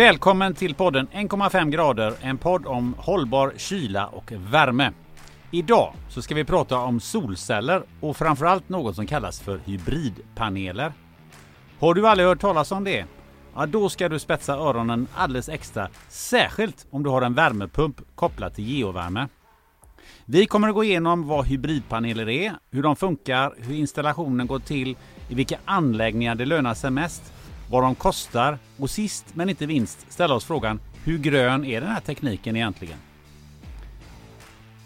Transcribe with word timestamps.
Välkommen 0.00 0.54
till 0.54 0.74
podden 0.74 1.08
1,5 1.08 1.70
grader, 1.70 2.14
en 2.20 2.38
podd 2.38 2.66
om 2.66 2.94
hållbar 2.98 3.52
kyla 3.56 4.06
och 4.06 4.32
värme. 4.32 4.92
Idag 5.50 5.94
så 6.08 6.22
ska 6.22 6.34
vi 6.34 6.44
prata 6.44 6.78
om 6.78 7.00
solceller 7.00 7.82
och 8.00 8.16
framförallt 8.16 8.68
något 8.68 8.96
som 8.96 9.06
kallas 9.06 9.40
för 9.40 9.60
hybridpaneler. 9.64 10.92
Har 11.78 11.94
du 11.94 12.08
aldrig 12.08 12.28
hört 12.28 12.40
talas 12.40 12.72
om 12.72 12.84
det? 12.84 13.04
Ja, 13.54 13.66
då 13.66 13.88
ska 13.88 14.08
du 14.08 14.18
spetsa 14.18 14.54
öronen 14.54 15.06
alldeles 15.14 15.48
extra, 15.48 15.88
särskilt 16.08 16.86
om 16.90 17.02
du 17.02 17.10
har 17.10 17.22
en 17.22 17.34
värmepump 17.34 18.00
kopplad 18.14 18.54
till 18.54 18.68
geovärme. 18.68 19.28
Vi 20.24 20.46
kommer 20.46 20.68
att 20.68 20.74
gå 20.74 20.84
igenom 20.84 21.28
vad 21.28 21.46
hybridpaneler 21.46 22.28
är, 22.28 22.52
hur 22.70 22.82
de 22.82 22.96
funkar, 22.96 23.54
hur 23.56 23.74
installationen 23.74 24.46
går 24.46 24.58
till, 24.58 24.96
i 25.28 25.34
vilka 25.34 25.58
anläggningar 25.64 26.34
det 26.34 26.46
lönar 26.46 26.74
sig 26.74 26.90
mest, 26.90 27.32
vad 27.70 27.82
de 27.82 27.94
kostar 27.94 28.58
och 28.78 28.90
sist 28.90 29.24
men 29.34 29.48
inte 29.48 29.66
minst 29.66 30.12
ställa 30.12 30.34
oss 30.34 30.44
frågan 30.44 30.80
hur 31.04 31.18
grön 31.18 31.64
är 31.64 31.80
den 31.80 31.90
här 31.90 32.00
tekniken 32.00 32.56
egentligen? 32.56 32.98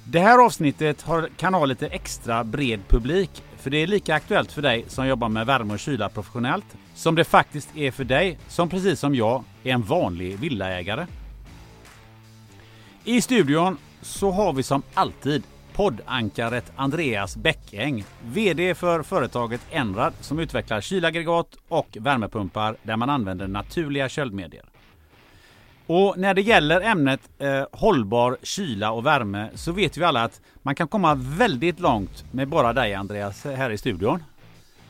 Det 0.07 0.21
här 0.21 0.39
avsnittet 0.39 1.03
har, 1.03 1.29
kan 1.37 1.55
ha 1.55 1.65
lite 1.65 1.87
extra 1.87 2.45
bred 2.45 2.81
publik 2.89 3.43
för 3.57 3.71
det 3.71 3.77
är 3.77 3.87
lika 3.87 4.15
aktuellt 4.15 4.53
för 4.53 4.63
dig 4.63 4.85
som 4.89 5.07
jobbar 5.07 5.29
med 5.29 5.47
värme 5.47 5.75
och 5.75 5.81
kyla 5.81 6.09
professionellt 6.09 6.77
som 6.95 7.15
det 7.15 7.25
faktiskt 7.25 7.77
är 7.77 7.91
för 7.91 8.05
dig 8.05 8.39
som 8.49 8.69
precis 8.69 9.01
som 9.01 9.15
jag 9.15 9.45
är 9.63 9.73
en 9.73 9.83
vanlig 9.83 10.39
villaägare. 10.39 11.07
I 13.05 13.21
studion 13.21 13.79
så 14.03 14.31
har 14.31 14.53
vi 14.53 14.63
som 14.63 14.83
alltid 14.95 15.43
poddankaret 15.75 16.73
Andreas 16.77 17.37
Bäckäng, 17.37 18.05
VD 18.25 18.75
för 18.75 19.03
företaget 19.03 19.61
Enrad 19.71 20.13
som 20.21 20.39
utvecklar 20.39 20.81
kylaggregat 20.81 21.49
och 21.69 21.97
värmepumpar 22.01 22.77
där 22.83 22.97
man 22.97 23.11
använder 23.11 23.49
naturliga 23.49 24.09
köldmedier. 24.09 24.65
Och 25.87 26.19
när 26.19 26.35
det 26.35 26.43
gäller 26.43 26.81
ämnet 26.81 27.21
eh, 27.39 27.65
hållbar 27.73 28.37
kyla 28.43 28.91
och 28.91 29.07
värme 29.07 29.51
så 29.55 29.73
vet 29.73 29.97
vi 29.97 30.05
alla 30.05 30.23
att 30.25 30.41
man 30.63 30.75
kan 30.75 30.89
komma 30.89 31.15
väldigt 31.15 31.81
långt 31.81 32.25
med 32.31 32.49
bara 32.49 32.73
dig 32.73 32.95
Andreas 32.95 33.45
här 33.45 33.71
i 33.71 33.79
studion. 33.79 34.23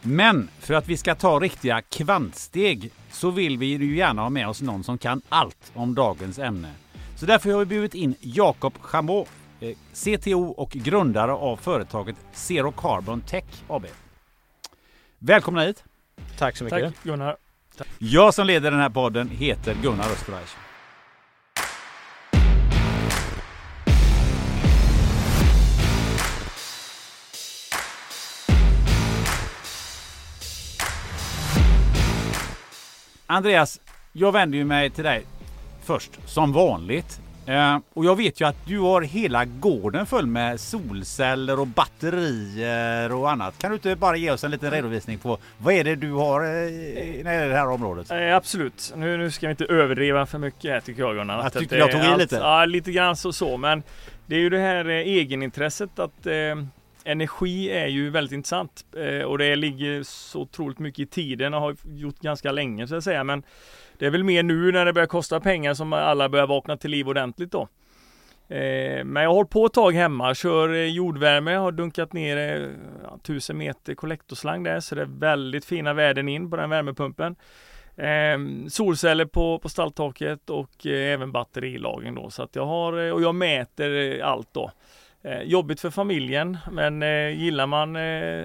Men 0.03 0.49
för 0.59 0.75
att 0.75 0.89
vi 0.89 0.97
ska 0.97 1.15
ta 1.15 1.41
riktiga 1.41 1.83
kvantsteg 1.83 2.91
så 3.11 3.31
vill 3.31 3.59
vi 3.59 3.67
ju 3.67 3.97
gärna 3.97 4.23
ha 4.23 4.31
med 4.31 4.49
oss 4.49 4.63
någon 4.63 4.85
som 4.85 4.99
kan 4.99 5.23
allt 5.29 5.73
om 5.75 5.95
dagens 5.95 6.39
ämne. 6.39 6.71
Så 7.17 7.27
därför 7.27 7.51
har 7.51 7.59
vi 7.59 7.67
bjudit 7.67 7.95
in 7.95 8.15
Jakob 8.21 8.75
Chamot, 8.81 9.29
CTO 9.95 10.43
och 10.43 10.71
grundare 10.71 11.33
av 11.33 11.57
företaget 11.57 12.17
Zero 12.33 12.73
Carbon 12.73 13.21
Tech 13.21 13.45
AB. 13.69 13.87
Välkomna 15.19 15.63
hit! 15.63 15.85
Tack 16.39 16.57
så 16.57 16.65
mycket! 16.65 16.83
Tack 16.95 17.03
Gunnar! 17.03 17.37
Tack. 17.77 17.87
Jag 17.99 18.35
som 18.35 18.47
leder 18.47 18.71
den 18.71 18.81
här 18.81 18.91
podden 18.91 19.29
heter 19.29 19.77
Gunnar 19.83 20.11
Österreich. 20.11 20.57
Andreas, 33.27 33.81
jag 34.13 34.33
vänder 34.33 34.65
mig 34.65 34.91
till 34.91 35.05
dig 35.05 35.27
först 35.83 36.11
som 36.27 36.53
vanligt. 36.53 37.21
Eh, 37.47 37.79
och 37.95 38.05
jag 38.05 38.17
vet 38.17 38.41
ju 38.41 38.49
att 38.49 38.67
du 38.67 38.79
har 38.79 39.03
hela 39.03 39.45
gården 39.45 40.07
full 40.07 40.27
med 40.27 40.61
solceller 40.61 41.61
och 41.61 41.67
batterier 41.67 43.13
och 43.13 43.31
annat. 43.31 43.59
Kan 43.59 43.71
du 43.71 43.75
inte 43.75 43.97
bara 43.97 44.17
ge 44.17 44.31
oss 44.31 44.45
en 44.45 44.51
liten 44.51 44.71
redovisning 44.71 45.19
på 45.19 45.39
vad 45.59 45.75
är 45.75 45.85
det 45.85 45.97
du 45.97 46.13
har 46.13 46.41
eh, 46.41 46.49
när 46.49 47.25
det 47.25 47.35
gäller 47.35 47.49
det 47.49 47.57
här 47.57 47.69
området? 47.69 48.11
Eh, 48.11 48.37
absolut. 48.37 48.93
Nu, 48.97 49.17
nu 49.17 49.31
ska 49.31 49.47
vi 49.47 49.51
inte 49.51 49.65
överdriva 49.65 50.27
för 50.27 50.39
mycket 50.39 50.71
här 50.71 50.81
tycker 50.81 51.03
jag 51.03 51.17
Gunnar. 51.17 51.43
Jag 51.43 51.53
tyckte 51.53 51.77
jag 51.77 51.93
tog 51.93 52.05
i 52.05 52.17
lite. 52.19 52.37
Ja, 52.37 52.65
lite 52.65 52.93
grann 52.93 53.17
så, 53.17 53.33
så. 53.33 53.57
Men 53.57 53.83
det 54.27 54.35
är 54.35 54.41
ju 54.41 54.51
det 54.51 54.59
här 54.59 54.85
egenintresset 54.89 55.99
att 55.99 56.27
energi 57.05 57.71
är 57.71 57.87
ju 57.87 58.11
väldigt 58.11 58.33
intressant 58.33 58.85
och 59.27 59.39
det 59.39 59.57
ligger 59.57 60.03
så 60.03 60.41
otroligt 60.41 60.79
mycket 60.79 60.99
i 60.99 61.07
tiden 61.07 61.55
och 61.55 61.61
har 61.61 61.77
gjort 61.85 62.21
ganska 62.21 62.53
länge 62.53 62.89
så 62.89 62.97
att 62.97 63.05
säga. 63.05 63.25
Men 63.25 63.43
det 63.99 64.07
är 64.07 64.11
väl 64.11 64.25
mer 64.25 64.43
nu 64.43 64.73
när 64.73 64.85
det 64.85 64.93
börjar 64.93 65.07
kosta 65.07 65.41
pengar 65.41 65.75
som 65.75 65.93
alla 65.93 66.29
börjar 66.29 66.47
vakna 66.47 66.77
till 66.77 66.91
liv 66.91 67.09
ordentligt 67.09 67.53
då. 67.53 67.69
Eh, 68.49 69.05
men 69.05 69.23
jag 69.23 69.31
har 69.31 69.35
hållit 69.35 69.51
på 69.51 69.67
ett 69.67 69.73
tag 69.73 69.93
hemma, 69.93 70.35
kör 70.35 70.69
eh, 70.69 70.87
jordvärme, 70.87 71.55
har 71.55 71.73
dunkat 71.73 72.13
ner 72.13 72.37
eh, 72.37 73.15
1000 73.17 73.59
meter 73.59 73.95
kollektorslang 73.95 74.63
där 74.63 74.81
så 74.81 74.95
det 74.95 75.03
är 75.03 75.19
väldigt 75.19 75.65
fina 75.65 75.95
värden 75.95 76.29
in 76.29 76.51
på 76.51 76.57
den 76.57 76.71
värmepumpen. 76.71 77.37
Eh, 77.97 78.39
solceller 78.69 79.25
på, 79.25 79.59
på 79.59 79.69
stalltaket 79.69 80.51
och 80.51 80.87
eh, 80.87 81.13
även 81.13 81.33
batterilagring 81.33 82.15
då 82.15 82.31
så 82.31 82.43
att 82.43 82.57
jag 82.57 82.67
har 82.67 83.07
eh, 83.07 83.13
och 83.13 83.23
jag 83.23 83.35
mäter 83.35 84.21
allt 84.23 84.49
då. 84.53 84.71
Eh, 85.23 85.43
jobbigt 85.43 85.81
för 85.81 85.91
familjen 85.91 86.59
men 86.73 87.03
gillar 87.39 87.67
man 87.67 87.97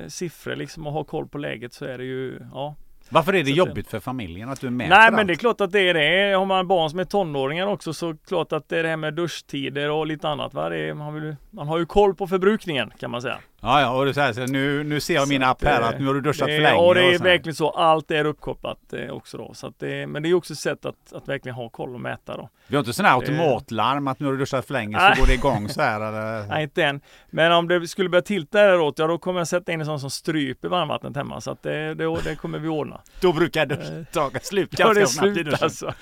siffror 0.10 0.56
liksom 0.56 0.88
och 0.88 0.94
har 0.94 1.04
koll 1.04 1.28
på 1.28 1.38
läget 1.38 1.74
så 1.74 1.86
är 1.86 1.98
det 1.98 2.04
ju 2.04 2.40
ja 2.54 2.76
varför 3.10 3.36
är 3.36 3.44
det 3.44 3.52
jobbigt 3.52 3.88
för 3.88 4.00
familjen 4.00 4.50
att 4.50 4.62
du 4.62 4.68
är 4.68 4.72
med? 4.72 4.90
Nej 4.90 5.12
men 5.12 5.28
det 5.28 5.34
är 5.34 5.36
klart 5.36 5.62
att 5.62 5.72
det 5.72 5.80
är 5.80 5.94
det. 5.94 6.38
Har 6.38 6.46
man 6.46 6.68
barn 6.68 6.90
som 6.90 7.00
är 7.00 7.06
tonåringar 7.06 7.68
också 7.68 7.94
så 7.94 8.16
klart 8.28 8.54
att 8.54 8.70
det 8.70 8.80
är 8.80 8.84
det 8.84 8.90
här 8.90 8.98
med 8.98 9.14
duschtider 9.14 9.92
och 9.92 10.08
lite 10.08 10.28
annat. 10.28 10.54
Va? 10.54 10.76
Är, 10.76 10.94
man, 10.94 11.14
vill, 11.14 11.36
man 11.50 11.68
har 11.68 11.78
ju 11.78 11.86
koll 11.86 12.16
på 12.16 12.28
förbrukningen 12.28 12.92
kan 13.00 13.12
man 13.12 13.22
säga. 13.22 13.38
Ja, 13.62 13.82
ja 13.82 13.92
och 13.92 14.06
det 14.06 14.12
är 14.12 14.34
så 14.34 14.40
här, 14.42 14.48
nu, 14.48 14.84
nu 14.84 15.00
ser 15.00 15.14
jag 15.14 15.30
min 15.30 15.44
app 15.44 15.64
här 15.64 15.82
att 15.82 16.00
nu 16.00 16.08
har 16.08 16.14
du 16.14 16.22
duschat 16.22 16.48
för 16.48 16.62
länge. 16.62 16.82
Ja, 16.82 16.94
det 16.94 17.14
är 17.14 17.20
verkligen 17.20 17.56
så. 17.56 17.70
Allt 17.70 18.12
är 18.12 18.26
uppkopplat 18.26 18.94
eh, 18.94 19.10
också 19.10 19.38
då. 19.38 19.54
Så 19.54 19.74
det, 19.78 20.08
men 20.08 20.24
det 20.24 20.30
är 20.30 20.34
också 20.34 20.54
ett 20.54 20.60
sätt 20.60 20.86
att, 20.86 21.14
att 21.14 21.28
verkligen 21.28 21.56
ha 21.56 21.70
koll 21.70 21.94
och 21.94 22.02
mäta 22.02 22.38
då. 22.38 22.50
Vi 22.68 22.76
har 22.76 22.80
inte 22.80 22.94
sådana 22.94 23.10
här 23.10 23.20
automatlarm 23.20 24.08
att 24.08 24.20
nu 24.20 24.26
har 24.26 24.34
du 24.34 24.40
duschat 24.40 24.66
för 24.66 24.74
länge 24.74 25.00
så 25.00 25.22
går 25.22 25.28
det 25.28 25.34
igång 25.34 25.70
så 25.70 25.82
här 25.82 26.02
eller? 26.02 26.48
Nej, 26.50 26.64
inte 26.64 26.84
än. 26.84 27.02
Men 27.30 27.52
om 27.52 27.68
det 27.68 27.88
skulle 27.88 28.10
börja 28.10 28.22
tilta 28.22 28.62
däråt, 28.62 29.00
ja 29.00 29.08
då 29.08 29.18
kommer 29.18 29.40
jag 29.40 29.48
sätta 29.48 29.72
in 29.72 29.80
en 29.80 29.86
sån 29.86 30.00
som 30.00 30.10
stryper 30.10 30.68
varmvattnet 30.68 31.16
hemma. 31.16 31.42
Så 31.42 31.52
att 31.52 31.64
det, 31.64 31.94
det, 31.94 32.22
det 32.24 32.36
kommer 32.36 32.60
vi 32.60 32.68
ordna. 32.68 33.02
då 33.22 33.34
brukar 33.34 33.66
det 33.66 34.06
ta 34.12 34.32
slut 34.42 34.72
ganska 34.72 35.00
det 35.00 35.08
snabbt 35.08 35.38
i 35.38 35.44
duschen. 35.44 35.58
Alltså. 35.62 35.94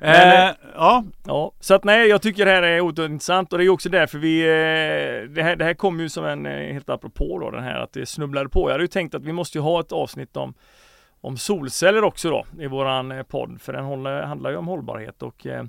Men, 0.00 0.48
eh, 0.48 0.54
ja. 0.74 1.04
ja. 1.26 1.52
Så 1.60 1.74
att 1.74 1.84
nej, 1.84 2.08
jag 2.08 2.22
tycker 2.22 2.44
det 2.44 2.50
här 2.50 2.62
är 2.62 2.80
otroligt 2.80 3.10
intressant 3.10 3.52
och 3.52 3.58
det 3.58 3.64
är 3.64 3.68
också 3.68 3.88
därför 3.88 4.18
vi, 4.18 4.40
eh, 4.40 5.30
det 5.34 5.42
här, 5.42 5.56
det 5.56 5.64
här 5.64 5.74
kom 5.74 6.00
ju 6.00 6.08
som 6.08 6.24
en, 6.24 6.46
eh, 6.46 6.72
helt 6.72 6.90
apropå 6.98 7.38
då 7.38 7.50
den 7.50 7.62
här 7.62 7.80
att 7.80 7.92
det 7.92 8.06
snubblade 8.06 8.48
på. 8.48 8.68
Jag 8.68 8.72
hade 8.72 8.84
ju 8.84 8.88
tänkt 8.88 9.14
att 9.14 9.24
vi 9.24 9.32
måste 9.32 9.58
ju 9.58 9.62
ha 9.62 9.80
ett 9.80 9.92
avsnitt 9.92 10.36
om 10.36 10.54
om 11.20 11.36
solceller 11.36 12.04
också 12.04 12.30
då 12.30 12.46
i 12.62 12.66
våran 12.66 13.12
eh, 13.12 13.22
podd 13.22 13.60
för 13.60 13.72
den 13.72 13.84
håller, 13.84 14.22
handlar 14.22 14.50
ju 14.50 14.56
om 14.56 14.66
hållbarhet 14.66 15.22
och 15.22 15.46
eh, 15.46 15.64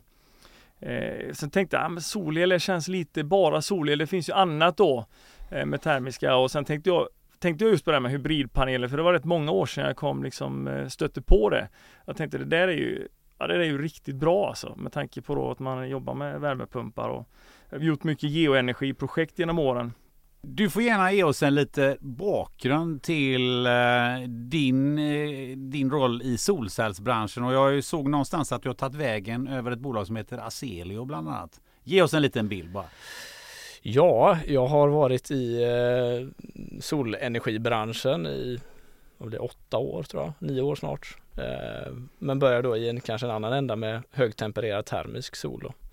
eh, 0.80 1.34
sen 1.34 1.50
tänkte 1.50 1.78
jag, 1.78 1.86
ah, 1.86 1.90
men 1.90 2.02
solel 2.02 2.60
känns 2.60 2.88
lite 2.88 3.24
bara 3.24 3.62
solel. 3.62 4.00
Det 4.00 4.08
finns 4.08 4.30
ju 4.30 4.34
annat 4.34 4.78
då 4.78 5.06
eh, 5.52 5.66
med 5.66 5.82
termiska 5.82 6.36
och 6.36 6.52
sen 6.52 6.66
tänkte 6.66 6.90
jag 6.90 7.08
tänkte 7.40 7.66
jag 7.66 7.72
just 7.72 7.86
på 7.86 7.92
det 7.92 7.96
här 7.96 8.02
med 8.02 8.12
hybridpaneler 8.12 8.88
för 8.88 8.98
det 8.98 9.04
var 9.04 9.14
rätt 9.14 9.26
många 9.26 9.52
år 9.52 9.66
sedan 9.66 9.86
jag 9.86 9.96
kom 9.96 10.24
liksom 10.24 10.68
eh, 10.68 10.88
stötte 10.88 11.22
på 11.22 11.50
det. 11.50 11.68
Jag 12.06 12.18
tänkte 12.18 12.38
det 12.38 12.46
där 12.46 12.68
är 12.68 12.74
ju 12.74 13.08
Ja, 13.42 13.48
det 13.48 13.56
är 13.56 13.64
ju 13.64 13.82
riktigt 13.82 14.16
bra 14.16 14.48
alltså 14.48 14.76
med 14.76 14.92
tanke 14.92 15.22
på 15.22 15.36
då 15.36 15.52
att 15.52 15.60
man 15.60 15.90
jobbar 15.90 16.14
med 16.14 16.42
värmepumpar 16.42 17.10
och 17.10 17.30
har 17.72 17.80
gjort 17.80 18.04
mycket 18.04 18.30
geoenergiprojekt 18.30 19.40
genom 19.40 19.60
åren. 19.60 19.94
Du 20.42 20.70
får 20.70 20.82
gärna 20.82 21.12
ge 21.12 21.24
oss 21.24 21.44
en 21.44 21.56
lite 21.56 21.98
bakgrund 22.00 23.02
till 23.02 23.66
eh, 23.66 23.72
din, 24.28 24.98
eh, 24.98 25.58
din 25.58 25.92
roll 25.92 26.22
i 26.22 26.38
solcellsbranschen 26.38 27.44
och 27.44 27.54
jag 27.54 27.84
såg 27.84 28.10
någonstans 28.10 28.52
att 28.52 28.64
du 28.64 28.70
har 28.70 28.74
tagit 28.74 28.96
vägen 28.96 29.48
över 29.48 29.72
ett 29.72 29.80
bolag 29.80 30.08
som 30.08 30.16
heter 30.16 30.38
Aselio 30.38 31.06
bland 31.06 31.30
annat. 31.30 31.62
Ge 31.84 32.02
oss 32.02 32.14
en 32.14 32.22
liten 32.22 32.48
bild 32.48 32.72
bara. 32.72 32.86
Ja, 33.82 34.38
jag 34.48 34.68
har 34.68 34.88
varit 34.88 35.32
i 35.32 35.64
eh, 35.64 36.48
solenergibranschen 36.82 38.28
i 38.28 38.60
det 39.18 39.40
åtta 39.40 39.78
år 39.78 40.04
tror 40.04 40.24
jag, 40.24 40.34
nio 40.50 40.62
år 40.62 40.76
snart. 40.76 41.18
Eh, 41.38 41.94
men 42.20 42.40
börjar 42.40 42.64
då 42.64 42.78
i 42.78 42.90
en 42.90 43.02
kanske 43.02 43.28
en 43.28 43.32
annan 43.32 43.54
ända 43.54 43.76
med 43.76 44.02
högtempererad 44.12 44.86
termisk 44.86 45.36
sol. 45.36 45.60
Då. 45.64 45.89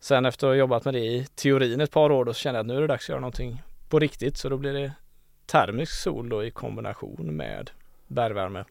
Sen 0.00 0.26
efter 0.26 0.46
att 0.46 0.50
ha 0.50 0.56
jobbat 0.56 0.84
med 0.84 0.94
det 0.94 1.06
i 1.06 1.26
teorin 1.34 1.80
ett 1.80 1.90
par 1.90 2.12
år 2.12 2.24
då 2.24 2.34
så 2.34 2.40
kände 2.40 2.58
jag 2.58 2.64
att 2.64 2.66
nu 2.66 2.76
är 2.76 2.80
det 2.80 2.86
dags 2.86 3.04
att 3.04 3.08
göra 3.08 3.20
någonting 3.20 3.62
på 3.88 3.98
riktigt 3.98 4.36
så 4.36 4.48
då 4.48 4.56
blir 4.56 4.72
det 4.72 4.92
termisk 5.46 5.92
sol 5.92 6.28
då 6.28 6.44
i 6.44 6.50
kombination 6.50 7.36
med 7.36 7.70
bergvärme. 8.06 8.64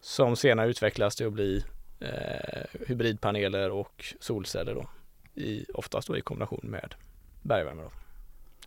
Som 0.00 0.36
senare 0.36 0.68
utvecklas 0.68 1.16
till 1.16 1.26
att 1.26 1.32
bli 1.32 1.64
eh, 2.00 2.80
hybridpaneler 2.86 3.70
och 3.70 4.14
solceller 4.20 4.74
då. 4.74 4.88
I, 5.34 5.66
oftast 5.74 6.08
då 6.08 6.16
i 6.16 6.20
kombination 6.20 6.60
med 6.62 6.94
bergvärme 7.42 7.82
då. 7.82 7.90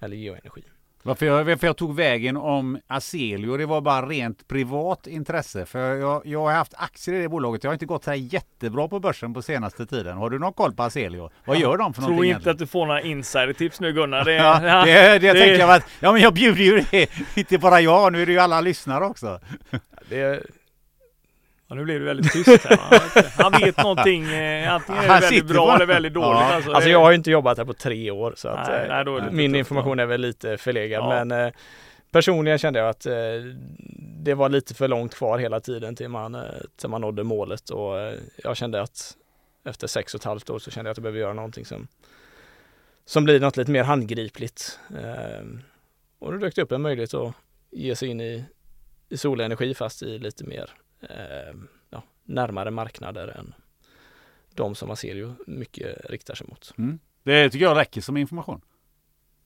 Eller 0.06 0.18
geoenergi. 0.18 0.64
Varför 1.04 1.26
jag, 1.26 1.44
varför 1.44 1.68
jag 1.68 1.78
tog 1.78 1.96
vägen 1.96 2.38
om 2.38 2.80
Aselio, 2.88 3.58
det 3.58 3.66
var 3.66 3.82
bara 3.82 4.06
rent 4.06 4.48
privat 4.48 5.08
intresse. 5.08 5.66
För 5.66 5.96
jag, 5.96 6.22
jag 6.26 6.40
har 6.40 6.52
haft 6.52 6.74
aktier 6.78 7.16
i 7.16 7.22
det 7.22 7.30
bolaget. 7.30 7.64
Jag 7.64 7.72
har 7.72 7.74
inte 7.74 7.86
gått 7.86 8.04
så 8.04 8.10
här 8.10 8.18
jättebra 8.18 8.88
på 8.88 9.00
börsen 9.00 9.34
på 9.34 9.42
senaste 9.42 9.86
tiden. 9.86 10.18
Har 10.18 10.30
du 10.30 10.40
någon 10.40 10.54
koll 10.54 10.74
på 10.74 10.84
Aselio? 10.84 11.30
Vad 11.46 11.58
gör 11.58 11.78
de 11.78 11.94
för 11.94 12.02
någonting? 12.02 12.18
Tror 12.18 12.26
inte 12.26 12.26
egentligen? 12.26 12.54
att 12.54 12.60
du 12.60 12.68
får 12.68 12.86
några 12.86 13.02
insidertips 13.02 13.80
nu 13.80 13.94
Gunnar. 13.94 14.26
Det, 14.26 14.34
ja, 14.34 14.64
ja, 14.64 14.86
det, 14.86 14.94
det, 14.94 15.20
det 15.20 15.40
tänker 15.40 15.60
jag 15.60 15.72
att, 15.72 15.86
ja 16.00 16.12
men 16.12 16.22
jag 16.22 16.34
bjuder 16.34 16.64
ju 16.64 16.84
det. 16.92 17.10
Inte 17.36 17.58
bara 17.58 17.82
jag, 17.82 18.14
nu 18.14 18.22
är 18.22 18.26
det 18.26 18.32
ju 18.32 18.40
alla 18.40 18.62
lyssnare 18.62 19.06
också. 19.06 19.40
Det, 20.10 20.44
Ja, 21.70 21.76
nu 21.76 21.84
blev 21.84 22.00
det 22.00 22.06
väldigt 22.06 22.32
tyst 22.32 22.48
här. 22.66 22.80
Han 23.44 23.52
vet 23.62 23.78
någonting, 23.78 24.24
eh, 24.34 24.74
antingen 24.74 25.02
är 25.04 25.08
det 25.08 25.12
Han 25.14 25.22
väldigt 25.22 25.30
sitter 25.30 25.54
bra 25.54 25.66
på- 25.68 25.76
eller 25.76 25.86
väldigt 25.86 26.14
dåligt. 26.14 26.40
Ja. 26.40 26.54
Alltså, 26.56 26.72
Alltså 26.72 26.88
det- 26.88 26.92
jag 26.92 27.00
har 27.00 27.10
ju 27.12 27.16
inte 27.16 27.32
jobbat 27.32 27.58
här 27.58 27.66
på 27.66 27.74
tre 27.74 28.12
år 28.12 28.34
så 28.38 28.48
att 28.48 28.68
Nej, 28.68 28.82
eh, 28.82 28.88
nej, 28.88 29.06
då 29.06 29.16
är 29.16 29.20
det 29.20 29.26
lite 29.26 29.36
min 29.36 29.52
tufft, 29.52 29.58
information 29.60 30.00
är 30.00 30.06
väl 30.06 30.22
lite 30.22 30.58
förlegad. 30.58 31.04
Ja. 31.04 31.26
Men 31.26 31.46
eh, 31.46 31.54
personligen 32.12 32.58
kände 32.60 32.80
jag 32.80 32.90
att 32.90 33.06
eh, 33.06 33.14
det 34.24 34.34
var 34.34 34.50
lite 34.50 34.74
för 34.74 34.88
långt 34.88 35.16
kvar 35.16 35.38
hela 35.40 35.60
tiden 35.60 35.96
till 35.96 36.10
man, 36.10 36.36
eh, 36.36 36.42
till 36.80 36.90
man 36.90 37.02
nådde 37.02 37.24
målet 37.24 37.70
och 37.70 38.00
eh, 38.00 38.14
jag 38.44 38.58
kände 38.58 38.82
att 38.82 39.16
efter 39.66 39.88
sex 39.88 40.14
och 40.14 40.20
ett 40.22 40.26
halvt 40.26 40.50
år 40.50 40.60
så 40.60 40.72
kände 40.72 40.88
jag 40.90 40.92
att 40.92 40.98
jag 40.98 41.04
behöver 41.04 41.20
göra 41.20 41.34
någonting 41.34 41.66
som, 41.66 41.88
som 43.06 43.24
blir 43.24 43.40
något 43.40 43.58
lite 43.58 43.72
mer 43.72 43.84
handgripligt. 43.84 44.80
Eh, 45.04 45.46
och 46.20 46.32
då 46.32 46.38
dök 46.38 46.56
det 46.56 46.62
upp 46.62 46.72
en 46.72 46.82
möjlighet 46.82 47.14
att 47.14 47.34
ge 47.72 47.96
sig 47.96 48.10
in 48.10 48.22
i, 48.22 48.46
i 49.10 49.18
solenergi 49.18 49.74
fast 49.74 50.02
i 50.04 50.20
lite 50.20 50.44
mer 50.44 50.70
eh, 51.02 51.56
ja, 51.90 52.04
närmare 52.24 52.72
marknader 52.72 53.28
än 53.28 53.54
de 54.56 54.76
som 54.76 54.92
Aselio 54.92 55.36
mycket 55.48 56.10
riktar 56.10 56.36
sig 56.36 56.48
mot. 56.48 56.74
Mm. 56.78 57.00
Det 57.24 57.50
tycker 57.50 57.66
jag 57.66 57.78
räcker 57.78 58.02
som 58.02 58.18
information. 58.18 58.62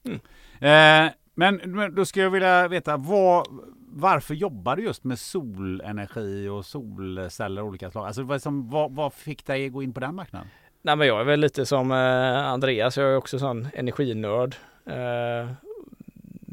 Mm. 0.04 0.20
Eh, 0.60 1.12
men, 1.34 1.56
men 1.64 1.94
då 1.94 2.04
ska 2.04 2.20
jag 2.20 2.30
vilja 2.30 2.68
veta 2.68 2.96
vad, 2.96 3.46
varför 3.88 4.34
jobbar 4.34 4.76
du 4.76 4.82
just 4.82 5.04
med 5.04 5.18
solenergi 5.18 6.48
och 6.48 6.66
solceller 6.66 7.62
av 7.62 7.68
olika 7.68 7.90
slag? 7.90 8.06
Alltså 8.06 8.22
vad, 8.22 8.42
som, 8.42 8.70
vad, 8.70 8.94
vad 8.94 9.12
fick 9.12 9.46
dig 9.46 9.66
att 9.66 9.72
gå 9.72 9.82
in 9.82 9.92
på 9.92 10.00
den 10.00 10.14
marknaden? 10.14 10.48
Nej 10.82 10.96
men 10.96 11.06
jag 11.06 11.20
är 11.20 11.24
väl 11.24 11.40
lite 11.40 11.66
som 11.66 11.92
eh, 11.92 12.46
Andreas, 12.46 12.96
jag 12.96 13.10
är 13.10 13.16
också 13.16 13.38
sån 13.38 13.68
energinörd. 13.74 14.56
Eh, 14.86 15.50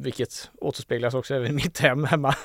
vilket 0.02 0.50
återspeglas 0.58 1.14
också 1.14 1.36
även 1.36 1.52
i 1.52 1.54
mitt 1.54 1.80
hem 1.80 2.04
hemma. 2.04 2.36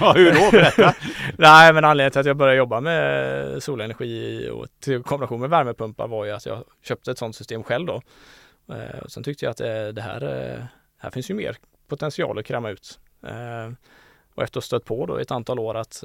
Ja, 0.00 0.12
hur 0.12 0.32
då? 0.32 0.50
Berätta. 0.50 0.94
Nej 1.38 1.72
men 1.72 1.84
anledningen 1.84 2.10
till 2.10 2.20
att 2.20 2.26
jag 2.26 2.36
började 2.36 2.58
jobba 2.58 2.80
med 2.80 3.62
solenergi 3.62 4.48
och 4.50 4.66
till 4.80 5.02
kombination 5.02 5.40
med 5.40 5.50
värmepumpar 5.50 6.08
var 6.08 6.24
ju 6.24 6.30
att 6.30 6.46
jag 6.46 6.64
köpte 6.82 7.10
ett 7.10 7.18
sånt 7.18 7.36
system 7.36 7.62
själv 7.62 7.86
då. 7.86 8.02
Eh, 8.70 8.98
och 8.98 9.10
sen 9.10 9.22
tyckte 9.22 9.44
jag 9.44 9.50
att 9.50 9.60
eh, 9.60 9.88
det 9.88 10.02
här, 10.02 10.22
eh, 10.22 10.64
här 10.98 11.10
finns 11.10 11.30
ju 11.30 11.34
mer 11.34 11.56
potential 11.88 12.38
att 12.38 12.46
kräma 12.46 12.70
ut. 12.70 12.98
Och 14.34 14.42
efter 14.42 14.44
att 14.44 14.54
ha 14.54 14.60
stött 14.60 14.84
på 14.84 15.06
då 15.06 15.18
ett 15.18 15.30
antal 15.30 15.58
år 15.58 15.74
att 15.74 16.04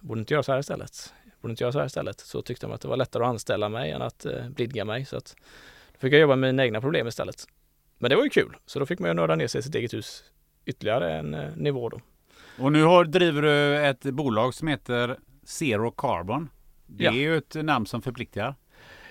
borde 0.00 0.20
inte 0.20 0.34
göra 0.34 0.42
så 0.42 0.52
här 0.52 0.58
istället. 0.58 1.14
Borde 1.40 1.52
inte 1.52 1.64
göra 1.64 1.72
så 1.72 1.78
här 1.78 1.86
istället. 1.86 2.20
Så 2.20 2.42
tyckte 2.42 2.66
de 2.66 2.72
att 2.72 2.80
det 2.80 2.88
var 2.88 2.96
lättare 2.96 3.22
att 3.22 3.28
anställa 3.28 3.68
mig 3.68 3.90
än 3.90 4.02
att 4.02 4.26
blidga 4.48 4.84
mig. 4.84 5.04
Så 5.04 5.16
att 5.16 5.36
då 5.92 5.98
fick 5.98 6.12
jag 6.12 6.20
jobba 6.20 6.36
med 6.36 6.48
mina 6.54 6.64
egna 6.64 6.80
problem 6.80 7.06
istället. 7.06 7.46
Men 7.98 8.10
det 8.10 8.16
var 8.16 8.24
ju 8.24 8.30
kul. 8.30 8.56
Så 8.66 8.78
då 8.78 8.86
fick 8.86 8.98
man 8.98 9.10
ju 9.10 9.14
nörda 9.14 9.34
ner 9.36 9.46
sig 9.46 9.58
i 9.58 9.62
sitt 9.62 9.74
eget 9.74 9.94
hus 9.94 10.24
ytterligare 10.64 11.12
en 11.14 11.34
eh, 11.34 11.56
nivå 11.56 11.88
då. 11.88 12.00
Och 12.58 12.72
nu 12.72 12.82
har, 12.84 13.04
driver 13.04 13.42
du 13.42 13.76
ett 13.76 14.00
bolag 14.02 14.54
som 14.54 14.68
heter 14.68 15.16
Zero 15.44 15.90
Carbon. 15.90 16.48
Det 16.86 17.04
Ja. 17.04 17.10
är 17.10 17.14
ju 17.16 17.36
ett 17.36 17.54
namn 17.54 17.86
som 17.86 18.02
förpliktigar. 18.02 18.54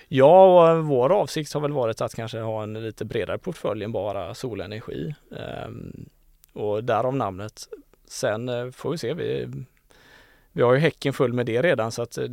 Ja, 0.08 0.74
och 0.76 0.84
vår 0.84 1.12
avsikt 1.12 1.52
har 1.54 1.60
väl 1.60 1.72
varit 1.72 2.00
att 2.00 2.14
kanske 2.14 2.38
ha 2.38 2.62
en 2.62 2.72
lite 2.82 3.04
bredare 3.04 3.38
portfölj 3.38 3.84
än 3.84 3.92
bara 3.92 4.34
solenergi. 4.34 5.14
Ehm, 5.38 6.08
och 6.52 6.84
därav 6.84 7.16
namnet. 7.16 7.60
Sen 8.06 8.48
eh, 8.48 8.70
får 8.70 8.90
vi 8.90 8.98
se. 8.98 9.14
Vi, 9.14 9.48
vi 10.52 10.62
har 10.62 10.72
ju 10.74 10.78
häcken 10.80 11.12
full 11.12 11.32
med 11.32 11.46
det 11.46 11.62
redan 11.62 11.92
så 11.92 12.02
att 12.02 12.18
eh, 12.18 12.24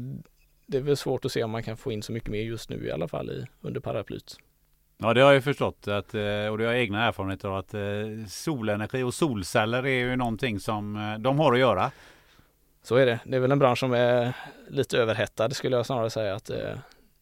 det 0.68 0.78
är 0.78 0.82
väl 0.82 0.98
svårt 0.98 1.26
att 1.26 1.32
se 1.32 1.44
om 1.44 1.52
man 1.52 1.64
kan 1.64 1.78
få 1.78 1.92
in 1.92 2.04
så 2.04 2.12
mycket 2.12 2.30
mer 2.30 2.42
just 2.42 2.70
nu 2.70 2.86
i 2.88 2.92
alla 2.92 3.08
fall 3.08 3.30
i, 3.30 3.46
under 3.62 3.82
paraplyt. 3.82 4.38
Ja, 5.04 5.14
det 5.14 5.22
har 5.22 5.34
jag 5.34 5.44
förstått 5.44 5.88
att, 5.88 6.14
eh, 6.14 6.22
och 6.22 6.58
det 6.58 6.66
har 6.66 6.74
jag 6.74 6.80
egna 6.80 7.08
erfarenheter 7.08 7.48
av 7.48 7.56
att 7.56 7.74
eh, 7.74 7.82
solenergi 8.28 9.04
och 9.04 9.14
solceller 9.14 9.86
är 9.86 10.00
ju 10.00 10.16
någonting 10.16 10.60
som 10.60 10.96
eh, 10.96 11.20
de 11.20 11.40
har 11.40 11.54
att 11.54 11.60
göra. 11.60 11.92
Så 12.84 12.96
är 12.96 13.06
det. 13.06 13.20
Det 13.26 13.36
är 13.36 13.40
väl 13.40 13.52
en 13.52 13.60
bransch 13.60 13.80
som 13.80 13.94
är 13.94 14.36
lite 14.70 14.98
överhettad 14.98 15.50
skulle 15.50 15.76
jag 15.76 15.86
snarare 15.86 16.10
säga 16.10 16.36
att 16.36 16.52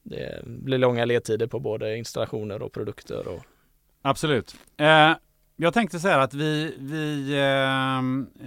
det 0.04 0.42
blir 0.44 0.78
långa 0.78 1.06
ledtider 1.06 1.48
på 1.48 1.60
både 1.60 1.98
installationer 1.98 2.62
och 2.62 2.72
produkter. 2.72 3.28
Och, 3.28 3.44
Absolut. 4.02 4.56
Jag 5.62 5.74
tänkte 5.74 6.00
säga 6.00 6.22
att 6.22 6.34
vi, 6.34 6.76
vi 6.80 7.34
eh, 7.34 7.98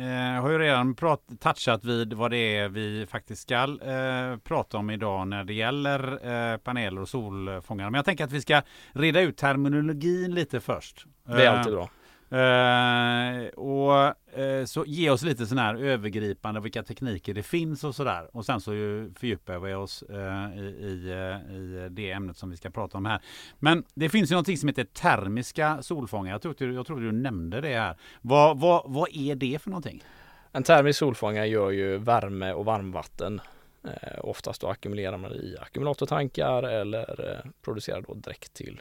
eh, 0.03 0.43
har 0.43 0.51
ju 0.51 0.59
redan 0.59 0.95
prat, 0.95 1.21
touchat 1.41 1.85
vid 1.85 2.13
vad 2.13 2.31
det 2.31 2.57
är 2.57 2.69
vi 2.69 3.07
faktiskt 3.07 3.43
ska 3.43 3.55
eh, 3.55 4.37
prata 4.37 4.79
om 4.79 4.91
idag 4.91 5.29
när 5.29 5.45
det 5.45 5.55
gäller 5.55 6.27
eh, 6.53 6.57
paneler 6.57 7.01
och 7.01 7.09
solfångare. 7.09 7.91
Men 7.91 7.99
jag 7.99 8.05
tänker 8.05 8.25
att 8.25 8.33
vi 8.33 8.41
ska 8.41 8.63
reda 8.93 9.21
ut 9.21 9.37
terminologin 9.37 10.35
lite 10.35 10.61
först. 10.61 11.07
det 11.27 11.45
är 11.45 11.51
alltid 11.51 11.73
bra. 11.73 11.89
Eh, 12.33 13.47
och 13.47 14.15
eh, 14.39 14.65
så 14.65 14.85
ge 14.87 15.11
oss 15.11 15.23
lite 15.23 15.47
sån 15.47 15.59
här 15.59 15.75
övergripande 15.75 16.61
vilka 16.61 16.83
tekniker 16.83 17.35
det 17.35 17.43
finns 17.43 17.85
och 17.85 17.95
sådär. 17.95 18.37
Och 18.37 18.45
sen 18.47 18.61
så 18.61 18.75
ju 18.75 19.13
fördjupar 19.15 19.59
vi 19.59 19.75
oss 19.75 20.03
eh, 20.03 20.59
i, 20.59 20.61
i, 20.61 21.13
i 21.57 21.89
det 21.91 22.11
ämnet 22.11 22.37
som 22.37 22.51
vi 22.51 22.57
ska 22.57 22.71
prata 22.71 22.99
om 22.99 23.07
här. 23.07 23.21
Men 23.59 23.85
det 23.95 24.09
finns 24.09 24.31
ju 24.31 24.35
någonting 24.35 24.57
som 24.57 24.69
heter 24.69 24.85
termiska 24.85 25.83
solfångare. 25.83 26.39
Jag 26.43 26.59
tror, 26.59 26.73
jag 26.73 26.87
tror 26.87 27.01
du 27.01 27.13
nämnde 27.13 27.61
det 27.61 27.79
här. 27.79 27.97
Vad, 28.21 28.61
vad, 28.61 28.83
vad 28.87 29.09
är 29.13 29.35
det 29.35 29.63
för 29.63 29.71
någonting? 29.71 30.05
En 30.53 30.63
termisk 30.63 30.99
solfångare 30.99 31.47
gör 31.47 31.71
ju 31.71 31.99
värme 31.99 32.53
och 32.53 32.65
varmvatten. 32.65 33.41
Eh, 33.85 34.19
oftast 34.23 34.61
då 34.61 34.69
ackumulerar 34.69 35.19
man 35.19 35.33
i 35.33 35.57
ackumulatortankar 35.61 36.63
eller 36.63 37.31
eh, 37.31 37.51
producerar 37.63 38.01
då 38.01 38.15
direkt 38.15 38.55
till 38.55 38.81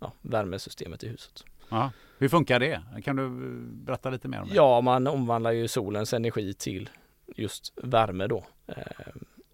ja, 0.00 0.12
värmesystemet 0.22 1.04
i 1.04 1.08
huset. 1.08 1.44
Ja. 1.68 1.90
Hur 2.24 2.28
funkar 2.28 2.60
det? 2.60 2.82
Kan 3.04 3.16
du 3.16 3.24
eh, 3.24 3.30
berätta 3.84 4.10
lite 4.10 4.28
mer 4.28 4.40
om 4.40 4.48
det? 4.48 4.54
Ja, 4.54 4.80
man 4.80 5.06
omvandlar 5.06 5.50
ju 5.50 5.68
solens 5.68 6.12
energi 6.12 6.54
till 6.54 6.90
just 7.36 7.72
värme 7.82 8.26
då. 8.26 8.44
Eh, 8.66 8.76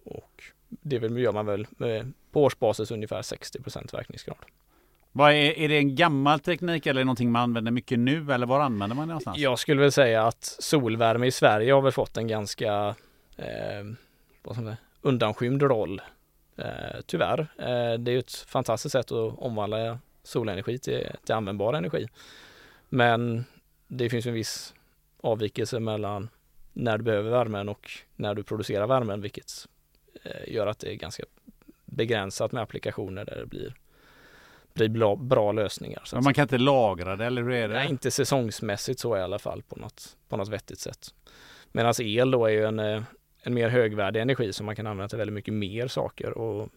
och 0.03 0.43
det 0.69 0.95
gör 0.95 1.31
man 1.31 1.45
väl 1.45 1.67
med, 1.71 2.13
på 2.31 2.43
årsbasis 2.43 2.91
ungefär 2.91 3.21
60 3.21 3.59
verkningsgrad. 3.93 4.37
Vad 5.11 5.31
är, 5.31 5.59
är 5.59 5.69
det 5.69 5.77
en 5.77 5.95
gammal 5.95 6.39
teknik 6.39 6.85
eller 6.85 7.03
någonting 7.03 7.31
man 7.31 7.41
använder 7.41 7.71
mycket 7.71 7.99
nu? 7.99 8.33
Eller 8.33 8.45
var 8.45 8.59
använder 8.59 8.95
man 8.95 9.07
det 9.07 9.11
någonstans? 9.11 9.37
Jag 9.37 9.59
skulle 9.59 9.81
väl 9.81 9.91
säga 9.91 10.23
att 10.23 10.43
solvärme 10.59 11.27
i 11.27 11.31
Sverige 11.31 11.73
har 11.73 11.81
väl 11.81 11.91
fått 11.91 12.17
en 12.17 12.27
ganska 12.27 12.95
eh, 13.37 13.83
vad 14.43 14.55
som 14.55 14.67
är, 14.67 14.75
undanskymd 15.01 15.61
roll. 15.61 16.01
Eh, 16.55 17.01
tyvärr. 17.05 17.39
Eh, 17.39 17.99
det 17.99 18.11
är 18.11 18.13
ju 18.13 18.19
ett 18.19 18.33
fantastiskt 18.33 18.93
sätt 18.93 19.11
att 19.11 19.37
omvandla 19.37 19.99
solenergi 20.23 20.79
till, 20.79 21.07
till 21.25 21.35
användbar 21.35 21.73
energi. 21.73 22.07
Men 22.93 23.45
det 23.87 24.09
finns 24.09 24.25
en 24.25 24.33
viss 24.33 24.73
avvikelse 25.21 25.79
mellan 25.79 26.29
när 26.73 26.97
du 26.97 27.03
behöver 27.03 27.31
värmen 27.31 27.69
och 27.69 27.91
när 28.15 28.35
du 28.35 28.43
producerar 28.43 28.87
värmen 28.87 29.21
vilket 29.21 29.51
eh, 30.23 30.53
gör 30.53 30.67
att 30.67 30.79
det 30.79 30.93
är 30.93 30.95
ganska 30.95 31.23
begränsat 31.85 32.51
med 32.51 32.63
applikationer 32.63 33.25
där 33.25 33.35
det 33.35 33.45
blir, 33.45 33.75
blir 34.73 34.89
bra, 34.89 35.15
bra 35.15 35.51
lösningar. 35.51 36.03
Men 36.13 36.23
man 36.23 36.33
kan 36.33 36.41
inte 36.41 36.57
lagra 36.57 37.15
det 37.15 37.25
eller 37.25 37.41
hur 37.41 37.51
är 37.51 37.67
det? 37.67 37.73
Nej, 37.73 37.89
inte 37.89 38.11
säsongsmässigt 38.11 38.99
så 38.99 39.17
i 39.17 39.21
alla 39.21 39.39
fall 39.39 39.61
på 39.61 39.75
något, 39.75 40.17
på 40.29 40.37
något 40.37 40.49
vettigt 40.49 40.79
sätt. 40.79 41.13
Medan 41.71 41.93
el 41.99 42.31
då 42.31 42.45
är 42.45 42.51
ju 42.51 42.65
en, 42.65 42.79
eh, 42.79 43.03
en 43.43 43.53
mer 43.53 43.69
högvärdig 43.69 44.21
energi 44.21 44.53
som 44.53 44.65
man 44.65 44.75
kan 44.75 44.87
använda 44.87 45.09
till 45.09 45.17
väldigt 45.17 45.33
mycket 45.33 45.53
mer 45.53 45.87
saker 45.87 46.37
och 46.37 46.69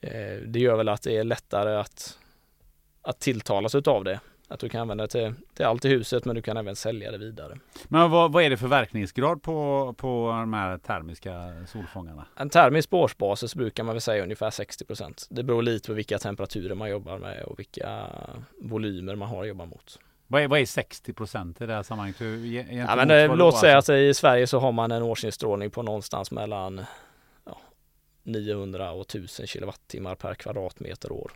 eh, 0.00 0.40
det 0.46 0.58
gör 0.58 0.76
väl 0.76 0.88
att 0.88 1.02
det 1.02 1.16
är 1.16 1.24
lättare 1.24 1.76
att, 1.76 2.18
att 3.02 3.20
tilltalas 3.20 3.74
utav 3.74 4.04
det. 4.04 4.20
Att 4.52 4.60
du 4.60 4.68
kan 4.68 4.80
använda 4.80 5.04
det 5.04 5.08
till, 5.08 5.34
till 5.54 5.66
allt 5.66 5.84
i 5.84 5.88
huset 5.88 6.24
men 6.24 6.36
du 6.36 6.42
kan 6.42 6.56
även 6.56 6.76
sälja 6.76 7.10
det 7.10 7.18
vidare. 7.18 7.58
Men 7.88 8.10
vad, 8.10 8.32
vad 8.32 8.42
är 8.42 8.50
det 8.50 8.56
för 8.56 8.68
verkningsgrad 8.68 9.42
på, 9.42 9.94
på 9.98 10.28
de 10.28 10.52
här 10.52 10.78
termiska 10.78 11.52
solfångarna? 11.66 12.26
En 12.36 12.50
termisk 12.50 12.90
på 12.90 13.00
årsbasis 13.00 13.54
brukar 13.54 13.84
man 13.84 13.94
väl 13.94 14.00
säga 14.00 14.22
ungefär 14.22 14.50
60% 14.50 15.26
Det 15.30 15.42
beror 15.42 15.62
lite 15.62 15.86
på 15.86 15.92
vilka 15.92 16.18
temperaturer 16.18 16.74
man 16.74 16.90
jobbar 16.90 17.18
med 17.18 17.42
och 17.42 17.58
vilka 17.58 18.06
volymer 18.60 19.14
man 19.14 19.28
har 19.28 19.42
att 19.42 19.48
jobba 19.48 19.64
mot. 19.66 19.98
Vad 20.26 20.42
är, 20.42 20.48
vad 20.48 20.60
är 20.60 20.66
60 20.66 21.12
procent 21.12 21.60
i 21.60 21.66
det 21.66 21.74
här 21.74 21.82
sammanhanget? 21.82 22.20
Ja, 22.70 22.96
men, 22.96 23.10
eh, 23.10 23.28
vad 23.28 23.38
låt 23.38 23.58
säga 23.58 23.76
alltså? 23.76 23.92
att 23.92 23.98
i 23.98 24.14
Sverige 24.14 24.46
så 24.46 24.58
har 24.58 24.72
man 24.72 24.92
en 24.92 25.02
årsinstrålning 25.02 25.70
på 25.70 25.82
någonstans 25.82 26.30
mellan 26.30 26.84
ja, 27.44 27.60
900 28.22 28.92
och 28.92 29.00
1000 29.00 29.46
kilowattimmar 29.46 30.14
per 30.14 30.34
kvadratmeter 30.34 31.12
år. 31.12 31.32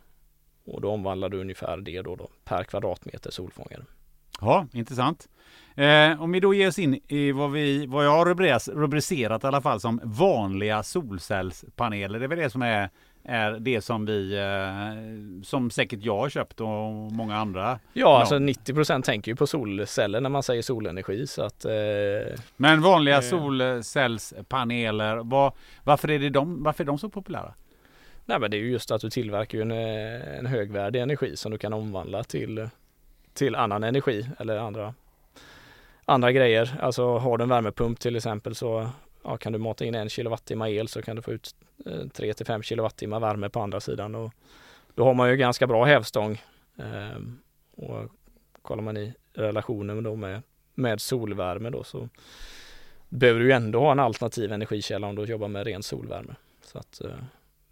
Och 0.67 0.81
då 0.81 0.91
omvandlar 0.91 1.29
du 1.29 1.41
ungefär 1.41 1.77
det 1.77 2.03
då, 2.03 2.17
då 2.17 2.29
per 2.45 2.65
kvadratmeter 2.65 3.31
solfångare. 3.31 3.83
Ja, 4.41 4.67
intressant. 4.73 5.29
Eh, 5.75 6.23
om 6.23 6.33
vi 6.33 6.41
då 6.41 6.55
ger 6.55 6.69
oss 6.69 6.79
in 6.79 7.01
i 7.09 7.33
vad, 7.33 7.53
vi, 7.53 7.87
vad 7.87 8.07
jag 8.07 8.11
har 8.11 8.25
rubricerat, 8.27 8.69
rubricerat 8.77 9.45
i 9.45 9.47
alla 9.47 9.61
fall 9.61 9.81
som 9.81 10.01
vanliga 10.05 10.83
solcellspaneler. 10.83 12.19
Det 12.19 12.25
är 12.27 12.29
väl 12.29 12.39
det 12.39 12.51
som 12.51 12.63
är, 12.63 12.91
är 13.25 13.53
det 13.53 13.81
som 13.81 14.07
vi, 14.07 14.37
eh, 14.39 15.43
som 15.45 15.71
säkert 15.71 16.01
jag 16.03 16.19
har 16.19 16.29
köpt 16.29 16.61
och 16.61 16.93
många 17.13 17.37
andra. 17.37 17.79
Ja, 17.93 18.21
alltså 18.21 18.35
90% 18.35 19.03
tänker 19.03 19.31
ju 19.33 19.37
på 19.37 19.47
solceller 19.47 20.21
när 20.21 20.31
man 20.31 20.43
säger 20.43 20.63
solenergi 20.63 21.27
så 21.27 21.43
att 21.43 21.65
eh, 21.65 21.73
Men 22.57 22.83
vanliga 22.83 23.17
Eh. 23.17 23.23
solcellspaneler, 23.23 25.17
vad, 25.17 25.53
varför, 25.85 26.11
är 26.11 26.19
det 26.19 26.31
de, 26.31 26.63
varför 26.63 26.85
är 26.85 26.87
de 26.87 26.99
så 26.99 27.09
populära? 27.09 27.55
Nej, 28.27 28.39
men 28.39 28.51
det 28.51 28.57
är 28.57 28.59
ju 28.59 28.71
just 28.71 28.91
att 28.91 29.01
du 29.01 29.11
tillverkar 29.11 29.59
en, 29.59 29.71
eh, 29.71 30.39
en 30.39 30.47
högvärdig 30.47 31.01
energi 31.01 31.37
som 31.37 31.53
du 31.53 31.59
kan 31.59 31.73
omvandla 31.73 32.25
till, 32.25 32.69
till 33.35 33.55
annan 33.55 33.85
energi 33.85 34.29
eller 34.39 34.57
andra, 34.57 34.95
andra 36.05 36.33
grejer. 36.33 36.79
Alltså 36.81 37.19
har 37.19 37.39
du 37.39 37.43
en 37.43 37.49
värmepump 37.49 38.01
till 38.01 38.17
exempel 38.17 38.55
så 38.55 38.91
ja, 39.25 39.37
kan 39.37 39.53
du 39.53 39.59
mata 39.59 39.85
in 39.85 39.95
en 39.95 40.09
kilowattimme 40.09 40.71
el 40.71 40.89
så 40.89 41.03
kan 41.03 41.17
du 41.17 41.23
få 41.23 41.33
ut 41.33 41.55
eh, 41.87 42.09
3 42.09 42.35
till 42.35 42.47
5 42.47 42.63
kilowattimmar 42.63 43.21
värme 43.21 43.49
på 43.49 43.61
andra 43.61 43.81
sidan. 43.81 44.15
Och 44.15 44.33
då 44.95 45.05
har 45.05 45.15
man 45.15 45.31
ju 45.31 45.37
ganska 45.37 45.67
bra 45.67 45.85
hävstång. 45.85 46.43
Ehm, 46.77 47.39
och 47.77 48.11
kollar 48.63 48.83
man 48.83 48.97
i 48.97 49.15
relationen 49.33 50.03
då 50.03 50.17
med, 50.17 50.43
med 50.75 51.01
solvärme 51.01 51.71
då 51.71 51.85
så 51.85 52.09
behöver 53.09 53.41
du 53.41 53.47
ju 53.47 53.53
ändå 53.53 53.81
ha 53.81 53.93
en 53.93 54.01
alternativ 54.01 54.53
energikälla 54.53 55.07
om 55.07 55.17
du 55.17 55.25
jobbar 55.25 55.49
med 55.49 55.67
ren 55.67 55.83
solvärme. 55.83 56.35
Så 56.63 56.79
att, 56.79 57.01
eh, 57.01 57.11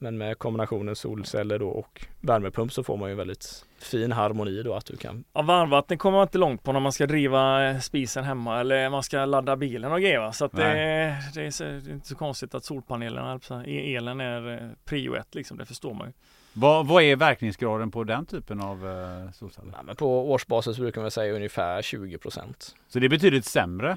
men 0.05 0.19
med 0.19 0.39
kombinationen 0.39 0.97
solceller 0.97 1.59
då 1.59 1.69
och 1.69 2.07
värmepump 2.21 2.73
så 2.73 2.85
får 2.85 2.97
man 2.97 3.11
ju 3.11 3.15
väldigt 3.15 3.65
fin 3.79 4.13
harmoni 4.13 4.63
då 4.63 4.75
att 4.75 4.87
du 4.87 4.97
kan. 4.97 5.25
Ja, 5.33 5.43
varmvatten 5.43 5.99
kommer 5.99 6.19
man 6.19 6.27
inte 6.27 6.39
långt 6.39 6.63
på 6.63 6.73
när 6.73 6.81
man 6.81 6.93
ska 6.93 7.07
driva 7.07 7.71
eh, 7.71 7.79
spisen 7.79 8.25
hemma 8.25 8.61
eller 8.61 8.91
man 8.91 9.03
ska 9.03 9.25
ladda 9.25 9.57
bilen 9.57 9.93
och 9.93 10.01
grejer. 10.01 10.33
Så 10.33 10.45
att 10.45 10.53
det, 10.53 11.17
det, 11.35 11.61
är 11.61 11.91
inte 11.91 12.09
så 12.09 12.15
konstigt 12.15 12.55
att 12.55 12.65
solpanelerna, 12.65 13.41
e- 13.67 13.95
elen 13.97 14.21
är 14.21 14.53
eh, 14.53 14.71
prio 14.85 15.15
ett 15.15 15.35
liksom. 15.35 15.59
Det 15.59 15.67
förstår 15.67 15.95
man 15.95 16.07
ju. 16.07 16.13
Vad, 16.53 16.87
vad 16.87 17.03
är 17.03 17.17
verkningsgraden 17.17 17.91
på 17.91 18.05
den 18.05 18.27
typen 18.27 18.61
av 18.61 18.89
eh, 18.89 19.31
solceller? 19.33 19.73
Ja, 19.77 19.83
men 19.83 19.97
på 19.97 20.31
årsbasis 20.33 20.79
brukar 20.79 21.01
man 21.01 21.11
säga 21.11 21.35
ungefär 21.35 21.83
20% 21.83 22.75
Så 22.89 22.99
det 22.99 23.07
är 23.07 23.11
betydligt 23.11 23.45
sämre? 23.45 23.97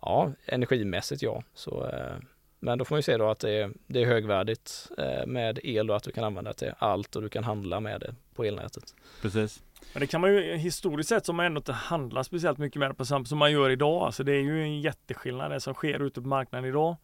Ja, 0.00 0.32
energimässigt 0.46 1.22
ja. 1.22 1.42
Så, 1.54 1.86
eh, 1.86 2.16
men 2.64 2.78
då 2.78 2.84
får 2.84 2.94
man 2.94 2.98
ju 2.98 3.02
se 3.02 3.16
då 3.16 3.30
att 3.30 3.38
det 3.38 3.50
är, 3.50 3.70
det 3.86 4.02
är 4.02 4.06
högvärdigt 4.06 4.90
eh, 4.98 5.26
med 5.26 5.58
el 5.62 5.90
och 5.90 5.96
att 5.96 6.02
du 6.02 6.12
kan 6.12 6.24
använda 6.24 6.50
det 6.50 6.58
till 6.58 6.72
allt 6.78 7.16
och 7.16 7.22
du 7.22 7.28
kan 7.28 7.44
handla 7.44 7.80
med 7.80 8.00
det 8.00 8.14
på 8.34 8.44
elnätet. 8.44 8.94
Precis. 9.22 9.62
Men 9.92 10.00
det 10.00 10.06
kan 10.06 10.20
man 10.20 10.34
ju 10.34 10.56
historiskt 10.56 11.08
sett 11.08 11.26
som 11.26 11.36
man 11.36 11.46
ändå 11.46 11.58
inte 11.58 11.72
handlar 11.72 12.22
speciellt 12.22 12.58
mycket 12.58 12.80
med 12.80 12.96
på 12.96 13.04
samma 13.04 13.24
som 13.24 13.38
man 13.38 13.52
gör 13.52 13.70
idag. 13.70 14.02
Alltså 14.02 14.24
det 14.24 14.32
är 14.32 14.40
ju 14.40 14.62
en 14.62 14.80
jätteskillnad 14.80 15.50
det 15.50 15.60
som 15.60 15.74
sker 15.74 16.02
ute 16.02 16.22
på 16.22 16.28
marknaden 16.28 16.68
idag 16.68 16.96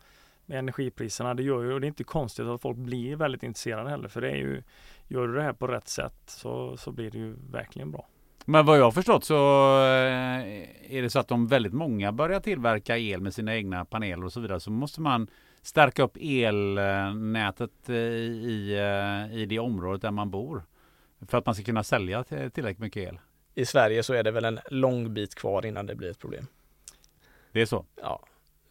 med 0.47 0.59
energipriserna. 0.59 1.35
Det 1.35 1.43
gör 1.43 1.63
ju, 1.63 1.73
och 1.73 1.81
det 1.81 1.87
är 1.87 1.89
inte 1.89 2.05
konstigt 2.05 2.47
att 2.47 2.61
folk 2.61 2.77
blir 2.77 3.17
väldigt 3.17 3.43
intresserade 3.43 3.91
heller. 3.91 4.09
För 4.09 4.21
det 4.21 4.31
är 4.31 4.37
ju, 4.37 4.63
gör 5.09 5.27
du 5.27 5.35
det 5.35 5.43
här 5.43 5.53
på 5.53 5.67
rätt 5.67 5.89
sätt 5.89 6.23
så, 6.27 6.77
så 6.77 6.93
blir 6.93 7.11
det 7.11 7.19
ju 7.19 7.37
verkligen 7.51 7.91
bra. 7.91 8.09
Men 8.45 8.67
vad 8.67 8.79
jag 8.79 8.85
har 8.85 8.91
förstått 8.91 9.25
så 9.25 9.35
eh, 9.35 10.97
är 10.97 11.03
det 11.03 11.11
så 11.11 11.19
att 11.19 11.31
om 11.31 11.47
väldigt 11.47 11.73
många 11.73 12.13
börjar 12.13 12.41
tillverka 12.41 12.99
el 12.99 13.21
med 13.21 13.35
sina 13.35 13.57
egna 13.57 13.85
paneler 13.85 14.25
och 14.25 14.33
så 14.33 14.41
vidare 14.41 14.61
så 14.61 14.71
måste 14.71 15.01
man 15.01 15.29
stärka 15.63 16.03
upp 16.03 16.17
elnätet 16.21 17.91
i, 17.91 18.75
eh, 18.75 19.39
i 19.39 19.47
det 19.49 19.59
området 19.59 20.03
där 20.03 20.11
man 20.11 20.31
bor. 20.31 20.63
För 21.29 21.39
att 21.39 21.47
man 21.47 21.55
ska 21.55 21.65
kunna 21.65 21.83
sälja 21.83 22.25
tillräckligt 22.25 22.79
mycket 22.79 23.09
el. 23.09 23.19
I 23.55 23.67
Sverige 23.67 24.03
så 24.03 24.15
är 24.15 24.23
det 24.23 24.31
väl 24.31 24.45
en 24.45 24.59
lång 24.71 25.15
bit 25.15 25.35
kvar 25.35 25.67
innan 25.67 25.87
det 25.87 25.95
blir 25.95 26.11
ett 26.11 26.19
problem. 26.19 26.47
Det 27.53 27.61
är 27.61 27.67
så? 27.67 27.85
Ja, 28.03 28.21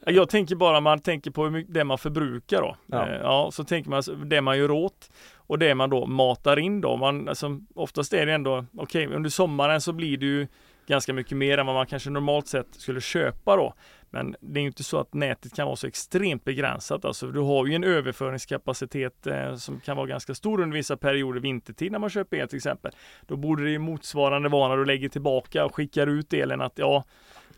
jag 0.05 0.29
tänker 0.29 0.55
bara 0.55 0.79
man 0.79 0.99
tänker 0.99 1.31
på 1.31 1.43
hur 1.43 1.51
mycket 1.51 1.73
det 1.73 1.83
man 1.83 1.97
förbrukar 1.97 2.61
då. 2.61 2.75
Ja. 2.85 3.07
Eh, 3.07 3.21
ja, 3.21 3.49
så 3.53 3.63
tänker 3.63 3.89
man 3.89 4.03
det 4.25 4.41
man 4.41 4.57
gör 4.57 4.71
åt 4.71 5.09
och 5.35 5.59
det 5.59 5.75
man 5.75 5.89
då 5.89 6.05
matar 6.05 6.59
in 6.59 6.81
då. 6.81 6.97
Man, 6.97 7.29
alltså, 7.29 7.59
oftast 7.75 8.13
är 8.13 8.25
det 8.25 8.33
ändå, 8.33 8.65
okej 8.77 9.05
okay, 9.05 9.15
under 9.15 9.29
sommaren 9.29 9.81
så 9.81 9.93
blir 9.93 10.17
det 10.17 10.25
ju 10.25 10.47
ganska 10.87 11.13
mycket 11.13 11.37
mer 11.37 11.57
än 11.57 11.65
vad 11.65 11.75
man 11.75 11.85
kanske 11.85 12.09
normalt 12.09 12.47
sett 12.47 12.67
skulle 12.71 13.01
köpa 13.01 13.55
då. 13.55 13.73
Men 14.09 14.35
det 14.39 14.59
är 14.59 14.61
ju 14.61 14.67
inte 14.67 14.83
så 14.83 14.99
att 14.99 15.13
nätet 15.13 15.55
kan 15.55 15.65
vara 15.65 15.75
så 15.75 15.87
extremt 15.87 16.43
begränsat. 16.43 17.05
Alltså, 17.05 17.27
du 17.27 17.39
har 17.39 17.65
ju 17.65 17.73
en 17.73 17.83
överföringskapacitet 17.83 19.27
eh, 19.27 19.55
som 19.55 19.79
kan 19.79 19.97
vara 19.97 20.07
ganska 20.07 20.35
stor 20.35 20.61
under 20.61 20.77
vissa 20.77 20.97
perioder 20.97 21.39
vintertid 21.39 21.91
när 21.91 21.99
man 21.99 22.09
köper 22.09 22.37
el 22.37 22.47
till 22.47 22.57
exempel. 22.57 22.91
Då 23.27 23.35
borde 23.35 23.71
det 23.71 23.79
motsvarande 23.79 24.49
vara 24.49 24.69
när 24.69 24.77
du 24.77 24.85
lägger 24.85 25.09
tillbaka 25.09 25.65
och 25.65 25.75
skickar 25.75 26.07
ut 26.07 26.33
elen 26.33 26.61
att 26.61 26.77
ja, 26.77 27.03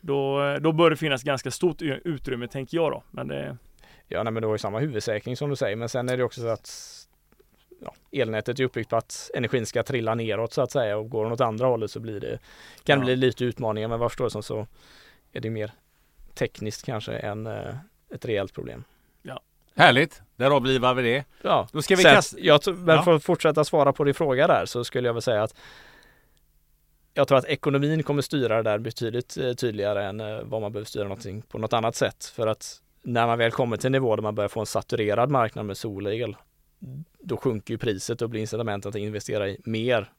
då, 0.01 0.39
då 0.61 0.71
bör 0.71 0.89
det 0.89 0.97
finnas 0.97 1.23
ganska 1.23 1.51
stort 1.51 1.81
utrymme 1.81 2.47
tänker 2.47 2.77
jag 2.77 2.91
då. 2.91 3.03
Men 3.11 3.27
det... 3.27 3.57
Ja, 4.07 4.23
nej, 4.23 4.33
men 4.33 4.41
du 4.41 4.47
har 4.47 4.53
ju 4.53 4.59
samma 4.59 4.79
huvudsäkring 4.79 5.37
som 5.37 5.49
du 5.49 5.55
säger, 5.55 5.75
men 5.75 5.89
sen 5.89 6.09
är 6.09 6.17
det 6.17 6.23
också 6.23 6.41
så 6.41 6.47
att 6.47 6.69
ja, 7.81 7.93
elnätet 8.11 8.59
är 8.59 8.63
uppbyggt 8.63 8.89
på 8.89 8.95
att 8.95 9.31
energin 9.33 9.65
ska 9.65 9.83
trilla 9.83 10.15
neråt 10.15 10.53
så 10.53 10.61
att 10.61 10.71
säga 10.71 10.97
och 10.97 11.09
går 11.09 11.23
den 11.23 11.33
åt 11.33 11.41
andra 11.41 11.67
hållet 11.67 11.91
så 11.91 11.99
blir 11.99 12.19
det 12.19 12.39
kan 12.83 12.99
ja. 12.99 13.05
bli 13.05 13.15
lite 13.15 13.45
utmaningar 13.45 13.87
men 13.87 13.99
vad 13.99 14.05
jag 14.05 14.11
förstår 14.11 14.29
som 14.29 14.43
så 14.43 14.67
är 15.31 15.41
det 15.41 15.49
mer 15.49 15.71
tekniskt 16.39 16.85
kanske 16.85 17.13
än 17.13 17.47
eh, 17.47 17.75
ett 18.13 18.25
rejält 18.25 18.53
problem. 18.53 18.83
Ja. 19.21 19.39
Härligt, 19.75 20.21
där 20.35 20.51
avlivar 20.51 20.93
vi 20.93 21.03
det. 21.03 21.25
Ja, 21.41 21.67
då 21.71 21.81
ska 21.81 21.95
vi 21.95 22.03
Sen, 22.03 22.15
kasta... 22.15 22.39
jag, 22.39 22.61
men 22.67 22.95
ja. 22.95 23.03
för 23.03 23.15
att 23.15 23.23
fortsätta 23.23 23.63
svara 23.63 23.93
på 23.93 24.03
din 24.03 24.13
fråga 24.13 24.47
där 24.47 24.65
så 24.65 24.83
skulle 24.83 25.07
jag 25.07 25.13
väl 25.13 25.21
säga 25.21 25.43
att 25.43 25.55
jag 27.13 27.27
tror 27.27 27.37
att 27.37 27.45
ekonomin 27.45 28.03
kommer 28.03 28.21
styra 28.21 28.55
det 28.55 28.69
där 28.69 28.77
betydligt 28.79 29.37
eh, 29.37 29.53
tydligare 29.53 30.05
än 30.05 30.19
eh, 30.19 30.41
vad 30.43 30.61
man 30.61 30.71
behöver 30.71 30.85
styra 30.85 31.03
någonting 31.03 31.41
på 31.41 31.57
något 31.57 31.73
annat 31.73 31.95
sätt. 31.95 32.25
För 32.25 32.47
att 32.47 32.81
när 33.01 33.27
man 33.27 33.37
väl 33.37 33.51
kommer 33.51 33.77
till 33.77 33.85
en 33.85 33.91
nivå 33.91 34.15
där 34.15 34.23
man 34.23 34.35
börjar 34.35 34.49
få 34.49 34.59
en 34.59 34.65
saturerad 34.65 35.29
marknad 35.29 35.65
med 35.65 35.77
solel, 35.77 36.35
då 37.19 37.37
sjunker 37.37 37.73
ju 37.73 37.77
priset 37.77 38.21
och 38.21 38.29
blir 38.29 38.41
incitamentet 38.41 38.89
att 38.89 39.01
investera 39.01 39.49
i 39.49 39.61
mer 39.63 40.11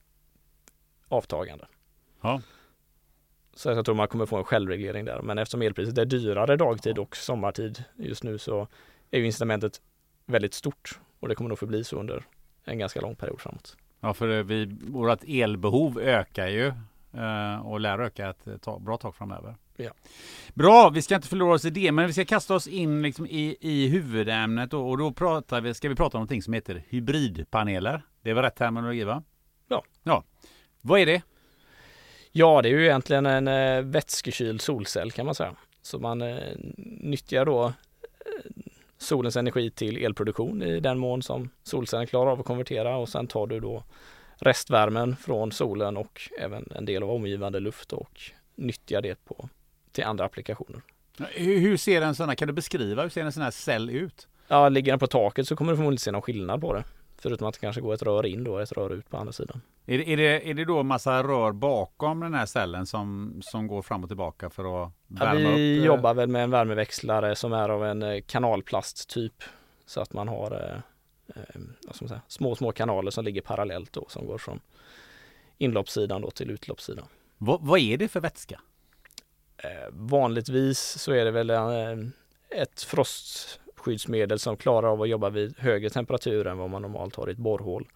avtagande. 1.09 1.67
Ja. 2.23 2.41
Så 3.61 3.71
jag 3.71 3.85
tror 3.85 3.95
man 3.95 4.09
kommer 4.09 4.27
få 4.27 4.37
en 4.37 4.45
självreglering 4.45 5.05
där. 5.05 5.23
Men 5.23 5.39
eftersom 5.39 5.63
elpriset 5.63 5.99
är 5.99 6.05
dyrare 6.05 6.57
dagtid 6.57 6.99
och 6.99 7.17
sommartid 7.17 7.85
just 7.97 8.23
nu 8.23 8.39
så 8.39 8.69
är 9.11 9.19
ju 9.19 9.27
incitamentet 9.27 9.81
väldigt 10.27 10.55
stort 10.55 11.01
och 11.21 11.29
det 11.29 11.35
kommer 11.35 11.49
nog 11.49 11.59
förbli 11.59 11.85
så 11.85 11.97
under 11.97 12.25
en 12.65 12.79
ganska 12.79 13.01
lång 13.01 13.17
period 13.17 13.41
framåt. 13.41 13.77
Ja, 14.01 14.15
för 14.15 14.43
vi, 14.43 14.79
vårt 14.81 15.25
elbehov 15.29 16.01
ökar 16.01 16.49
ju 16.49 16.67
eh, 17.13 17.67
och 17.67 17.81
lär 17.81 17.99
öka 17.99 18.31
ett 18.31 18.63
tag, 18.63 18.83
bra 18.83 18.97
tag 18.97 19.15
framöver. 19.15 19.57
Ja. 19.77 19.91
Bra, 20.55 20.91
vi 20.91 21.03
ska 21.03 21.15
inte 21.15 21.29
förlora 21.29 21.55
oss 21.55 21.65
i 21.65 21.71
det, 21.71 21.93
men 21.93 22.07
vi 22.07 22.13
ska 22.13 22.25
kasta 22.25 22.55
oss 22.55 22.67
in 22.67 23.03
liksom 23.03 23.27
i, 23.27 23.57
i 23.61 23.89
huvudämnet 23.89 24.75
och, 24.75 24.91
och 24.91 24.99
då 24.99 25.13
pratar 25.13 25.61
vi, 25.61 25.75
ska 25.75 25.89
vi 25.89 25.95
prata 25.95 26.17
om 26.17 26.21
någonting 26.21 26.43
som 26.43 26.53
heter 26.53 26.85
hybridpaneler. 26.89 28.03
Det 28.23 28.33
var 28.33 28.43
rätt 28.43 28.57
terminologi 28.57 29.05
va? 29.05 29.23
Ja. 29.69 29.85
ja. 30.03 30.25
Vad 30.81 31.01
är 31.01 31.07
det? 31.07 31.23
Ja, 32.33 32.63
det 32.63 32.69
är 32.69 32.71
ju 32.71 32.85
egentligen 32.85 33.27
en 33.27 33.49
eh, 33.49 33.83
vätskekyld 33.83 34.61
solcell 34.61 35.13
kan 35.13 35.27
man 35.27 35.35
säga. 35.35 35.55
Så 35.83 35.99
man 35.99 36.23
eh, 36.23 36.37
nyttjar 37.01 37.45
då 37.45 37.65
eh, 37.65 37.73
solens 38.99 39.37
energi 39.37 39.71
till 39.71 40.05
elproduktion 40.05 40.63
i 40.63 40.81
den 40.81 40.99
mån 40.99 41.23
som 41.23 41.51
solcellen 41.63 42.07
klarar 42.07 42.31
av 42.31 42.41
att 42.41 42.47
konvertera 42.47 42.97
och 42.97 43.09
sen 43.09 43.27
tar 43.27 43.47
du 43.47 43.61
då 43.61 43.85
restvärmen 44.39 45.17
från 45.17 45.53
solen 45.53 45.97
och 45.97 46.21
även 46.39 46.69
en 46.75 46.85
del 46.85 47.03
av 47.03 47.11
omgivande 47.11 47.61
luft 47.61 47.93
och 47.93 48.21
nyttjar 48.55 49.03
det 49.03 49.25
på, 49.25 49.49
till 49.93 50.05
andra 50.05 50.25
applikationer. 50.25 50.83
Hur 51.35 51.77
ser 51.77 52.03
en 52.03 52.15
sån 52.15 52.29
här, 52.29 52.37
kan 52.37 52.49
du 52.49 52.55
beskriva, 52.55 53.03
hur 53.03 53.09
ser 53.09 53.25
en 53.25 53.33
sån 53.33 53.43
här 53.43 53.51
cell 53.51 53.91
ut? 53.91 54.29
Ja, 54.49 54.69
ligger 54.69 54.93
den 54.93 54.99
på 54.99 55.07
taket 55.07 55.49
så 55.49 55.57
kommer 55.57 55.73
du 55.73 55.77
förmodligen 55.77 55.95
inte 55.95 56.03
se 56.03 56.11
någon 56.11 56.23
skillnad 56.23 56.61
på 56.61 56.75
det. 56.75 56.85
Förutom 57.23 57.49
att 57.49 57.55
det 57.55 57.61
kanske 57.61 57.81
går 57.81 57.95
ett 57.95 58.03
rör 58.03 58.27
in 58.27 58.45
då 58.45 58.53
och 58.53 58.63
ett 58.63 58.73
rör 58.73 58.93
ut 58.93 59.11
på 59.11 59.17
andra 59.17 59.33
sidan. 59.33 59.61
Är 59.87 59.99
det, 59.99 60.13
är 60.13 60.17
det, 60.17 60.51
är 60.51 60.55
det 60.55 60.65
då 60.65 60.83
massa 60.83 61.23
rör 61.23 61.53
bakom 61.53 62.21
den 62.21 62.35
här 62.35 62.47
cellen 62.47 62.87
som, 62.87 63.41
som 63.45 63.67
går 63.67 63.83
fram 63.83 64.03
och 64.03 64.11
tillbaka 64.11 64.51
för 64.51 64.85
att 64.85 64.93
värma 65.07 65.41
ja, 65.41 65.47
vi 65.47 65.53
upp? 65.53 65.57
Vi 65.57 65.85
jobbar 65.85 66.15
väl 66.15 66.29
med 66.29 66.45
en 66.45 66.51
värmeväxlare 66.51 67.37
som 67.37 67.53
är 67.53 67.69
av 67.69 67.85
en 67.85 68.03
eh, 68.03 68.21
kanalplast 68.27 69.11
typ. 69.11 69.43
Så 69.87 70.01
att 70.01 70.13
man 70.13 70.29
har 70.29 70.53
eh, 70.53 71.37
eh, 71.37 72.07
säga, 72.09 72.21
små, 72.29 72.57
små 72.57 72.73
kanaler 72.73 73.11
som 73.11 73.25
ligger 73.25 73.41
parallellt 73.41 73.93
då 73.93 74.07
som 74.09 74.27
går 74.27 74.39
från 74.39 74.61
inloppssidan 75.59 76.23
då 76.23 76.31
till 76.31 76.51
utloppssidan. 76.51 77.07
Vad, 77.39 77.61
vad 77.63 77.81
är 77.81 77.97
det 77.97 78.09
för 78.09 78.21
vätska? 78.21 78.61
Eh, 79.57 79.89
vanligtvis 79.91 80.79
så 80.81 81.13
är 81.13 81.25
det 81.25 81.31
väl 81.31 81.51
eh, 81.51 81.97
ett 82.51 82.83
frostskyddsmedel 83.81 84.39
som 84.39 84.57
klarar 84.57 84.89
av 84.89 85.03
att 85.03 85.09
jobba 85.09 85.31
vid 85.31 85.59
högre 85.59 85.91
temperatur 85.91 86.47
än 86.47 86.59
vad 86.59 86.71
man 86.71 86.83
normalt 86.83 87.17
har 87.17 87.29
i 87.29 87.33
ett 87.33 87.39
borrhål. 87.39 87.89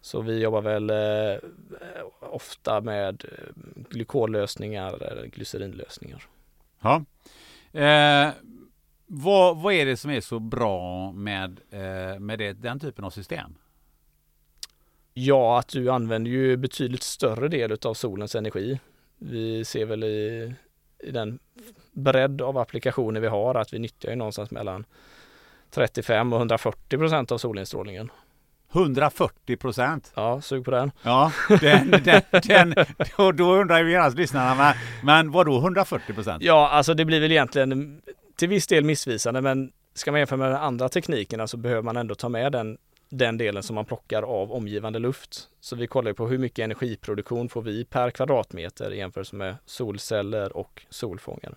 Så 0.00 0.20
vi 0.20 0.38
jobbar 0.38 0.60
väl 0.62 0.90
eh, 0.90 1.38
ofta 2.20 2.80
med 2.80 3.24
eh, 3.24 3.62
glykollösningar 3.90 5.02
eller 5.02 5.26
glycerinlösningar. 5.26 6.22
Ja. 6.82 7.04
Eh, 7.80 8.30
vad, 9.06 9.62
vad 9.62 9.74
är 9.74 9.86
det 9.86 9.96
som 9.96 10.10
är 10.10 10.20
så 10.20 10.38
bra 10.38 11.12
med, 11.12 11.60
eh, 11.70 12.20
med 12.20 12.38
det, 12.38 12.52
den 12.52 12.80
typen 12.80 13.04
av 13.04 13.10
system? 13.10 13.54
Ja, 15.14 15.58
att 15.58 15.68
du 15.68 15.90
använder 15.90 16.30
ju 16.30 16.56
betydligt 16.56 17.02
större 17.02 17.48
del 17.48 17.76
av 17.84 17.94
solens 17.94 18.34
energi. 18.34 18.78
Vi 19.18 19.64
ser 19.64 19.86
väl 19.86 20.04
i, 20.04 20.54
i 21.02 21.10
den 21.10 21.38
bredd 21.92 22.42
av 22.42 22.58
applikationer 22.58 23.20
vi 23.20 23.26
har 23.26 23.54
att 23.54 23.72
vi 23.72 23.78
nyttjar 23.78 24.10
ju 24.10 24.16
någonstans 24.16 24.50
mellan 24.50 24.84
35 25.70 26.32
och 26.32 26.38
140 26.38 26.98
procent 26.98 27.32
av 27.32 27.38
solinstrålningen. 27.38 28.10
140 28.72 29.56
procent. 29.56 30.12
Ja, 30.14 30.40
sug 30.40 30.64
på 30.64 30.70
den. 30.70 30.90
Ja, 31.02 31.32
den, 31.60 31.90
den, 31.90 32.22
den, 32.42 32.74
då, 33.16 33.32
då 33.32 33.54
undrar 33.54 33.84
ju 33.84 33.90
genast 33.90 34.16
lyssnarna, 34.16 34.54
men, 34.54 34.74
men 35.04 35.30
vad 35.30 35.46
då 35.46 35.58
140 35.58 36.14
procent? 36.14 36.42
Ja, 36.42 36.68
alltså 36.68 36.94
det 36.94 37.04
blir 37.04 37.20
väl 37.20 37.32
egentligen 37.32 38.02
till 38.36 38.48
viss 38.48 38.66
del 38.66 38.84
missvisande, 38.84 39.40
men 39.40 39.72
ska 39.94 40.10
man 40.10 40.20
jämföra 40.20 40.38
med 40.38 40.64
andra 40.64 40.88
teknikerna 40.88 41.46
så 41.46 41.56
behöver 41.56 41.82
man 41.82 41.96
ändå 41.96 42.14
ta 42.14 42.28
med 42.28 42.52
den, 42.52 42.78
den 43.12 43.38
delen 43.38 43.62
som 43.62 43.74
man 43.74 43.84
plockar 43.84 44.22
av 44.22 44.52
omgivande 44.52 44.98
luft. 44.98 45.48
Så 45.60 45.76
vi 45.76 45.86
kollar 45.86 46.12
på 46.12 46.26
hur 46.26 46.38
mycket 46.38 46.64
energiproduktion 46.64 47.48
får 47.48 47.62
vi 47.62 47.84
per 47.84 48.10
kvadratmeter 48.10 48.92
i 48.92 48.98
jämförelse 48.98 49.36
med 49.36 49.56
solceller 49.66 50.56
och 50.56 50.86
solfångare. 50.90 51.54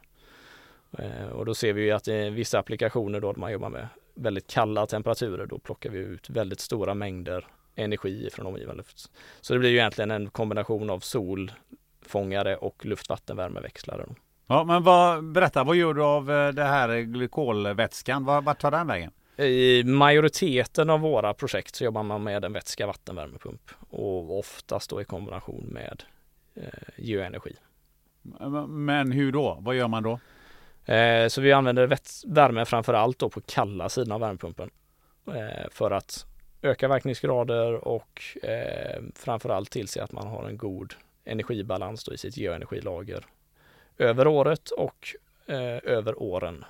Eh, 0.98 1.28
och 1.28 1.46
då 1.46 1.56
ser 1.56 1.74
vi 1.74 1.82
ju 1.82 1.92
att 1.92 2.08
i 2.08 2.30
vissa 2.30 2.60
applikationer 2.60 3.20
då 3.20 3.34
man 3.38 3.52
jobbar 3.52 3.70
med 3.70 3.88
väldigt 4.16 4.48
kalla 4.48 4.86
temperaturer, 4.86 5.46
då 5.46 5.60
plockar 5.60 5.90
vi 5.90 6.00
ut 6.00 6.30
väldigt 6.30 6.60
stora 6.60 6.94
mängder 6.94 7.48
energi 7.76 8.30
från 8.34 8.46
omgivande 8.46 8.78
luft. 8.78 9.12
Så 9.42 9.54
det 9.54 9.60
blir 9.60 9.70
ju 9.70 9.78
egentligen 9.78 10.12
en 10.12 10.30
kombination 10.30 10.90
av 10.90 11.00
solfångare 11.00 12.56
och 12.56 12.86
luftvattenvärmeväxlare. 12.86 14.06
Ja, 14.48 14.64
men 14.64 14.84
vad, 14.84 15.24
berätta, 15.24 15.64
vad 15.64 15.76
gör 15.76 15.94
du 15.94 16.04
av 16.04 16.32
eh, 16.32 16.54
det 16.54 16.64
här 16.64 17.00
glykolvätskan? 17.00 18.26
Vart 18.26 18.62
tar 18.62 18.72
den 18.72 18.88
vägen? 18.88 19.12
I 19.38 19.84
majoriteten 19.84 20.90
av 20.90 21.00
våra 21.00 21.34
projekt 21.34 21.76
så 21.76 21.84
jobbar 21.84 22.04
man 22.04 22.24
med 22.24 22.46
en 22.46 22.54
vätska 22.54 22.88
vattenvärmepump 22.88 23.72
och 23.90 24.40
oftast 24.40 24.90
då 24.90 25.02
i 25.02 25.06
kombination 25.06 25.66
med 25.66 26.04
eh, 26.56 26.64
geoenergi. 26.98 27.56
Men 28.68 29.12
hur 29.12 29.32
då? 29.32 29.58
Vad 29.62 29.76
gör 29.76 29.88
man 29.88 30.04
då? 30.04 30.20
Eh, 30.94 31.28
så 31.28 31.42
vi 31.42 31.52
använder 31.52 31.98
värme 32.28 32.66
framför 32.66 32.94
allt 32.94 33.20
då 33.20 33.30
på 33.30 33.42
kalla 33.42 33.90
sidan 33.90 34.12
av 34.12 34.20
värmepumpen 34.20 34.70
eh, 35.28 35.70
för 35.72 35.92
att 35.92 36.26
öka 36.62 36.88
verkningsgrader 36.88 37.88
och 37.88 38.22
eh, 38.44 39.04
framförallt 39.16 39.72
tillse 39.72 40.04
att 40.04 40.12
man 40.12 40.28
har 40.28 40.44
en 40.50 40.58
god 40.58 40.94
energibalans 41.26 42.10
i 42.10 42.18
sitt 42.18 42.38
geoenergilager 42.38 43.26
över 43.98 44.28
året 44.28 44.70
och 44.70 45.08
eh, 45.46 45.80
över 45.84 46.22
åren. 46.22 46.66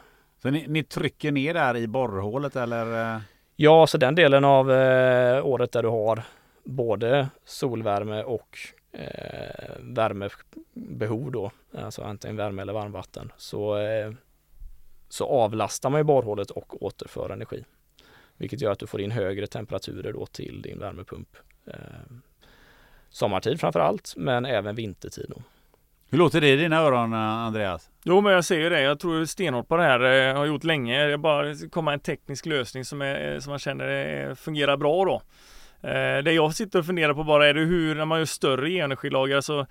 Så 0.46 0.52
ni, 0.52 0.66
ni, 0.68 0.84
trycker 0.84 1.32
ner 1.32 1.54
där 1.54 1.78
i 1.78 1.88
borrhålet 1.88 2.56
eller? 2.56 3.22
Ja, 3.56 3.88
så 3.88 3.98
den 3.98 4.16
delen 4.16 4.44
av 4.44 4.72
eh, 4.72 5.46
året 5.46 5.72
där 5.72 5.84
du 5.84 5.90
har 5.90 6.24
både 6.64 7.30
solvärme 7.46 8.24
och 8.24 8.58
eh, 8.92 9.76
värmebehov 9.80 11.32
då, 11.32 11.52
alltså 11.78 12.02
antingen 12.02 12.38
värme 12.38 12.62
eller 12.62 12.74
varmvatten, 12.74 13.32
så, 13.38 13.78
eh, 13.78 14.12
så 15.10 15.26
avlastar 15.26 15.90
man 15.90 16.00
ju 16.00 16.04
borrhålet 16.04 16.52
och 16.52 16.84
återför 16.84 17.30
energi. 17.30 17.66
Vilket 18.38 18.62
gör 18.62 18.72
att 18.72 18.80
du 18.80 18.88
får 18.88 19.02
in 19.02 19.12
högre 19.12 19.48
temperaturer 19.48 20.14
då 20.14 20.26
till 20.26 20.62
din 20.62 20.80
värmepump. 20.80 21.38
Eh, 21.68 21.76
sommartid 23.10 23.60
framför 23.60 23.80
allt, 23.80 24.14
men 24.18 24.46
även 24.46 24.76
vintertid. 24.76 25.26
Då. 25.30 25.42
Hur 26.16 26.20
låter 26.20 26.42
det 26.42 26.50
i 26.50 26.56
dina 26.56 26.78
öron 26.78 27.14
eh, 27.14 27.20
Andreas? 27.20 27.90
Jo 28.04 28.22
men 28.22 28.34
jag 28.34 28.46
ser 28.46 28.60
ju 28.60 28.70
det. 28.70 28.82
Jag 28.82 29.00
tror 29.00 29.26
stenhårt 29.26 29.68
på 29.68 29.78
det 29.78 29.84
här. 29.84 30.00
Jag 30.00 30.36
har 30.36 30.46
gjort 30.46 30.64
länge. 30.64 31.06
Det 31.06 31.18
bara 31.18 31.56
komma 31.72 31.94
en 31.94 32.00
teknisk 32.00 32.46
lösning 32.46 32.86
som, 32.86 33.02
är, 33.02 33.34
eh, 33.34 33.40
som 33.40 33.50
man 33.50 33.60
känner 33.60 34.36
fungerar 34.36 34.78
bra 34.78 35.06
då. 35.06 35.22
Det 36.24 36.32
jag 36.32 36.54
sitter 36.54 36.80
och 36.80 36.86
funderar 36.86 37.14
på 37.14 37.24
bara 37.24 37.48
är 37.48 37.54
det 37.54 37.62
hur 37.62 37.96
när 37.96 38.06
man 38.06 38.18
gör 38.20 38.26
större 38.26 38.70
energilager, 38.70 39.36
alltså 39.36 39.66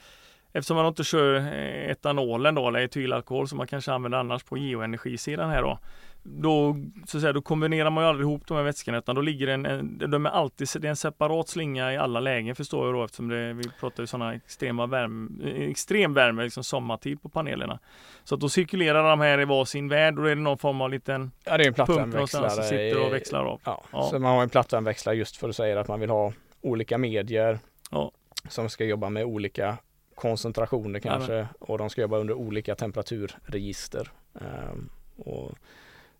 Eftersom 0.52 0.76
man 0.76 0.86
inte 0.86 1.04
kör 1.04 1.54
etanolen 1.90 2.54
då, 2.54 2.68
eller 2.68 2.80
etylalkohol 2.80 3.48
som 3.48 3.58
man 3.58 3.66
kanske 3.66 3.92
använder 3.92 4.18
annars 4.18 4.42
på 4.42 4.58
geoenergisidan 4.58 5.50
här 5.50 5.62
då. 5.62 5.78
Då, 6.26 6.76
så 7.06 7.16
att 7.16 7.20
säga, 7.20 7.32
då 7.32 7.42
kombinerar 7.42 7.90
man 7.90 8.04
ju 8.04 8.08
aldrig 8.08 8.28
ihop 8.28 8.46
de 8.46 8.56
här 8.56 8.64
vätskorna 8.64 8.98
utan 8.98 9.14
då 9.14 9.20
ligger 9.20 9.46
en, 9.46 9.66
en, 9.66 9.98
de 10.10 10.26
är 10.26 10.30
alltid, 10.30 10.68
det 10.80 10.88
är 10.88 10.90
en 10.90 10.96
separat 10.96 11.48
slinga 11.48 11.92
i 11.92 11.96
alla 11.96 12.20
lägen 12.20 12.54
förstår 12.54 12.86
jag 12.86 12.94
då 12.94 13.04
eftersom 13.04 13.28
det, 13.28 13.52
vi 13.52 13.64
pratar 13.80 14.02
ju 14.02 14.06
sådana 14.06 14.34
extrema 14.34 14.86
värme, 14.86 15.28
extrem 15.70 16.14
värme 16.14 16.42
liksom 16.42 16.64
sommartid 16.64 17.22
på 17.22 17.28
panelerna. 17.28 17.78
Så 18.24 18.34
att 18.34 18.40
då 18.40 18.48
cirkulerar 18.48 19.10
de 19.10 19.20
här 19.20 19.40
i 19.40 19.44
varsin 19.44 19.88
värld 19.88 20.18
och 20.18 20.24
då 20.24 20.30
är 20.30 20.34
det 20.34 20.42
någon 20.42 20.58
form 20.58 20.80
av 20.80 20.90
liten 20.90 21.30
ja, 21.44 21.56
det 21.56 21.64
är 21.64 21.68
en 21.68 21.74
pump 21.74 22.12
någonstans 22.12 22.54
som 22.54 22.64
sitter 22.64 23.06
och 23.06 23.12
växlar 23.12 23.44
av. 23.44 23.60
Ja, 23.64 23.82
ja. 23.92 24.02
Så 24.02 24.18
man 24.18 24.34
har 24.34 24.42
en 24.42 24.48
plattvärmeväxlare 24.48 25.16
just 25.16 25.36
för 25.36 25.48
att 25.48 25.56
säga 25.56 25.80
att 25.80 25.88
man 25.88 26.00
vill 26.00 26.10
ha 26.10 26.32
olika 26.60 26.98
medier 26.98 27.58
ja. 27.90 28.12
som 28.48 28.68
ska 28.68 28.84
jobba 28.84 29.10
med 29.10 29.24
olika 29.24 29.76
koncentrationer 30.14 31.00
kanske 31.00 31.34
ja, 31.34 31.46
och 31.58 31.78
de 31.78 31.90
ska 31.90 32.00
jobba 32.00 32.18
under 32.18 32.34
olika 32.34 32.74
temperaturregister. 32.74 34.10
Um, 34.32 34.90
och 35.16 35.52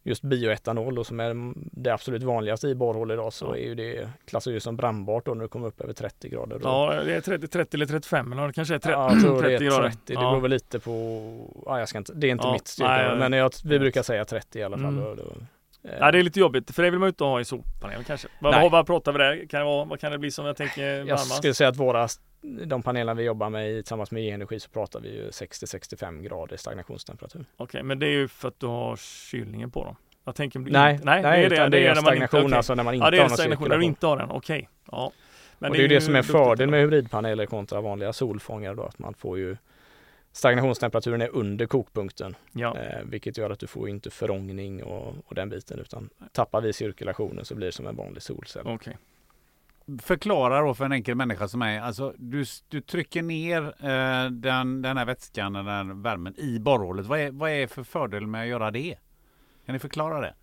just 0.05 0.23
bioetanol 0.23 0.95
då, 0.95 1.05
som 1.05 1.21
är 1.21 1.53
det 1.55 1.91
absolut 1.91 2.23
vanligaste 2.23 2.69
i 2.69 2.75
borrhål 2.75 3.11
idag 3.11 3.33
så 3.33 3.45
ja. 3.45 3.57
är 3.57 3.61
ju 3.61 3.75
det 3.75 4.09
klassas 4.25 4.53
ju 4.53 4.61
som 4.61 4.77
brandbart 4.77 5.27
då 5.27 5.35
när 5.35 5.43
det 5.43 5.49
kommer 5.49 5.67
upp 5.67 5.81
över 5.81 5.93
30 5.93 6.29
grader. 6.29 6.59
Då. 6.59 6.69
Ja 6.69 7.03
det 7.05 7.15
är 7.15 7.21
30, 7.21 7.49
30 7.49 7.77
eller 7.77 7.87
35 7.87 8.33
eller 8.33 8.53
kanske 8.53 8.75
är 8.75 8.79
30, 8.79 8.93
ja, 8.93 9.13
jag 9.13 9.23
tror 9.23 9.41
30 9.41 9.65
det 9.65 9.75
är 9.75 9.83
30 9.83 9.99
Det 10.07 10.15
beror 10.15 10.41
väl 10.41 10.51
lite 10.51 10.79
på, 10.79 10.93
ja, 11.67 11.79
jag 11.79 11.89
ska 11.89 11.99
inte, 11.99 12.13
det 12.15 12.27
är 12.27 12.31
inte 12.31 12.47
ja. 12.47 12.53
mitt 12.53 12.69
styrka 12.69 13.17
men 13.19 13.33
jag, 13.33 13.53
vi 13.65 13.79
brukar 13.79 14.03
säga 14.03 14.25
30 14.25 14.59
i 14.59 14.63
alla 14.63 14.77
fall. 14.77 14.87
Mm. 14.87 15.05
Då, 15.05 15.15
då, 15.15 15.23
eh. 15.89 15.97
Ja 16.01 16.11
det 16.11 16.19
är 16.19 16.23
lite 16.23 16.41
jobbigt 16.41 16.71
för 16.71 16.83
det 16.83 16.91
vill 16.91 17.01
man 17.01 17.09
inte 17.09 17.25
ha 17.25 17.41
i 17.41 17.45
solpanelen 17.45 18.05
kanske. 18.05 18.29
Vad, 18.39 18.71
vad 18.71 18.87
pratar 18.87 19.13
vi 19.13 19.19
där? 19.19 19.47
Kan 19.49 19.61
det 19.61 19.67
vara, 19.67 19.85
vad 19.85 20.01
kan 20.01 20.13
det 20.13 20.19
bli 20.19 20.31
som 20.31 20.47
jag 20.47 20.57
tänker 20.57 20.99
varmast? 20.99 21.29
Jag 21.31 21.37
skulle 21.37 21.55
säga 21.55 21.69
att 21.69 21.77
våra 21.77 22.09
de 22.45 22.83
panelerna 22.83 23.15
vi 23.15 23.25
jobbar 23.25 23.51
med 23.51 23.85
tillsammans 23.85 24.11
med 24.11 24.23
e-energi 24.23 24.61
så 24.61 24.71
pratar 24.71 25.01
vi 25.01 25.09
ju 25.09 25.31
60-65 25.31 26.23
grader 26.23 26.57
stagnationstemperatur. 26.57 27.45
Okej, 27.57 27.65
okay, 27.65 27.83
men 27.83 27.99
det 27.99 28.07
är 28.07 28.11
ju 28.11 28.29
för 28.29 28.49
att 28.49 28.61
du 28.61 28.67
har 28.67 28.97
kylningen 28.97 29.71
på 29.71 29.85
dem? 29.85 29.97
Jag 30.25 30.35
tänker, 30.35 30.59
nej, 30.59 31.01
nej, 31.03 31.23
det 31.23 31.29
är 31.29 31.51
det, 31.51 31.69
det 31.69 31.87
är 31.87 31.95
stagnation 31.95 32.23
inte, 32.23 32.47
okay. 32.47 32.57
alltså 32.57 32.75
när 32.75 32.85
man 32.85 32.95
inte 32.95 33.07
ja, 33.07 33.11
det 33.11 33.17
är 33.17 33.23
har 33.23 33.29
stagnation 33.29 33.69
när 33.69 33.79
du 33.79 33.85
inte 33.85 34.07
har 34.07 34.17
den, 34.17 34.31
okej. 34.31 34.57
Okay. 34.57 34.67
Ja. 34.91 35.13
Men 35.59 35.71
och 35.71 35.77
det 35.77 35.81
är 35.81 35.83
ju 35.83 35.89
det 35.89 36.01
som 36.01 36.17
är 36.17 36.23
fördel 36.23 36.71
med 36.71 36.81
hybridpaneler 36.81 37.47
kontra 37.47 37.81
vanliga 37.81 38.13
solfångare 38.13 38.75
då, 38.75 38.83
att 38.83 38.99
man 38.99 39.15
får 39.15 39.39
ju 39.39 39.57
Stagnationstemperaturen 40.33 41.23
är 41.23 41.37
under 41.37 41.67
kokpunkten, 41.67 42.37
ja. 42.53 42.77
eh, 42.79 43.05
vilket 43.05 43.39
gör 43.39 43.51
att 43.51 43.59
du 43.59 43.67
får 43.67 43.89
inte 43.89 44.11
förångning 44.11 44.85
och, 44.85 45.15
och 45.27 45.35
den 45.35 45.49
biten 45.49 45.79
utan 45.79 46.11
tappar 46.33 46.61
vi 46.61 46.73
cirkulationen 46.73 47.45
så 47.45 47.55
blir 47.55 47.67
det 47.67 47.73
som 47.73 47.87
en 47.87 47.97
vanlig 47.97 48.23
solcell. 48.23 48.67
Okay. 48.67 48.95
Förklara 50.03 50.61
då 50.61 50.75
för 50.75 50.85
en 50.85 50.93
enkel 50.93 51.15
människa 51.15 51.49
som 51.49 51.61
mig. 51.61 51.79
alltså 51.79 52.15
du, 52.19 52.45
du 52.69 52.81
trycker 52.81 53.23
ner 53.23 53.63
eh, 53.63 54.31
den, 54.31 54.83
den 54.83 54.97
här 54.97 55.05
vätskan, 55.05 55.53
den 55.53 55.67
här 55.67 56.03
värmen 56.03 56.41
i 56.41 56.59
borrhålet. 56.59 57.07
Vad 57.07 57.21
är, 57.21 57.31
vad 57.31 57.51
är 57.51 57.67
för 57.67 57.83
fördel 57.83 58.27
med 58.27 58.43
att 58.43 58.49
göra 58.49 58.71
det? 58.71 58.97
Kan 59.67 59.73
ni 59.73 59.79
förklara 59.79 60.21
det? 60.21 60.35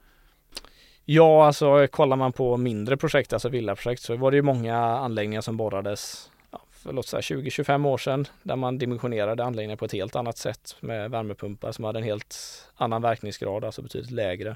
Ja, 1.06 1.46
alltså 1.46 1.88
kollar 1.88 2.18
man 2.18 2.34
på 2.34 2.58
mindre 2.58 2.98
projekt, 2.98 3.34
alltså 3.34 3.50
villaprojekt, 3.50 4.02
så 4.02 4.16
var 4.16 4.32
det 4.32 4.38
ju 4.38 4.44
många 4.44 4.78
anläggningar 4.78 5.42
som 5.42 5.58
borrades 5.58 6.32
ja, 6.52 6.62
för 6.72 6.94
låt 6.94 7.08
säga 7.08 7.22
20-25 7.22 7.88
år 7.88 7.98
sedan 7.98 8.26
där 8.44 8.56
man 8.56 8.78
dimensionerade 8.78 9.44
anläggningar 9.44 9.78
på 9.78 9.86
ett 9.86 9.92
helt 9.92 10.16
annat 10.16 10.38
sätt 10.38 10.76
med 10.80 11.12
värmepumpar 11.12 11.72
som 11.72 11.86
hade 11.86 12.00
en 12.00 12.06
helt 12.06 12.36
annan 12.76 13.02
verkningsgrad, 13.02 13.66
alltså 13.66 13.82
betydligt 13.82 14.12
lägre. 14.12 14.56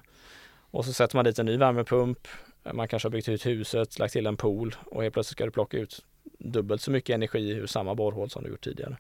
Och 0.72 0.86
så 0.86 0.94
sätter 0.94 1.16
man 1.16 1.26
dit 1.26 1.40
en 1.40 1.46
ny 1.46 1.58
värmepump. 1.58 2.28
Man 2.74 2.88
kanske 2.88 3.06
har 3.06 3.12
byggt 3.12 3.30
ut 3.30 3.46
huset, 3.46 4.00
lagt 4.00 4.14
till 4.14 4.28
en 4.28 4.38
pool 4.38 4.76
och 4.86 5.04
helt 5.04 5.14
plötsligt 5.14 5.38
ska 5.38 5.46
du 5.46 5.52
plocka 5.52 5.78
ut 5.78 6.06
dubbelt 6.38 6.82
så 6.82 6.92
mycket 6.92 7.14
energi 7.14 7.50
ur 7.50 7.68
samma 7.68 7.96
borrhål 7.96 8.30
som 8.30 8.44
du 8.44 8.50
gjort 8.50 8.64
tidigare. 8.64 8.98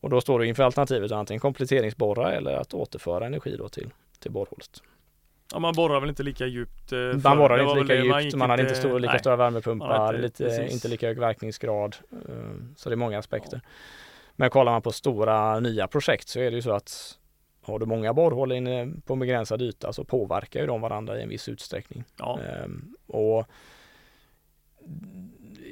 Och 0.00 0.10
då 0.10 0.20
står 0.20 0.38
du 0.38 0.46
inför 0.46 0.62
alternativet 0.62 1.12
att 1.12 1.18
antingen 1.18 1.40
kompletteringsborra 1.40 2.32
eller 2.32 2.52
att 2.52 2.74
återföra 2.74 3.26
energi 3.26 3.56
då 3.56 3.68
till, 3.68 3.90
till 4.18 4.30
borrhålet. 4.30 4.82
Ja, 5.52 5.58
man 5.58 5.74
borrar 5.74 6.00
väl 6.00 6.08
inte 6.08 6.22
lika 6.22 6.46
djupt? 6.46 6.92
Eh, 6.92 6.98
man 6.98 7.38
borrar 7.38 7.58
inte 7.58 7.82
lika 7.82 7.94
djupt, 7.94 8.34
man, 8.34 8.38
man 8.38 8.50
hade 8.50 8.62
inte 8.62 8.74
stor, 8.74 9.00
lika 9.00 9.12
nej, 9.12 9.20
stora 9.20 9.36
värmepumpar, 9.36 10.14
inte, 10.14 10.44
lite, 10.44 10.68
inte 10.72 10.88
lika 10.88 11.06
hög 11.06 11.18
verkningsgrad. 11.18 11.96
Eh, 12.12 12.18
så 12.76 12.88
det 12.88 12.94
är 12.94 12.96
många 12.96 13.18
aspekter. 13.18 13.60
Ja. 13.64 13.70
Men 14.36 14.50
kollar 14.50 14.72
man 14.72 14.82
på 14.82 14.92
stora 14.92 15.60
nya 15.60 15.88
projekt 15.88 16.28
så 16.28 16.40
är 16.40 16.50
det 16.50 16.56
ju 16.56 16.62
så 16.62 16.72
att 16.72 17.18
har 17.64 17.78
du 17.78 17.86
många 17.86 18.14
borrhål 18.14 18.52
inne 18.52 18.92
på 19.04 19.16
begränsad 19.16 19.62
yta 19.62 19.92
så 19.92 20.04
påverkar 20.04 20.60
ju 20.60 20.66
de 20.66 20.80
varandra 20.80 21.18
i 21.18 21.22
en 21.22 21.28
viss 21.28 21.48
utsträckning. 21.48 22.04
Ja. 22.18 22.40
Ehm, 22.40 22.96
och 23.06 23.46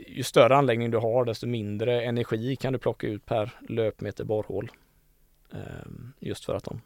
ju 0.07 0.23
större 0.23 0.57
anläggning 0.57 0.91
du 0.91 0.99
har 0.99 1.25
desto 1.25 1.47
mindre 1.47 2.03
energi 2.03 2.57
kan 2.57 2.73
du 2.73 2.79
plocka 2.79 3.07
ut 3.07 3.27
per 3.27 3.51
löpmeter 3.69 4.25
borrhål. 4.25 4.71
Ehm, 5.53 6.13
just 6.21 6.45
för 6.45 6.55
att 6.55 6.65
de, 6.65 6.81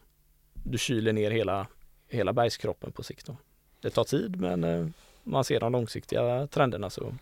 du 0.53 0.77
kyler 0.77 1.13
ner 1.13 1.31
hela, 1.31 1.67
hela 2.07 2.33
bergskroppen 2.33 2.91
på 2.91 3.03
sikt. 3.03 3.25
Då. 3.25 3.37
Det 3.81 3.89
tar 3.89 4.03
tid 4.03 4.41
men 4.41 4.63
eh, 4.63 4.87
man 5.23 5.43
ser 5.43 5.59
de 5.59 5.71
långsiktiga 5.71 6.47
trenderna 6.47 6.89
så, 6.89 7.15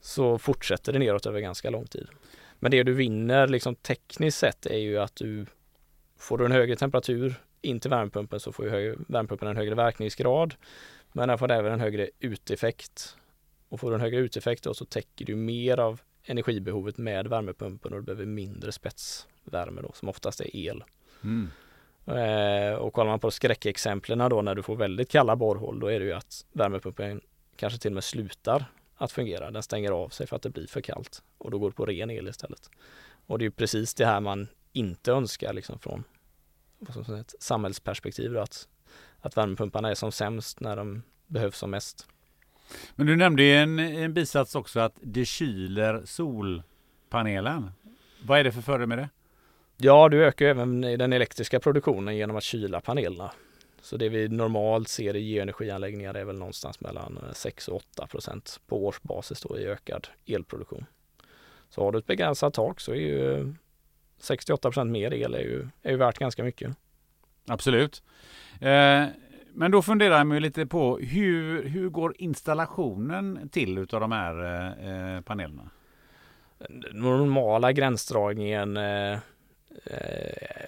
så 0.00 0.38
fortsätter 0.38 0.92
det 0.92 0.98
neråt 0.98 1.26
över 1.26 1.40
ganska 1.40 1.70
lång 1.70 1.86
tid. 1.86 2.08
Men 2.58 2.70
det 2.70 2.82
du 2.82 2.92
vinner 2.92 3.48
liksom 3.48 3.74
tekniskt 3.74 4.38
sett 4.38 4.66
är 4.66 4.78
ju 4.78 4.98
att 4.98 5.16
du 5.16 5.46
får 6.18 6.38
du 6.38 6.44
en 6.44 6.52
högre 6.52 6.76
temperatur 6.76 7.34
in 7.62 7.80
till 7.80 7.90
värmepumpen 7.90 8.40
så 8.40 8.52
får 8.52 8.66
ju 8.66 8.96
värmepumpen 9.08 9.48
en 9.48 9.56
högre 9.56 9.74
verkningsgrad. 9.74 10.54
Men 11.12 11.28
den 11.28 11.38
får 11.38 11.50
även 11.50 11.72
en 11.72 11.80
högre 11.80 12.10
uteffekt. 12.20 13.16
Och 13.68 13.80
får 13.80 13.90
du 13.90 13.94
en 13.94 14.00
högre 14.00 14.20
uteffekt 14.20 14.64
då 14.64 14.74
så 14.74 14.84
täcker 14.84 15.24
du 15.24 15.36
mer 15.36 15.78
av 15.78 16.00
energibehovet 16.24 16.98
med 16.98 17.26
värmepumpen 17.26 17.92
och 17.92 17.98
du 17.98 18.04
behöver 18.04 18.26
mindre 18.26 18.72
spetsvärme 18.72 19.82
då 19.82 19.92
som 19.94 20.08
oftast 20.08 20.40
är 20.40 20.56
el. 20.56 20.84
Mm. 21.24 21.50
Eh, 22.06 22.74
och 22.74 22.92
kollar 22.92 23.10
man 23.10 23.20
på 23.20 23.30
skräckexemplen 23.30 24.18
då 24.18 24.42
när 24.42 24.54
du 24.54 24.62
får 24.62 24.76
väldigt 24.76 25.10
kalla 25.10 25.36
borrhål 25.36 25.80
då 25.80 25.86
är 25.86 26.00
det 26.00 26.06
ju 26.06 26.12
att 26.12 26.44
värmepumpen 26.52 27.20
kanske 27.56 27.78
till 27.78 27.90
och 27.90 27.94
med 27.94 28.04
slutar 28.04 28.64
att 28.96 29.12
fungera. 29.12 29.50
Den 29.50 29.62
stänger 29.62 29.90
av 29.90 30.08
sig 30.08 30.26
för 30.26 30.36
att 30.36 30.42
det 30.42 30.50
blir 30.50 30.66
för 30.66 30.80
kallt 30.80 31.22
och 31.38 31.50
då 31.50 31.58
går 31.58 31.70
det 31.70 31.76
på 31.76 31.86
ren 31.86 32.10
el 32.10 32.28
istället. 32.28 32.70
Och 33.26 33.38
det 33.38 33.46
är 33.46 33.50
precis 33.50 33.94
det 33.94 34.06
här 34.06 34.20
man 34.20 34.48
inte 34.76 35.12
önskar 35.12 35.52
liksom 35.52 35.78
från 35.78 36.04
ett 37.20 37.34
samhällsperspektiv 37.38 38.32
då, 38.32 38.40
att, 38.40 38.68
att 39.20 39.36
värmepumparna 39.36 39.90
är 39.90 39.94
som 39.94 40.12
sämst 40.12 40.60
när 40.60 40.76
de 40.76 41.02
behövs 41.26 41.58
som 41.58 41.70
mest. 41.70 42.08
Men 42.94 43.06
du 43.06 43.16
nämnde 43.16 43.42
i 43.42 43.56
en, 43.56 43.78
en 43.78 44.14
bisats 44.14 44.54
också 44.54 44.80
att 44.80 44.94
det 45.02 45.24
kyler 45.24 46.02
solpanelen. 46.04 47.70
Vad 48.22 48.38
är 48.38 48.44
det 48.44 48.52
för 48.52 48.62
fördel 48.62 48.86
med 48.86 48.98
det? 48.98 49.08
Ja, 49.76 50.08
du 50.08 50.24
ökar 50.24 50.46
även 50.46 50.80
den 50.80 51.12
elektriska 51.12 51.60
produktionen 51.60 52.16
genom 52.16 52.36
att 52.36 52.42
kyla 52.42 52.80
panelerna. 52.80 53.32
Så 53.80 53.96
det 53.96 54.08
vi 54.08 54.28
normalt 54.28 54.88
ser 54.88 55.16
i 55.16 55.20
geoenergianläggningar 55.20 56.14
är 56.14 56.24
väl 56.24 56.38
någonstans 56.38 56.80
mellan 56.80 57.18
6 57.32 57.68
och 57.68 57.76
8 57.76 58.06
procent 58.06 58.60
på 58.66 58.86
årsbasis 58.86 59.40
då 59.40 59.58
i 59.58 59.66
ökad 59.66 60.08
elproduktion. 60.26 60.84
Så 61.68 61.84
har 61.84 61.92
du 61.92 61.98
ett 61.98 62.06
begränsat 62.06 62.54
tak 62.54 62.80
så 62.80 62.92
är 62.92 62.96
ju 62.96 63.54
68 64.18 64.68
procent 64.68 64.90
mer 64.90 65.12
el 65.12 65.34
är 65.34 65.40
ju, 65.40 65.68
är 65.82 65.90
ju 65.90 65.96
värt 65.96 66.18
ganska 66.18 66.44
mycket. 66.44 66.76
Absolut. 67.46 68.02
Eh, 68.60 69.04
men 69.52 69.70
då 69.70 69.82
funderar 69.82 70.18
jag 70.18 70.42
lite 70.42 70.66
på 70.66 70.98
hur, 70.98 71.62
hur 71.62 71.88
går 71.88 72.14
installationen 72.18 73.48
till 73.48 73.78
utav 73.78 74.00
de 74.00 74.12
här 74.12 74.34
eh, 75.16 75.20
panelerna? 75.20 75.70
Den 76.58 77.00
normala 77.00 77.72
gränsdragningen 77.72 78.76
eh, 78.76 79.18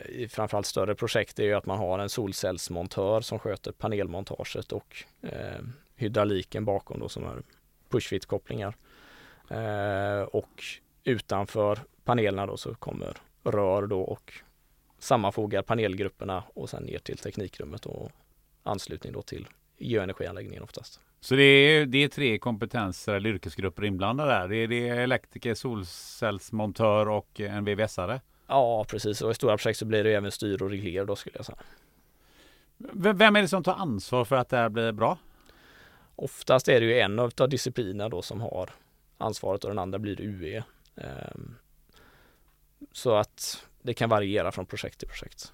i 0.09 0.29
framförallt 0.29 0.67
större 0.67 0.95
projekt 0.95 1.39
är 1.39 1.45
ju 1.45 1.55
att 1.55 1.67
man 1.67 1.79
har 1.79 1.99
en 1.99 2.09
solcellsmontör 2.09 3.21
som 3.21 3.39
sköter 3.39 3.73
panelmontaget 3.73 4.73
och 4.73 5.05
eh, 5.23 5.65
hydrauliken 5.97 6.65
bakom 6.65 7.01
då 7.01 7.09
som 7.09 7.25
är 7.25 7.43
pushfit-kopplingar. 7.89 8.75
Eh, 9.51 10.23
och 10.23 10.65
utanför 11.05 11.79
panelerna 12.05 12.47
då 12.47 12.57
så 12.57 12.75
kommer 12.75 13.17
rör 13.45 13.87
då 13.87 14.01
och 14.01 14.33
sammanfogar 14.99 15.63
panelgrupperna 15.63 16.45
och 16.55 16.71
sen 16.71 16.83
ner 16.83 16.99
till 16.99 17.19
teknikrummet 17.19 17.87
och 17.87 18.11
anslutning 18.63 19.13
då 19.13 19.23
till 19.23 19.49
geoenergianläggningen 19.79 20.63
oftast. 20.63 21.01
Så 21.21 21.35
det 21.35 21.43
är, 21.43 21.87
det 21.87 22.05
är 22.05 22.09
tre 22.09 22.39
kompetenser 22.39 23.15
eller 23.15 23.31
yrkesgrupper 23.31 23.85
inblandade 23.85 24.31
där? 24.33 24.49
Det 24.49 24.57
är, 24.57 24.69
det 24.69 24.89
är 24.89 25.01
elektriker, 25.01 25.55
solcellsmontör 25.55 27.09
och 27.09 27.41
en 27.41 27.69
VVS-are? 27.69 28.21
Ja, 28.47 28.85
precis. 28.85 29.23
Och 29.23 29.31
i 29.31 29.35
stora 29.35 29.57
projekt 29.57 29.79
så 29.79 29.85
blir 29.85 30.05
det 30.05 30.15
även 30.15 30.31
styr 30.31 30.63
och 30.63 30.71
regler 30.71 31.05
då 31.05 31.17
skulle 31.17 31.37
jag 31.37 31.47
säga. 31.47 31.59
Vem 32.93 33.37
är 33.37 33.43
det 33.43 33.49
som 33.49 33.63
tar 33.63 33.75
ansvar 33.75 34.25
för 34.25 34.37
att 34.37 34.49
det 34.49 34.57
här 34.57 34.69
blir 34.69 34.93
bra? 34.93 35.19
Oftast 36.17 36.69
är 36.69 36.81
det 36.81 36.87
ju 36.87 36.99
en 36.99 37.19
av 37.19 37.49
disciplinerna 37.49 38.09
då 38.09 38.23
som 38.23 38.41
har 38.41 38.71
ansvaret 39.19 39.65
och 39.65 39.71
den 39.71 39.79
andra 39.79 39.99
blir 39.99 40.21
UE. 40.21 40.63
Så 42.93 43.15
att 43.15 43.67
det 43.83 43.95
kan 43.95 44.09
variera 44.09 44.53
från 44.53 44.67
projekt 44.67 44.99
till 44.99 45.09
projekt. 45.09 45.53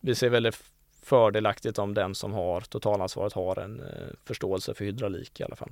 Vi 0.00 0.14
ser 0.14 0.28
väldigt 0.28 0.64
fördelaktigt 1.02 1.78
om 1.78 1.94
den 1.94 2.14
som 2.14 2.32
har 2.32 2.60
totalansvaret 2.60 3.32
har 3.32 3.58
en 3.58 3.80
eh, 3.80 3.86
förståelse 4.24 4.74
för 4.74 4.84
hydraulik 4.84 5.40
i 5.40 5.44
alla 5.44 5.56
fall. 5.56 5.70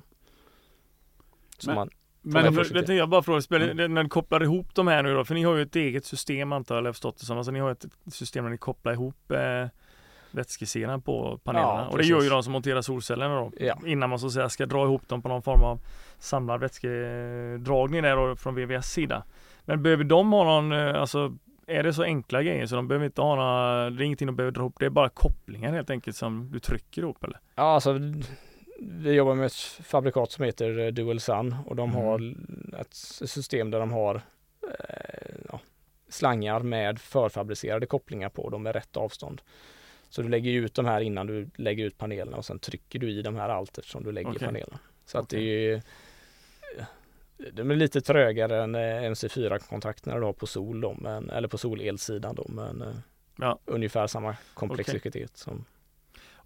Så 1.57 1.69
Men, 1.69 1.75
man, 1.75 1.89
men 2.21 2.53
det, 2.85 2.95
jag 2.95 3.09
bara 3.09 3.23
frågar, 3.23 3.41
spelar, 3.41 3.67
mm. 3.67 3.93
när 3.93 4.03
ni 4.03 4.09
kopplar 4.09 4.43
ihop 4.43 4.75
de 4.75 4.87
här 4.87 5.03
nu 5.03 5.13
då, 5.13 5.25
för 5.25 5.35
ni 5.35 5.43
har 5.43 5.55
ju 5.55 5.61
ett 5.61 5.75
eget 5.75 6.05
system 6.05 6.53
antar 6.53 6.75
jag, 6.75 6.81
eller 6.81 6.91
förstått 6.91 7.17
det 7.17 7.25
som. 7.25 7.37
Alltså 7.37 7.51
ni 7.51 7.59
har 7.59 7.71
ett 7.71 7.85
system 8.11 8.43
där 8.43 8.51
ni 8.51 8.57
kopplar 8.57 8.93
ihop 8.93 9.31
eh, 9.31 9.67
vätskesidan 10.31 11.01
på 11.01 11.39
panelerna. 11.43 11.81
Ja, 11.81 11.87
och 11.87 11.97
det 11.97 12.03
gör 12.03 12.21
ju 12.21 12.29
de 12.29 12.43
som 12.43 12.53
monterar 12.53 12.81
solcellerna 12.81 13.35
då. 13.35 13.51
Ja. 13.59 13.79
Innan 13.85 14.09
man 14.09 14.19
så 14.19 14.25
att 14.25 14.33
säga 14.33 14.49
ska 14.49 14.65
dra 14.65 14.83
ihop 14.83 15.09
dem 15.09 15.21
på 15.21 15.29
någon 15.29 15.41
form 15.41 15.61
av 15.61 15.79
samlad 16.23 16.59
vätskedragning 16.59 18.01
där 18.01 18.15
då 18.15 18.35
från 18.35 18.55
VVS 18.55 18.91
sida. 18.91 19.23
Men 19.65 19.83
behöver 19.83 20.03
de 20.03 20.33
ha 20.33 20.43
någon, 20.43 20.71
eh, 20.71 21.01
alltså 21.01 21.37
är 21.67 21.83
det 21.83 21.93
så 21.93 22.03
enkla 22.03 22.43
grejer 22.43 22.65
så 22.65 22.75
de 22.75 22.87
behöver 22.87 23.05
inte 23.05 23.21
ha 23.21 23.35
några, 23.35 23.89
det 23.89 24.03
är 24.03 24.05
ingenting 24.05 24.25
de 24.25 24.35
behöver 24.35 24.51
dra 24.51 24.61
ihop, 24.61 24.75
det 24.79 24.85
är 24.85 24.89
bara 24.89 25.09
kopplingar 25.09 25.73
helt 25.73 25.89
enkelt 25.89 26.17
som 26.17 26.51
du 26.51 26.59
trycker 26.59 27.01
ihop 27.01 27.23
eller? 27.23 27.39
Ja 27.55 27.63
alltså 27.63 27.99
vi 28.81 29.11
jobbar 29.11 29.35
med 29.35 29.45
ett 29.45 29.55
fabrikat 29.83 30.31
som 30.31 30.45
heter 30.45 30.79
eh, 30.79 30.87
Dual 30.87 31.19
Sun 31.19 31.55
och 31.65 31.75
de 31.75 31.89
mm. 31.89 32.03
har 32.03 32.35
ett 32.79 32.93
system 32.93 33.71
där 33.71 33.79
de 33.79 33.91
har 33.91 34.15
eh, 34.63 35.35
ja, 35.49 35.59
slangar 36.09 36.59
med 36.59 36.99
förfabricerade 36.99 37.85
kopplingar 37.85 38.29
på 38.29 38.49
dem 38.49 38.63
med 38.63 38.75
rätt 38.75 38.97
avstånd. 38.97 39.41
Så 40.09 40.21
du 40.21 40.29
lägger 40.29 40.51
ut 40.51 40.73
de 40.73 40.85
här 40.85 41.01
innan 41.01 41.27
du 41.27 41.49
lägger 41.55 41.85
ut 41.85 41.97
panelerna 41.97 42.37
och 42.37 42.45
sen 42.45 42.59
trycker 42.59 42.99
du 42.99 43.11
i 43.11 43.21
de 43.21 43.35
här 43.35 43.49
allt 43.49 43.77
eftersom 43.77 44.03
du 44.03 44.11
lägger 44.11 44.29
okay. 44.29 44.47
panelerna. 44.47 44.79
Så 45.05 45.19
okay. 45.19 45.23
att 45.23 45.29
det 45.29 45.71
är 45.71 45.81
de 47.51 47.71
är 47.71 47.75
lite 47.75 48.01
trögare 48.01 48.63
än 48.63 48.75
eh, 48.75 49.11
MC4-kontakterna 49.11 50.19
du 50.19 50.25
har 50.25 50.33
på 50.33 50.47
sol 50.47 50.81
då, 50.81 50.93
men, 50.93 51.29
eller 51.29 51.47
på 51.47 51.57
solelsidan 51.57 52.35
då, 52.35 52.45
men 52.47 52.81
eh, 52.81 52.95
ja. 53.35 53.59
ungefär 53.65 54.07
samma 54.07 54.35
komplexitet 54.53 55.15
okay. 55.15 55.27
som 55.33 55.65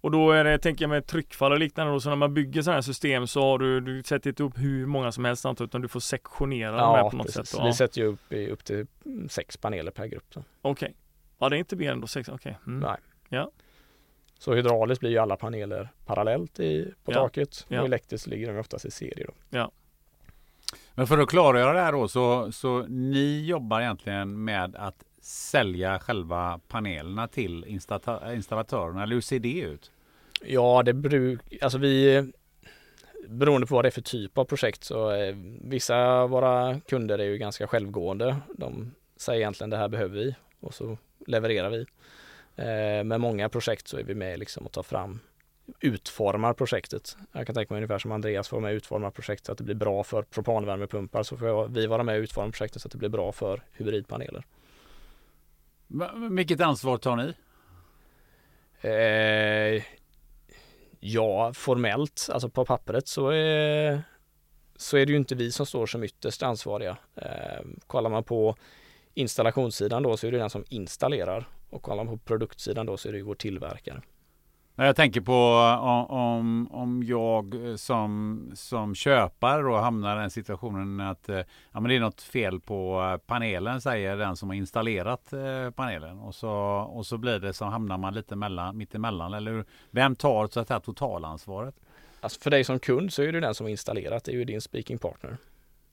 och 0.00 0.10
då 0.10 0.30
är 0.32 0.44
det, 0.44 0.58
tänker 0.58 0.82
jag 0.82 0.90
med 0.90 1.06
tryckfall 1.06 1.52
och 1.52 1.58
liknande 1.58 1.92
då, 1.92 2.00
så 2.00 2.08
när 2.08 2.16
man 2.16 2.34
bygger 2.34 2.62
sådana 2.62 2.76
här 2.76 2.82
system 2.82 3.26
så 3.26 3.42
har 3.42 3.58
du, 3.58 3.80
du 3.80 4.02
sätter 4.02 4.30
inte 4.30 4.42
upp 4.42 4.58
hur 4.58 4.86
många 4.86 5.12
som 5.12 5.24
helst 5.24 5.46
antar 5.46 5.64
utan 5.64 5.80
du 5.80 5.88
får 5.88 6.00
sektionera 6.00 6.76
ja, 6.76 6.86
de 6.86 6.94
här 6.96 7.10
på 7.10 7.16
något 7.16 7.26
precis. 7.26 7.48
sätt. 7.48 7.60
Då. 7.60 7.66
Vi 7.66 7.72
sätter 7.72 8.00
ju 8.00 8.06
upp, 8.06 8.52
upp 8.52 8.64
till 8.64 8.86
sex 9.28 9.56
paneler 9.56 9.90
per 9.90 10.06
grupp. 10.06 10.24
Okej. 10.34 10.42
Okay. 10.62 10.92
Ja 11.38 11.48
det 11.48 11.56
är 11.56 11.58
inte 11.58 11.76
mer 11.76 11.92
än 11.92 12.00
då 12.00 12.06
sex, 12.06 12.28
okej. 12.28 12.58
Okay. 12.62 12.72
Mm. 12.72 12.80
Nej. 12.80 12.96
Ja. 13.28 13.50
Så 14.38 14.54
hydrauliskt 14.54 15.00
blir 15.00 15.10
ju 15.10 15.18
alla 15.18 15.36
paneler 15.36 15.88
parallellt 16.06 16.60
i, 16.60 16.94
på 17.04 17.12
ja. 17.12 17.14
taket 17.14 17.66
och 17.68 17.72
elektriskt 17.72 18.26
ligger 18.26 18.52
de 18.52 18.58
oftast 18.58 18.84
i 18.84 18.90
serie. 18.90 19.26
Då. 19.26 19.32
Ja. 19.58 19.70
Men 20.94 21.06
för 21.06 21.18
att 21.18 21.28
klargöra 21.28 21.72
det 21.72 21.80
här 21.80 21.92
då 21.92 22.08
så, 22.08 22.52
så 22.52 22.82
ni 22.88 23.44
jobbar 23.46 23.80
egentligen 23.80 24.44
med 24.44 24.76
att 24.76 25.04
sälja 25.20 25.98
själva 25.98 26.60
panelerna 26.68 27.28
till 27.28 27.64
installatörerna 27.64 29.02
eller 29.02 29.14
hur 29.14 29.20
ser 29.20 29.38
det 29.38 29.60
ut? 29.60 29.90
Ja, 30.44 30.82
det 30.82 30.92
brukar... 30.92 31.64
alltså 31.64 31.78
vi 31.78 32.32
beroende 33.28 33.66
på 33.66 33.74
vad 33.74 33.84
det 33.84 33.88
är 33.88 33.90
för 33.90 34.00
typ 34.00 34.38
av 34.38 34.44
projekt 34.44 34.84
så 34.84 35.12
eh, 35.12 35.36
vissa 35.62 35.96
av 35.96 36.30
våra 36.30 36.80
kunder 36.80 37.18
är 37.18 37.24
ju 37.24 37.38
ganska 37.38 37.66
självgående. 37.66 38.36
De 38.54 38.94
säger 39.16 39.40
egentligen 39.40 39.70
det 39.70 39.76
här 39.76 39.88
behöver 39.88 40.14
vi 40.14 40.34
och 40.60 40.74
så 40.74 40.98
levererar 41.26 41.70
vi. 41.70 41.86
Eh, 42.56 43.04
med 43.04 43.20
många 43.20 43.48
projekt 43.48 43.88
så 43.88 43.98
är 43.98 44.02
vi 44.02 44.14
med 44.14 44.38
liksom 44.38 44.66
och 44.66 44.72
tar 44.72 44.82
fram 44.82 45.20
utformar 45.80 46.52
projektet. 46.52 47.16
Jag 47.32 47.46
kan 47.46 47.54
tänka 47.54 47.74
mig 47.74 47.78
ungefär 47.78 47.98
som 47.98 48.12
Andreas 48.12 48.48
får 48.48 48.60
med 48.60 48.70
och 48.70 48.76
utforma 48.76 49.10
projektet 49.10 49.46
så 49.46 49.52
att 49.52 49.58
det 49.58 49.64
blir 49.64 49.74
bra 49.74 50.04
för 50.04 50.22
propanvärmepumpar 50.22 51.22
så 51.22 51.36
får 51.36 51.68
vi 51.68 51.86
vara 51.86 52.02
med 52.02 52.16
och 52.16 52.22
utforma 52.22 52.50
projektet 52.50 52.82
så 52.82 52.88
att 52.88 52.92
det 52.92 52.98
blir 52.98 53.08
bra 53.08 53.32
för 53.32 53.62
hybridpaneler. 53.72 54.46
Vilket 56.30 56.60
ansvar 56.60 56.98
tar 56.98 57.16
ni? 57.16 57.34
Eh, 58.80 59.82
ja, 61.00 61.52
formellt, 61.52 62.28
alltså 62.32 62.48
på 62.48 62.64
pappret 62.64 63.08
så 63.08 63.28
är, 63.28 64.02
så 64.76 64.96
är 64.96 65.06
det 65.06 65.12
ju 65.12 65.18
inte 65.18 65.34
vi 65.34 65.52
som 65.52 65.66
står 65.66 65.86
som 65.86 66.04
ytterst 66.04 66.42
ansvariga. 66.42 66.96
Eh, 67.14 67.64
kollar 67.86 68.10
man 68.10 68.24
på 68.24 68.56
installationssidan 69.14 70.02
då 70.02 70.16
så 70.16 70.26
är 70.26 70.32
det 70.32 70.38
den 70.38 70.50
som 70.50 70.64
installerar 70.68 71.48
och 71.70 71.82
kollar 71.82 72.04
man 72.04 72.18
på 72.18 72.24
produktsidan 72.24 72.86
då 72.86 72.96
så 72.96 73.08
är 73.08 73.12
det 73.12 73.22
vår 73.22 73.34
tillverkare. 73.34 74.02
Jag 74.78 74.96
tänker 74.96 75.20
på 75.20 75.32
om, 76.08 76.68
om 76.72 77.02
jag 77.02 77.54
som, 77.76 78.50
som 78.54 78.94
köpare 78.94 79.62
då 79.62 79.76
hamnar 79.76 80.16
i 80.16 80.20
den 80.20 80.30
situationen 80.30 81.00
att 81.00 81.28
eh, 81.28 81.36
ja, 81.72 81.80
men 81.80 81.84
det 81.84 81.96
är 81.96 82.00
något 82.00 82.22
fel 82.22 82.60
på 82.60 83.18
panelen 83.26 83.80
säger 83.80 84.16
den 84.16 84.36
som 84.36 84.48
har 84.48 84.56
installerat 84.56 85.32
eh, 85.32 85.70
panelen 85.70 86.18
och 86.18 86.34
så, 86.34 86.50
och 86.94 87.06
så 87.06 87.18
blir 87.18 87.38
det 87.38 87.52
så 87.52 87.64
hamnar 87.64 87.98
man 87.98 88.14
lite 88.14 88.36
mellan, 88.36 88.76
mitt 88.76 88.94
emellan. 88.94 89.34
Eller 89.34 89.64
vem 89.90 90.16
tar 90.16 90.46
så 90.46 90.60
att 90.60 90.68
säga, 90.68 90.80
totalansvaret? 90.80 91.74
Alltså 92.20 92.40
för 92.40 92.50
dig 92.50 92.64
som 92.64 92.78
kund 92.78 93.12
så 93.12 93.22
är 93.22 93.32
det 93.32 93.40
den 93.40 93.54
som 93.54 93.64
har 93.64 93.70
installerat, 93.70 94.24
det 94.24 94.32
är 94.32 94.36
ju 94.36 94.44
din 94.44 94.60
speaking 94.60 94.98
partner. 94.98 95.36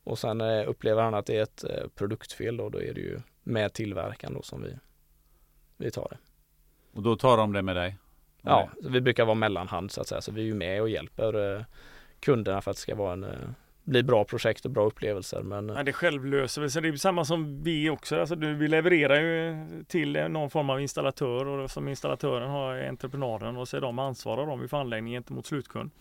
Och 0.03 0.19
sen 0.19 0.41
eh, 0.41 0.69
upplever 0.69 1.03
han 1.03 1.13
att 1.13 1.25
det 1.25 1.37
är 1.37 1.43
ett 1.43 1.63
produktfel 1.95 2.57
då, 2.57 2.69
då 2.69 2.81
är 2.81 2.93
det 2.93 3.01
ju 3.01 3.19
med 3.43 3.73
tillverkaren 3.73 4.33
då 4.33 4.41
som 4.41 4.63
vi, 4.63 4.77
vi 5.77 5.91
tar 5.91 6.07
det. 6.09 6.17
Och 6.93 7.03
då 7.03 7.15
tar 7.15 7.37
de 7.37 7.53
det 7.53 7.61
med 7.61 7.75
dig? 7.75 7.97
Ja, 8.45 8.69
vi 8.83 9.01
brukar 9.01 9.25
vara 9.25 9.35
mellanhand 9.35 9.91
så 9.91 10.01
att 10.01 10.07
säga. 10.07 10.21
Så 10.21 10.31
vi 10.31 10.41
är 10.41 10.45
ju 10.45 10.53
med 10.53 10.81
och 10.81 10.89
hjälper 10.89 11.55
eh, 11.57 11.63
kunderna 12.19 12.61
för 12.61 12.71
att 12.71 12.77
det 12.77 12.81
ska 12.81 12.95
vara 12.95 13.13
en, 13.13 13.23
eh, 13.23 13.29
bli 13.83 14.03
bra 14.03 14.23
projekt 14.23 14.65
och 14.65 14.71
bra 14.71 14.85
upplevelser. 14.85 15.41
Men... 15.41 15.69
Ja, 15.69 15.83
det 15.83 15.93
självlöser 15.93 16.67
sig. 16.67 16.81
Det 16.81 16.87
är 16.87 16.95
samma 16.95 17.25
som 17.25 17.63
vi 17.63 17.89
också. 17.89 18.19
Alltså, 18.19 18.35
vi 18.35 18.67
levererar 18.67 19.21
ju 19.21 19.65
till 19.87 20.11
någon 20.29 20.49
form 20.49 20.69
av 20.69 20.81
installatör 20.81 21.45
och 21.45 21.71
som 21.71 21.87
installatören 21.87 22.49
har 22.49 22.75
entreprenaden 22.75 23.57
och 23.57 23.67
så 23.67 23.77
är 23.77 23.81
de 23.81 23.99
ansvariga 23.99 24.55
vi 24.55 24.67
får 24.67 24.77
anläggningen 24.77 25.17
gentemot 25.17 25.45
slutkund. 25.45 25.91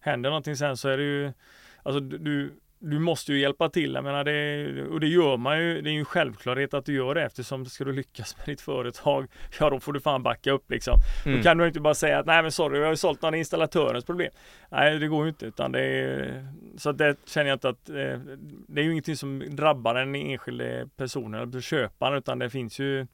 Händer 0.00 0.30
någonting 0.30 0.56
sen 0.56 0.76
så 0.76 0.88
är 0.88 0.96
det 0.96 1.04
ju 1.04 1.32
Alltså 1.82 2.00
du, 2.00 2.52
du 2.78 2.98
måste 2.98 3.32
ju 3.32 3.40
hjälpa 3.40 3.68
till. 3.68 3.94
Jag 3.94 4.04
menar 4.04 4.24
det, 4.24 4.82
och 4.82 5.00
det 5.00 5.06
gör 5.06 5.36
man 5.36 5.58
ju. 5.58 5.82
Det 5.82 5.90
är 5.90 5.92
ju 5.92 5.98
en 5.98 6.04
självklarhet 6.04 6.74
att 6.74 6.84
du 6.84 6.94
gör 6.94 7.14
det 7.14 7.22
eftersom 7.22 7.66
ska 7.66 7.84
du 7.84 7.92
lyckas 7.92 8.36
med 8.36 8.46
ditt 8.46 8.60
företag, 8.60 9.26
ja 9.60 9.70
då 9.70 9.80
får 9.80 9.92
du 9.92 10.00
fan 10.00 10.22
backa 10.22 10.52
upp 10.52 10.70
liksom. 10.70 10.94
Mm. 11.26 11.38
Då 11.38 11.42
kan 11.42 11.58
du 11.58 11.66
inte 11.66 11.80
bara 11.80 11.94
säga 11.94 12.18
att 12.18 12.26
nej 12.26 12.42
men 12.42 12.52
sorry, 12.52 12.78
jag 12.78 12.84
har 12.84 12.92
ju 12.92 12.96
sålt 12.96 13.22
någon 13.22 13.34
installatörens 13.34 14.04
problem. 14.04 14.30
Nej, 14.68 14.98
det 14.98 15.08
går 15.08 15.24
ju 15.24 15.28
inte 15.28 15.46
utan 15.46 15.72
det 15.72 15.80
är 15.80 16.46
så 16.76 16.92
det 16.92 17.16
känner 17.26 17.48
jag 17.48 17.56
inte 17.56 17.68
att 17.68 17.88
eh, 17.88 18.18
det 18.68 18.80
är 18.80 18.84
ju 18.84 18.90
ingenting 18.90 19.16
som 19.16 19.56
drabbar 19.56 19.94
den 19.94 20.14
enskilde 20.14 20.88
personen 20.96 21.42
eller 21.42 21.60
köparen 21.60 22.18
utan 22.18 22.38
det 22.38 22.50
finns 22.50 22.78
ju 22.78 23.06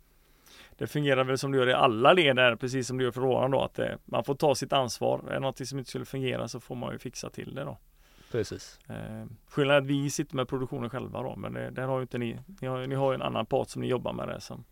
det 0.79 0.87
fungerar 0.87 1.25
väl 1.25 1.39
som 1.39 1.53
det 1.53 1.59
gör 1.59 1.69
i 1.69 1.73
alla 1.73 2.13
led 2.13 2.37
där, 2.37 2.57
precis 2.57 2.87
som 2.87 2.99
det 2.99 3.05
gör 3.05 3.11
för 3.11 3.21
Roland 3.21 3.53
då, 3.53 3.63
att 3.63 3.79
eh, 3.79 3.89
man 4.05 4.25
får 4.25 4.35
ta 4.35 4.55
sitt 4.55 4.73
ansvar. 4.73 5.21
Är 5.29 5.33
det 5.33 5.41
någonting 5.41 5.67
som 5.67 5.79
inte 5.79 5.91
skulle 5.91 6.05
fungera 6.05 6.49
så 6.49 6.61
får 6.61 6.75
man 6.75 6.93
ju 6.93 6.99
fixa 6.99 7.31
till 7.31 7.55
det 7.55 7.65
då. 7.65 7.79
Precis. 8.35 8.79
Eh, 8.89 9.25
skillnaden 9.49 9.83
är 9.83 9.85
att 9.87 9.91
vi 9.91 10.11
sitter 10.11 10.37
med 10.37 10.49
produktionen 10.49 10.91
själva 10.91 11.23
då, 11.23 11.37
men 11.37 11.53
det, 11.53 11.71
där 11.71 11.83
har 11.83 11.97
ju 11.99 12.03
inte 12.03 12.19
ni. 12.19 12.39
Ni 12.61 12.69
har, 12.69 12.87
ni 12.87 12.95
har 12.95 13.13
ju 13.13 13.15
en 13.15 13.23
annan 13.23 13.47
part 13.47 13.69
som 13.69 13.83
ni 13.83 13.89
jobbar 13.89 14.13
med 14.13 14.29
det 14.29 14.41
som 14.41 14.65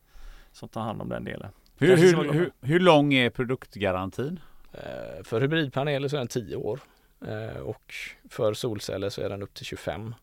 som 0.53 0.68
tar 0.68 0.81
hand 0.81 1.03
om 1.03 1.09
den 1.09 1.25
delen. 1.25 1.51
Hur, 1.79 1.96
hur, 1.96 2.33
hur, 2.33 2.51
hur 2.61 2.81
lång 2.81 3.14
är 3.14 3.31
produktgarantin? 3.31 4.40
Eh, 4.72 5.22
För 5.25 5.40
hybridpaneler 5.40 6.09
så 6.09 6.16
är 6.16 6.18
den 6.18 6.29
10 6.29 6.57
år 6.57 6.81
eh, 7.27 7.61
och 7.61 7.94
för 8.31 8.55
solceller 8.55 9.11
så 9.11 9.20
är 9.22 9.29
den 9.29 9.42
upp 9.42 9.55
till 9.55 9.66
25. 9.66 10.14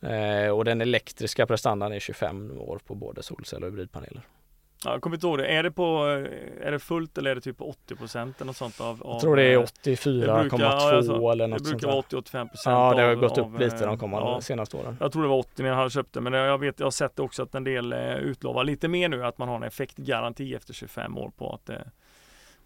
Eh, 0.00 0.48
Och 0.48 0.64
den 0.64 0.80
elektriska 0.80 1.46
prestandan 1.46 1.92
är 1.92 2.00
25 2.00 2.50
år 2.58 2.80
på 2.86 2.94
både 2.94 3.22
solceller 3.22 3.66
och 3.66 3.72
hybridpaneler. 3.72 4.22
Ja, 4.84 4.90
jag 4.92 5.02
kommer 5.02 5.16
inte 5.16 5.26
ihåg 5.26 5.38
det. 5.38 5.46
Är 5.46 5.62
det 5.62 5.70
på, 5.70 5.84
eh, 5.84 6.66
är 6.66 6.70
det 6.70 6.78
fullt 6.78 7.18
eller 7.18 7.30
är 7.30 7.34
det 7.34 7.40
typ 7.40 7.60
80 7.60 7.96
procent 7.96 8.36
eller 8.36 8.46
något 8.46 8.56
sånt 8.56 8.80
av? 8.80 9.02
av 9.02 9.12
Jag 9.12 9.20
tror 9.20 9.36
det 9.36 9.42
är 9.42 9.56
eh, 9.56 9.62
84,2 9.62 10.60
ja, 10.60 10.96
alltså, 10.96 11.14
eller 11.14 11.36
Det 11.36 11.46
något 11.46 11.66
sånt 11.66 11.80
brukar 11.80 11.86
vara 11.86 12.04
där. 12.10 12.18
80-85 12.18 12.48
procent. 12.48 12.62
Ja, 12.64 12.94
det 12.94 13.02
har 13.02 13.10
av- 13.10 13.16
gått 13.16 13.38
upp 13.38 13.44
av, 13.44 13.60
lite 13.60 13.76
eh, 13.76 13.86
de 13.86 13.98
kommande 13.98 14.28
ja. 14.28 14.40
senaste 14.40 14.76
åren. 14.76 14.96
Jag 15.00 15.12
tror 15.12 15.22
det 15.22 15.28
var 15.28 15.38
80 15.38 15.62
när 15.62 15.70
jag 15.70 15.92
köpte 15.92 16.20
men 16.20 16.32
jag 16.32 16.58
vet, 16.58 16.78
jag 16.78 16.86
har 16.86 16.90
sett 16.90 17.18
också 17.18 17.42
att 17.42 17.54
en 17.54 17.64
del 17.64 17.92
eh, 17.92 18.16
utlovar 18.16 18.64
lite 18.64 18.88
mer 18.88 19.08
nu 19.08 19.24
att 19.24 19.38
man 19.38 19.48
har 19.48 19.56
en 19.56 19.62
effektgaranti 19.62 20.54
efter 20.54 20.74
25 20.74 21.18
år 21.18 21.32
på 21.36 21.54
att 21.54 21.66
det 21.66 21.74
är 21.74 21.90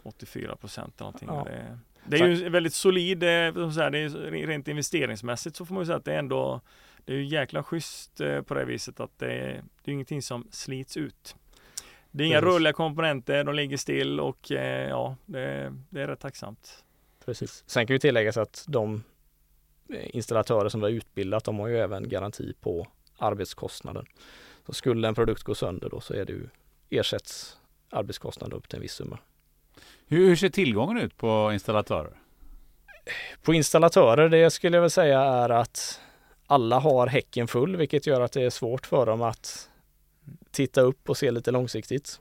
84 0.02 0.56
procent 0.56 0.94
eller 1.00 1.04
någonting. 1.04 1.28
Ja. 1.32 1.44
Det, 1.44 2.16
det 2.16 2.24
är 2.24 2.28
ju 2.28 2.48
väldigt 2.48 2.74
solid, 2.74 3.22
eh, 3.22 3.28
här, 3.28 3.90
det 3.90 3.98
är 3.98 4.46
rent 4.46 4.68
investeringsmässigt 4.68 5.56
så 5.56 5.66
får 5.66 5.74
man 5.74 5.82
ju 5.82 5.86
säga 5.86 5.96
att 5.96 6.04
det 6.04 6.14
är 6.14 6.18
ändå 6.18 6.60
det 7.04 7.14
är 7.14 7.16
ju 7.16 7.24
jäkla 7.24 7.62
schysst 7.62 8.20
eh, 8.20 8.40
på 8.42 8.54
det 8.54 8.64
viset 8.64 9.00
att 9.00 9.18
det 9.18 9.62
det 9.84 9.90
är 9.90 9.92
ingenting 9.92 10.22
som 10.22 10.48
slits 10.50 10.96
ut. 10.96 11.36
Det 12.10 12.24
är 12.24 12.26
inga 12.26 12.40
Precis. 12.40 12.52
rörliga 12.52 12.72
komponenter, 12.72 13.44
de 13.44 13.54
ligger 13.54 13.76
still 13.76 14.20
och 14.20 14.52
eh, 14.52 14.88
ja, 14.88 15.16
det, 15.26 15.74
det 15.90 16.02
är 16.02 16.06
rätt 16.06 16.20
tacksamt. 16.20 16.84
Precis. 17.24 17.64
Sen 17.66 17.86
kan 17.86 17.94
ju 17.94 17.98
tilläggas 17.98 18.36
att 18.36 18.64
de 18.68 19.04
eh, 19.94 20.16
installatörer 20.16 20.68
som 20.68 20.80
vi 20.80 20.86
har 20.86 20.90
utbildat, 20.90 21.44
de 21.44 21.58
har 21.58 21.68
ju 21.68 21.78
även 21.78 22.08
garanti 22.08 22.54
på 22.60 22.86
arbetskostnaden. 23.18 24.06
Så 24.66 24.72
skulle 24.72 25.08
en 25.08 25.14
produkt 25.14 25.42
gå 25.42 25.54
sönder 25.54 25.88
då 25.88 26.00
så 26.00 26.14
är 26.14 26.24
det 26.24 26.32
ju 26.32 26.48
ersätts 26.90 27.58
arbetskostnaden 27.90 28.58
upp 28.58 28.68
till 28.68 28.76
en 28.76 28.82
viss 28.82 28.92
summa. 28.92 29.18
Hur, 30.06 30.28
hur 30.28 30.36
ser 30.36 30.48
tillgången 30.48 30.98
ut 30.98 31.16
på 31.16 31.50
installatörer? 31.52 32.12
På 33.42 33.54
installatörer, 33.54 34.28
det 34.28 34.50
skulle 34.50 34.76
jag 34.76 34.82
väl 34.82 34.90
säga 34.90 35.20
är 35.20 35.48
att 35.48 36.00
alla 36.46 36.78
har 36.78 37.06
häcken 37.06 37.48
full, 37.48 37.76
vilket 37.76 38.06
gör 38.06 38.20
att 38.20 38.32
det 38.32 38.42
är 38.42 38.50
svårt 38.50 38.86
för 38.86 39.06
dem 39.06 39.22
att 39.22 39.70
titta 40.50 40.80
upp 40.80 41.10
och 41.10 41.16
se 41.16 41.30
lite 41.30 41.50
långsiktigt. 41.50 42.20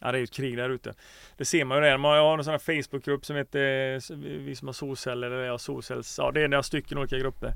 Ja 0.00 0.12
det 0.12 0.18
är 0.18 0.20
ju 0.20 0.24
ett 0.24 0.32
krig 0.32 0.56
där 0.56 0.70
ute. 0.70 0.94
Det 1.36 1.44
ser 1.44 1.64
man 1.64 1.78
ju 1.78 1.84
redan. 1.84 2.00
Man 2.00 2.18
har 2.18 2.38
en 2.38 2.44
sån 2.44 2.50
här 2.50 2.82
Facebookgrupp 2.82 3.24
som 3.24 3.36
heter 3.36 3.68
Vi 4.38 4.56
som 4.56 4.68
har 4.68 4.72
solceller 4.72 5.30
eller 5.30 5.44
ja, 5.44 5.58
solcells. 5.58 6.18
Ja 6.18 6.30
det 6.30 6.42
är 6.42 6.48
några 6.48 6.62
stycken 6.62 6.98
olika 6.98 7.18
grupper. 7.18 7.52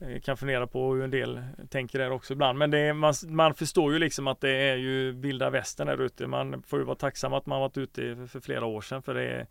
Jag 0.00 0.22
Kan 0.22 0.36
fundera 0.36 0.66
på 0.66 0.94
hur 0.94 1.04
en 1.04 1.10
del 1.10 1.40
tänker 1.70 1.98
där 1.98 2.10
också 2.10 2.32
ibland. 2.32 2.58
Men 2.58 2.70
det 2.70 2.78
är, 2.78 2.92
man, 2.92 3.14
man 3.26 3.54
förstår 3.54 3.92
ju 3.92 3.98
liksom 3.98 4.26
att 4.26 4.40
det 4.40 4.50
är 4.50 4.76
ju 4.76 5.12
vilda 5.12 5.50
västern 5.50 5.86
där 5.86 6.02
ute. 6.02 6.26
Man 6.26 6.62
får 6.62 6.78
ju 6.78 6.84
vara 6.84 6.96
tacksam 6.96 7.32
att 7.32 7.46
man 7.46 7.60
varit 7.60 7.76
ute 7.76 8.16
för, 8.16 8.26
för 8.26 8.40
flera 8.40 8.64
år 8.64 8.80
sedan. 8.80 9.02
För 9.02 9.14
det 9.14 9.28
är, 9.28 9.46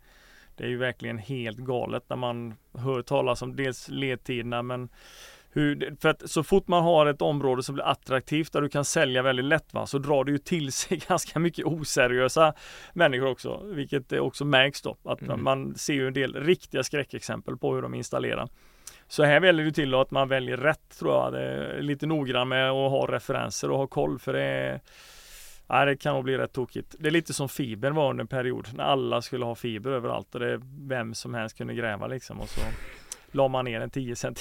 det 0.56 0.64
är 0.64 0.68
ju 0.68 0.76
verkligen 0.76 1.18
helt 1.18 1.58
galet 1.58 2.04
när 2.08 2.16
man 2.16 2.54
hör 2.74 3.02
talas 3.02 3.42
om 3.42 3.56
dels 3.56 3.88
ledtiderna 3.88 4.62
men 4.62 4.88
hur, 5.52 5.96
för 6.00 6.08
att 6.08 6.30
så 6.30 6.42
fort 6.42 6.68
man 6.68 6.82
har 6.82 7.06
ett 7.06 7.22
område 7.22 7.62
som 7.62 7.74
blir 7.74 7.84
attraktivt 7.84 8.52
där 8.52 8.60
du 8.60 8.68
kan 8.68 8.84
sälja 8.84 9.22
väldigt 9.22 9.44
lätt 9.44 9.74
va, 9.74 9.86
så 9.86 9.98
drar 9.98 10.24
det 10.24 10.32
ju 10.32 10.38
till 10.38 10.72
sig 10.72 11.00
ganska 11.08 11.38
mycket 11.38 11.64
oseriösa 11.66 12.54
människor 12.92 13.26
också. 13.30 13.60
Vilket 13.64 14.12
också 14.12 14.44
märks 14.44 14.82
då. 14.82 14.96
Att 15.04 15.22
Mm. 15.22 15.44
man 15.44 15.74
ser 15.74 15.94
ju 15.94 16.06
en 16.06 16.14
del 16.14 16.34
riktiga 16.34 16.82
skräckexempel 16.82 17.56
på 17.56 17.74
hur 17.74 17.82
de 17.82 17.94
installerar. 17.94 18.48
Så 19.08 19.24
här 19.24 19.40
väljer 19.40 19.66
det 19.66 19.72
till 19.72 19.94
att 19.94 20.10
man 20.10 20.28
väljer 20.28 20.56
rätt 20.56 20.98
tror 20.98 21.12
jag. 21.14 21.32
Det 21.32 21.40
är 21.42 21.82
lite 21.82 22.06
noggrann 22.06 22.48
med 22.48 22.70
att 22.70 22.90
ha 22.90 23.06
referenser 23.12 23.70
och 23.70 23.78
ha 23.78 23.86
koll 23.86 24.18
för 24.18 24.32
det 24.32 24.42
är 24.42 24.80
Nej, 25.70 25.86
det 25.86 25.96
kan 25.96 26.14
nog 26.14 26.24
bli 26.24 26.38
rätt 26.38 26.52
tokigt. 26.52 26.94
Det 26.98 27.06
är 27.08 27.10
lite 27.10 27.34
som 27.34 27.48
fibern 27.48 27.94
var 27.94 28.10
under 28.10 28.22
en 28.22 28.28
period 28.28 28.68
när 28.74 28.84
alla 28.84 29.22
skulle 29.22 29.44
ha 29.44 29.54
fiber 29.54 29.90
överallt 29.90 30.34
och 30.34 30.40
det 30.40 30.60
vem 30.78 31.14
som 31.14 31.34
helst 31.34 31.58
kunde 31.58 31.74
gräva 31.74 32.06
liksom 32.06 32.40
och 32.40 32.48
så 32.48 32.60
la 33.32 33.48
man 33.48 33.64
ner 33.64 33.80
en 33.80 33.90
10 33.90 34.16
cm 34.16 34.34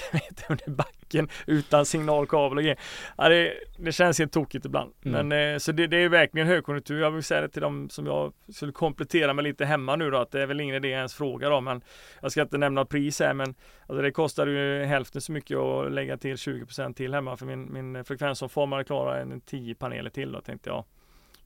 under 0.49 0.69
backen 0.69 1.29
utan 1.45 1.85
signalkabel 1.85 2.57
och 2.57 2.63
grejer. 2.63 2.79
Ja, 3.17 3.29
det, 3.29 3.53
det 3.77 3.91
känns 3.91 4.19
helt 4.19 4.31
tokigt 4.31 4.65
ibland. 4.65 4.93
Mm. 5.05 5.27
Men 5.27 5.53
eh, 5.53 5.57
så 5.57 5.71
det, 5.71 5.87
det 5.87 5.97
är 5.97 6.09
verkligen 6.09 6.47
högkonjunktur. 6.47 7.01
Jag 7.01 7.11
vill 7.11 7.23
säga 7.23 7.41
det 7.41 7.49
till 7.49 7.61
dem 7.61 7.89
som 7.89 8.05
jag 8.05 8.33
skulle 8.53 8.71
komplettera 8.71 9.33
med 9.33 9.43
lite 9.43 9.65
hemma 9.65 9.95
nu 9.95 10.11
då 10.11 10.17
att 10.17 10.31
det 10.31 10.41
är 10.41 10.47
väl 10.47 10.61
ingen 10.61 10.75
idé 10.75 10.87
ens 10.87 11.13
frågar 11.13 11.51
om 11.51 11.63
men 11.63 11.81
jag 12.21 12.31
ska 12.31 12.41
inte 12.41 12.57
nämna 12.57 12.85
pris 12.85 13.19
här 13.19 13.33
men 13.33 13.55
alltså 13.87 14.01
det 14.01 14.11
kostar 14.11 14.47
ju 14.47 14.83
hälften 14.83 15.21
så 15.21 15.31
mycket 15.31 15.57
att 15.57 15.91
lägga 15.91 16.17
till 16.17 16.35
20% 16.35 16.93
till 16.93 17.13
hemma 17.13 17.37
för 17.37 17.45
min, 17.45 17.73
min 17.73 18.03
frekvensomformare 18.03 18.83
klarar 18.83 19.21
en 19.21 19.41
10 19.41 19.75
paneler 19.75 20.09
till 20.09 20.31
då 20.31 20.41
tänkte 20.41 20.69
jag. 20.69 20.85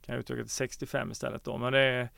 Kan 0.06 0.14
jag 0.14 0.20
utöka 0.20 0.42
till 0.42 0.50
65 0.50 1.10
istället 1.10 1.44
då 1.44 1.58
men 1.58 1.72
det, 1.72 2.08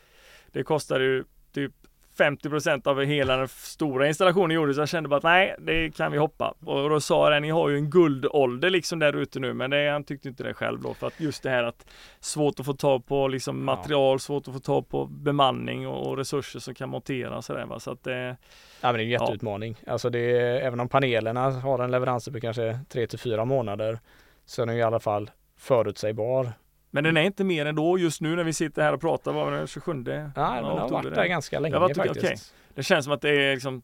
det 0.53 0.63
kostar 0.63 1.01
ju 1.01 1.25
typ 1.53 1.73
50% 2.19 2.89
av 2.89 3.03
hela 3.05 3.37
den 3.37 3.49
stora 3.49 4.09
installationen 4.09 4.51
gjordes. 4.55 4.77
Jag 4.77 4.89
kände 4.89 5.09
bara 5.09 5.17
att 5.17 5.23
nej, 5.23 5.55
det 5.59 5.91
kan 5.97 6.13
vi 6.13 6.19
hoppa. 6.19 6.55
Och 6.65 6.91
då 6.91 7.01
sa 7.01 7.31
den, 7.31 7.43
ni 7.43 7.51
har 7.51 7.69
ju 7.69 7.77
en 7.77 7.91
guldålder 7.91 8.71
liksom 8.71 8.99
där 8.99 9.17
ute 9.17 9.41
nu, 9.41 9.55
men 9.55 9.71
det, 9.71 9.91
han 9.91 10.05
tyckte 10.05 10.29
inte 10.29 10.43
det 10.43 10.55
själv 10.55 10.81
då. 10.83 10.95
För 10.95 11.07
att 11.07 11.21
just 11.21 11.43
det 11.43 11.51
här 11.51 11.65
att 11.65 11.87
svårt 12.21 12.61
att 12.61 12.67
få 12.67 12.73
tag 12.73 13.07
på 13.07 13.29
liksom 13.29 13.57
Ja. 13.69 13.77
material, 13.77 14.21
svårt 14.21 14.49
att 14.49 14.55
få 14.55 14.61
tag 14.61 14.89
på 14.89 15.07
bemanning 15.07 15.89
och, 15.89 16.07
och 16.07 16.17
resurser 16.17 16.61
som 16.61 16.75
kan 16.75 16.89
montera 16.89 17.37
och 17.37 17.45
sådär. 17.45 17.79
Så 17.79 17.91
att 17.91 18.05
det, 18.05 18.37
Ja, 18.81 18.93
men 18.93 18.95
det 18.95 19.01
är 19.01 19.05
en 19.05 19.11
jätteutmaning. 19.11 19.77
Alltså 19.87 20.11
det 20.11 20.39
är, 20.39 20.61
även 20.61 20.81
om 20.81 20.89
panelerna 20.89 21.51
har 21.51 21.79
en 21.79 21.91
leverans 21.91 22.29
på 22.29 22.41
kanske 22.41 22.79
3 22.89 23.07
till 23.07 23.19
4 23.19 23.45
månader 23.45 23.99
så 24.47 24.63
är 24.63 24.67
den 24.67 24.77
i 24.77 24.83
alla 24.83 25.01
fall 25.01 25.31
förutsägbar. 25.59 26.53
Men 26.95 27.05
den 27.05 27.17
är 27.17 27.23
inte 27.23 27.45
mer 27.45 27.67
ändå 27.67 27.99
just 27.99 28.21
nu 28.21 28.37
när 28.37 28.45
vi 28.45 28.53
sitter 28.53 28.83
här 28.83 28.93
och 28.93 29.01
pratar, 29.01 29.33
var 29.33 29.53
det, 29.53 29.67
27? 29.67 29.93
Ja, 29.93 30.03
men 30.05 30.65
den 30.65 30.79
har 30.79 30.89
varit 30.89 31.05
det. 31.05 31.11
där 31.15 31.27
ganska 31.27 31.61
länge 31.61 31.75
Jag 31.75 31.81
var 31.81 31.89
typ- 31.89 31.97
faktiskt. 31.97 32.25
okej. 32.25 32.37
Det 32.75 32.83
känns 32.83 33.05
som 33.05 33.15
att 33.15 33.21
det 33.21 33.31
är 33.31 33.55
liksom 33.55 33.83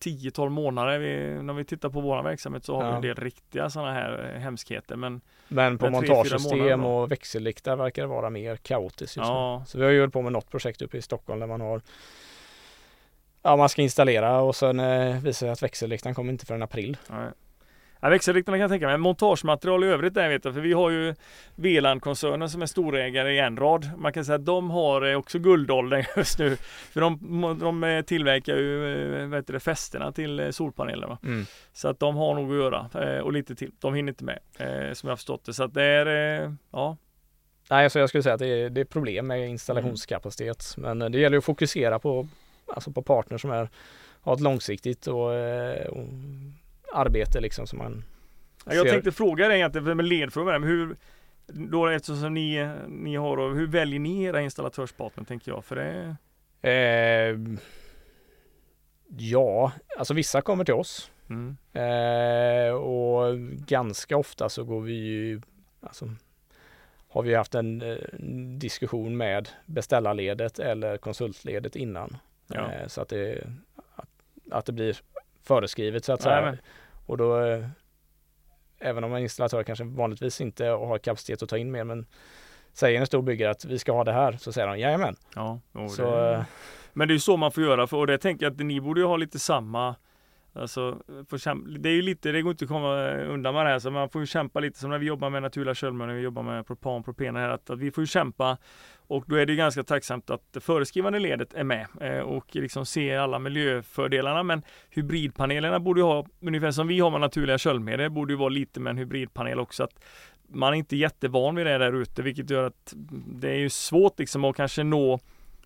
10-12 0.00 0.48
månader. 0.48 0.98
Vi, 0.98 1.42
när 1.42 1.52
vi 1.52 1.64
tittar 1.64 1.88
på 1.88 2.00
vår 2.00 2.22
verksamhet 2.22 2.64
så 2.64 2.74
har 2.74 2.82
vi 2.82 2.88
Ja. 2.88 2.96
en 2.96 3.02
del 3.02 3.14
riktiga 3.14 3.70
sådana 3.70 3.92
här 3.92 4.32
eh, 4.34 4.40
hemskheter. 4.40 4.96
Men 4.96 5.20
Men 5.48 5.78
på 5.78 5.90
montagesystem 5.90 6.84
och 6.84 7.12
växellykta 7.12 7.76
verkar 7.76 8.02
det 8.02 8.08
vara 8.08 8.30
mer 8.30 8.56
kaotiskt 8.56 9.16
just 9.16 9.28
Ja. 9.28 9.58
nu. 9.58 9.66
Så 9.66 9.78
vi 9.78 9.84
har 9.84 9.90
ju 9.90 10.00
hållit 10.00 10.12
på 10.12 10.22
med 10.22 10.32
något 10.32 10.50
projekt 10.50 10.82
uppe 10.82 10.96
i 10.98 11.02
Stockholm 11.02 11.40
där 11.40 11.46
man 11.46 11.60
har 11.60 11.80
Ja, 13.42 13.56
man 13.56 13.68
ska 13.68 13.82
installera 13.82 14.40
och 14.40 14.56
sen 14.56 14.80
eh, 14.80 15.22
visar 15.22 15.46
det 15.46 15.52
att 15.52 15.62
växellyktan 15.62 16.14
kommer 16.14 16.32
inte 16.32 16.46
förrän 16.46 16.62
april. 16.62 16.96
Nej. 17.10 17.28
Ja, 18.00 18.08
växellyktorna 18.08 18.56
kan 18.56 18.60
jag 18.60 18.70
tänka 18.70 18.86
mig. 18.86 18.98
Montagematerial 18.98 19.84
i 19.84 19.86
övrigt 19.86 20.14
där 20.14 20.28
vet 20.28 20.44
jag, 20.44 20.54
för 20.54 20.60
vi 20.60 20.72
har 20.72 20.90
ju 20.90 21.14
Veland-koncernen 21.54 22.50
som 22.50 22.62
är 22.62 22.66
storägare 22.66 23.32
i 23.34 23.38
Enrad. 23.38 23.90
Man 23.96 24.12
kan 24.12 24.24
säga 24.24 24.36
att 24.36 24.46
de 24.46 24.70
har 24.70 25.10
eh, 25.10 25.18
också 25.18 25.38
guldåldern 25.38 26.04
just 26.16 26.38
nu. 26.38 26.56
För 26.90 27.00
de, 27.00 27.18
de 27.60 27.84
eh, 27.84 28.02
tillverkar 28.02 28.56
ju 28.56 28.94
eh, 29.22 29.28
vad 29.28 29.38
heter 29.38 29.52
det, 29.52 29.60
fästena 29.60 30.12
till 30.12 30.52
solpanelerna. 30.52 31.18
Så 31.72 31.88
att 31.88 32.00
de 32.00 32.16
har 32.16 32.34
nog 32.34 32.50
att 32.50 32.56
göra 32.56 33.22
och 33.22 33.32
lite 33.32 33.54
till. 33.54 33.70
De 33.80 33.94
hinner 33.94 34.12
inte 34.12 34.24
med 34.24 34.38
som 34.96 35.06
jag 35.06 35.12
har 35.12 35.16
förstått 35.16 35.44
det. 35.44 35.54
Så 35.54 35.64
att 35.64 35.74
det 35.74 35.82
är, 35.82 36.56
ja, 36.72 36.96
Nej, 37.70 37.90
så 37.90 37.98
jag 37.98 38.08
skulle 38.08 38.22
säga 38.22 38.34
att 38.34 38.40
det 38.40 38.46
är, 38.46 38.70
det 38.70 38.80
är 38.80 38.84
problem 38.84 39.26
med 39.26 39.48
installationskapacitet. 39.48 40.74
Men 40.76 41.02
eh, 41.02 41.10
det 41.10 41.18
gäller 41.18 41.38
att 41.38 41.44
fokusera 41.44 41.98
på, 41.98 42.28
alltså 42.66 42.90
på 42.90 43.02
partner 43.02 43.38
som 43.38 43.50
är, 43.50 43.68
har 44.20 44.34
ett 44.34 44.40
långsiktigt 44.40 45.06
och, 45.06 45.24
och 45.88 46.04
arbete 46.92 47.40
liksom 47.40 47.66
som 47.66 47.78
man 47.78 48.04
Ja, 48.64 48.74
Jag 48.74 48.84
ser- 48.86 48.92
tänkte 48.92 49.12
fråga 49.12 49.48
dig 49.48 49.56
egentligen 49.56 49.96
med 49.96 50.06
ledfrågan, 50.06 50.62
hur 50.64 50.96
då 51.46 51.86
eftersom 51.86 52.34
ni, 52.34 52.70
ni 52.88 53.16
har, 53.16 53.36
och 53.36 53.56
hur 53.56 53.66
väljer 53.66 53.98
ni 54.00 54.22
era 54.24 54.40
installatörspartner 54.42 55.24
tänker 55.24 55.50
jag? 55.52 55.64
För 55.64 55.76
det, 55.76 56.16
Eh, 56.62 57.38
ja, 59.18 59.72
alltså 59.98 60.14
vissa 60.14 60.40
kommer 60.42 60.64
till 60.64 60.74
oss 60.74 61.10
mm, 61.30 61.56
eh, 61.72 62.72
och 62.74 63.38
ganska 63.66 64.16
ofta 64.16 64.48
så 64.48 64.64
går 64.64 64.80
vi 64.80 64.92
ju, 64.92 65.40
alltså 65.80 66.10
har 67.08 67.22
vi 67.22 67.34
haft 67.34 67.54
en 67.54 67.82
eh, 67.82 67.96
diskussion 68.58 69.16
med 69.16 69.48
beställarledet 69.66 70.58
eller 70.58 70.96
konsultledet 70.96 71.76
innan. 71.76 72.16
Ja. 72.46 72.72
Eh, 72.72 72.86
så 72.86 73.00
att 73.00 73.08
det, 73.08 73.46
att, 73.96 74.08
att 74.50 74.66
det 74.66 74.72
blir 74.72 74.96
föreskrivet 75.48 76.04
så 76.04 76.12
att 76.12 76.22
säga. 76.22 76.34
Jajamän. 76.34 76.58
Och 77.06 77.16
då, 77.16 77.40
eh, 77.40 77.66
även 78.78 79.04
om 79.04 79.14
en 79.14 79.22
installatör 79.22 79.62
kanske 79.62 79.84
vanligtvis 79.84 80.40
inte 80.40 80.64
har 80.66 80.98
kapacitet 80.98 81.42
att 81.42 81.48
ta 81.48 81.58
in 81.58 81.70
mer, 81.70 81.84
men 81.84 82.06
säger 82.72 83.00
en 83.00 83.06
stor 83.06 83.22
byggare 83.22 83.50
att 83.50 83.64
vi 83.64 83.78
ska 83.78 83.92
ha 83.92 84.04
det 84.04 84.12
här, 84.12 84.32
så 84.32 84.52
säger 84.52 84.68
de 84.68 84.78
jajamän. 84.78 85.16
ja, 85.72 85.88
Så, 85.88 86.16
det, 86.16 86.34
eh, 86.34 86.42
Men 86.92 87.08
det 87.08 87.14
är 87.14 87.18
så 87.18 87.36
man 87.36 87.52
får 87.52 87.62
göra 87.62 87.86
för, 87.86 87.96
och 87.96 88.06
det 88.06 88.18
tänker 88.18 88.46
jag 88.46 88.52
att 88.52 88.58
ni 88.58 88.80
borde 88.80 89.00
ju 89.00 89.06
ha 89.06 89.16
lite 89.16 89.38
samma 89.38 89.94
Alltså, 90.58 90.98
det 91.78 91.88
är 91.88 91.94
ju 91.94 92.02
lite, 92.02 92.32
det 92.32 92.42
går 92.42 92.50
inte 92.50 92.64
att 92.64 92.68
komma 92.68 93.10
undan 93.10 93.54
med 93.54 93.66
det 93.66 93.70
här, 93.70 93.78
så 93.78 93.90
man 93.90 94.08
får 94.08 94.20
ju 94.20 94.26
kämpa 94.26 94.60
lite 94.60 94.78
som 94.78 94.90
när 94.90 94.98
vi 94.98 95.06
jobbar 95.06 95.30
med 95.30 95.42
naturliga 95.42 95.74
köldmör, 95.74 96.06
när 96.06 96.14
vi 96.14 96.20
jobbar 96.20 96.42
med 96.42 96.66
propan, 96.66 97.02
propen 97.02 97.36
här, 97.36 97.48
att, 97.48 97.70
att 97.70 97.78
vi 97.78 97.90
får 97.90 98.02
ju 98.02 98.06
kämpa 98.06 98.58
och 99.08 99.24
då 99.26 99.36
är 99.36 99.46
det 99.46 99.54
ganska 99.54 99.82
tacksamt 99.82 100.30
att 100.30 100.42
det 100.52 100.60
föreskrivande 100.60 101.18
ledet 101.18 101.54
är 101.54 101.64
med 101.64 101.86
eh, 102.00 102.18
och 102.18 102.56
liksom 102.56 102.86
ser 102.86 103.18
alla 103.18 103.38
miljöfördelarna. 103.38 104.42
Men 104.42 104.62
hybridpanelerna 104.90 105.80
borde 105.80 106.00
ju 106.00 106.04
ha, 106.04 106.26
ungefär 106.40 106.70
som 106.70 106.88
vi 106.88 107.00
har 107.00 107.10
med 107.10 107.20
naturliga 107.20 107.58
köldmedel, 107.58 108.10
borde 108.10 108.32
ju 108.32 108.36
vara 108.36 108.48
lite 108.48 108.80
med 108.80 108.90
en 108.90 108.98
hybridpanel 108.98 109.60
också. 109.60 109.84
Att 109.84 110.04
man 110.48 110.72
är 110.72 110.76
inte 110.76 110.96
jättevan 110.96 111.54
vid 111.54 111.66
det 111.66 111.78
där 111.78 111.92
ute, 111.92 112.22
vilket 112.22 112.50
gör 112.50 112.64
att 112.64 112.94
det 113.26 113.50
är 113.50 113.58
ju 113.58 113.70
svårt 113.70 114.18
liksom 114.18 114.44
att 114.44 114.56
kanske 114.56 114.84
nå 114.84 115.20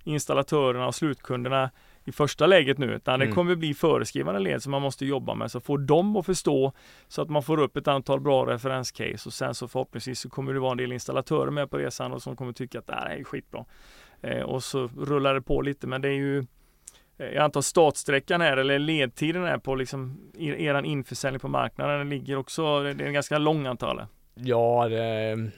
installatörerna 0.04 0.86
och 0.86 0.94
slutkunderna 0.94 1.70
i 2.04 2.12
första 2.12 2.46
läget 2.46 2.78
nu, 2.78 2.94
utan 2.94 3.14
mm. 3.14 3.28
det 3.28 3.34
kommer 3.34 3.54
bli 3.54 3.74
föreskrivande 3.74 4.40
led 4.40 4.62
som 4.62 4.70
man 4.70 4.82
måste 4.82 5.06
jobba 5.06 5.34
med. 5.34 5.50
Så 5.50 5.60
få 5.60 5.76
dem 5.76 6.16
att 6.16 6.26
förstå 6.26 6.72
så 7.08 7.22
att 7.22 7.30
man 7.30 7.42
får 7.42 7.60
upp 7.60 7.76
ett 7.76 7.88
antal 7.88 8.20
bra 8.20 8.46
referenscase 8.46 9.28
och 9.28 9.32
sen 9.32 9.54
så 9.54 9.68
förhoppningsvis 9.68 10.20
så 10.20 10.28
kommer 10.28 10.54
det 10.54 10.60
vara 10.60 10.72
en 10.72 10.76
del 10.76 10.92
installatörer 10.92 11.50
med 11.50 11.70
på 11.70 11.78
resan 11.78 12.12
och 12.12 12.22
som 12.22 12.36
kommer 12.36 12.52
tycka 12.52 12.78
att 12.78 12.86
det 12.86 12.94
här 12.94 13.10
är 13.10 13.24
skitbra. 13.24 13.64
Eh, 14.20 14.42
och 14.42 14.62
så 14.62 14.90
rullar 14.98 15.34
det 15.34 15.42
på 15.42 15.62
lite, 15.62 15.86
men 15.86 16.02
det 16.02 16.08
är 16.08 16.12
ju 16.12 16.38
eh, 17.18 17.26
jag 17.26 17.44
antar 17.44 17.60
startsträckan 17.60 18.40
här 18.40 18.56
eller 18.56 18.78
ledtiden 18.78 19.44
är 19.44 19.58
på 19.58 19.74
liksom 19.74 20.30
eran 20.38 20.84
införsäljning 20.84 21.40
på 21.40 21.48
marknaden 21.48 21.98
den 21.98 22.08
ligger 22.08 22.36
också, 22.36 22.82
det 22.82 22.90
är 22.90 23.06
en 23.06 23.12
ganska 23.12 23.38
lång 23.38 23.66
antal. 23.66 24.02
Ja, 24.34 24.88
det, 24.88 25.50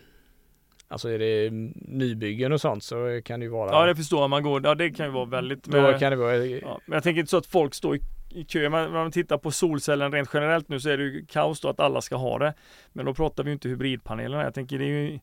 Alltså 0.95 1.09
är 1.09 1.19
det 1.19 1.51
nybyggen 1.89 2.53
och 2.53 2.61
sånt 2.61 2.85
så 2.85 3.21
kan 3.25 3.41
det 3.41 3.45
ju 3.45 3.51
vara 3.51 3.71
Ja 3.71 3.87
det 3.87 3.97
förstår 3.97 4.29
man 4.29 4.43
går, 4.43 4.67
ja 4.67 4.75
det 4.75 4.91
kan 4.91 5.07
ju 5.07 5.13
vara 5.13 5.25
väldigt 5.25 5.65
Då 5.65 5.81
med, 5.81 6.01
kan 6.01 6.11
det 6.11 6.17
vara 6.17 6.37
ja, 6.37 6.81
Men 6.87 6.95
jag 6.95 7.03
tänker 7.03 7.21
inte 7.21 7.31
så 7.31 7.37
att 7.37 7.47
folk 7.47 7.75
står 7.75 7.97
i, 7.97 8.01
i 8.31 8.45
kö, 8.45 8.69
men 8.69 8.93
när 8.93 9.03
man 9.03 9.13
tittar 9.13 9.39
på 9.39 9.51
solcellen 9.51 10.13
rent 10.13 10.31
generellt 10.33 10.69
nu 10.69 10.81
så 10.81 10.91
är 10.91 10.97
det 10.99 11.05
ju 11.05 11.27
kaos 11.27 11.61
då 11.61 11.69
att 11.69 11.81
alla 11.81 12.01
ska 12.01 12.17
ha 12.17 12.39
det. 12.39 12.55
Men 12.93 13.07
då 13.07 13.15
pratar 13.15 13.45
vi 13.45 13.51
ju 13.51 13.53
inte 13.53 13.69
hybridpanelerna, 13.69 14.43
jag 14.43 14.55
tänker 14.55 14.79
det 14.79 14.85
är 14.85 14.89
ju 14.89 15.19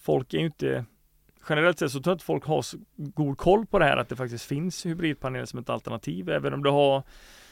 Folk 0.00 0.34
är 0.34 0.38
ju 0.38 0.46
inte 0.46 0.84
Generellt 1.48 1.78
sett 1.78 1.92
så 1.92 2.00
tror 2.00 2.10
jag 2.10 2.14
inte 2.14 2.24
folk 2.24 2.44
har 2.44 2.62
så 2.62 2.76
god 2.96 3.38
koll 3.38 3.66
på 3.66 3.78
det 3.78 3.84
här 3.84 3.96
att 3.96 4.08
det 4.08 4.16
faktiskt 4.16 4.44
finns 4.44 4.86
hybridpaneler 4.86 5.46
som 5.46 5.58
ett 5.58 5.70
alternativ 5.70 6.30
även 6.30 6.54
om 6.54 6.62
du 6.62 6.70
har 6.70 7.02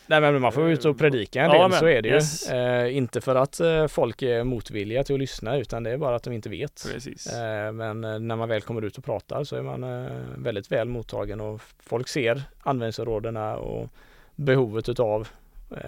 Nej 0.07 0.21
men 0.21 0.41
man 0.41 0.53
får 0.53 0.71
ut 0.71 0.85
och 0.85 0.99
predika 0.99 1.43
en 1.43 1.51
del, 1.51 1.61
ja, 1.61 1.69
men, 1.69 1.79
så 1.79 1.87
är 1.87 2.03
det 2.03 2.09
yes. 2.09 2.51
ju. 2.51 2.55
Eh, 2.57 2.97
inte 2.97 3.21
för 3.21 3.35
att 3.35 3.61
eh, 3.61 3.87
folk 3.87 4.23
är 4.23 4.45
motvilliga 4.45 5.05
till 5.05 5.15
att 5.15 5.21
lyssna 5.21 5.57
utan 5.57 5.83
det 5.83 5.91
är 5.91 5.97
bara 5.97 6.17
att 6.17 6.23
de 6.23 6.33
inte 6.33 6.49
vet. 6.49 6.87
Eh, 6.87 7.73
men 7.73 8.05
eh, 8.05 8.19
när 8.19 8.37
man 8.37 8.49
väl 8.49 8.63
kommer 8.63 8.83
ut 8.83 8.99
och 8.99 9.05
pratar 9.05 9.45
så 9.45 9.57
är 9.57 9.63
man 9.63 9.85
eh, 9.85 10.13
väldigt 10.37 10.73
väl 10.73 10.89
mottagen 10.89 11.41
och 11.41 11.61
folk 11.79 12.09
ser 12.09 12.43
användningsområdena 12.63 13.57
och 13.57 13.89
behovet 14.35 14.89
utav, 14.89 15.29
eh, 15.71 15.81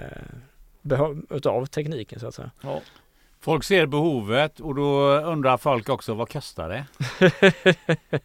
behov, 0.82 1.26
utav 1.30 1.66
tekniken 1.66 2.20
så 2.20 2.26
att 2.26 2.34
säga. 2.34 2.50
Ja. 2.60 2.80
Folk 3.40 3.64
ser 3.64 3.86
behovet 3.86 4.60
och 4.60 4.74
då 4.74 5.10
undrar 5.10 5.56
folk 5.56 5.88
också 5.88 6.14
vad 6.14 6.32
kostar 6.32 6.68
det? 6.68 6.84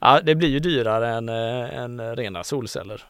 ja, 0.00 0.20
det 0.22 0.34
blir 0.34 0.48
ju 0.48 0.58
dyrare 0.58 1.08
än, 1.08 1.28
än 1.28 2.16
rena 2.16 2.44
solceller. 2.44 3.04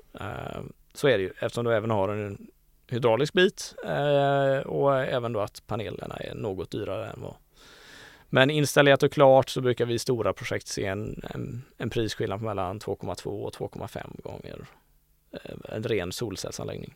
Så 0.96 1.08
är 1.08 1.18
det 1.18 1.24
ju 1.24 1.32
eftersom 1.38 1.64
du 1.64 1.74
även 1.74 1.90
har 1.90 2.08
en 2.08 2.46
hydraulisk 2.88 3.32
bit 3.32 3.74
eh, 3.84 4.58
och 4.66 4.96
även 4.96 5.32
då 5.32 5.40
att 5.40 5.66
panelerna 5.66 6.16
är 6.16 6.34
något 6.34 6.70
dyrare 6.70 7.06
än 7.06 7.20
vad 7.20 7.34
men 8.28 8.50
installerat 8.50 9.02
och 9.02 9.12
klart 9.12 9.48
så 9.48 9.60
brukar 9.60 9.86
vi 9.86 9.94
i 9.94 9.98
stora 9.98 10.32
projekt 10.32 10.68
se 10.68 10.86
en, 10.86 11.22
en, 11.34 11.62
en 11.78 11.90
prisskillnad 11.90 12.38
på 12.38 12.44
mellan 12.44 12.80
2,2 12.80 13.26
och 13.26 13.54
2,5 13.54 14.22
gånger 14.22 14.66
eh, 15.32 15.74
en 15.76 15.82
ren 15.82 16.12
solcellsanläggning. 16.12 16.94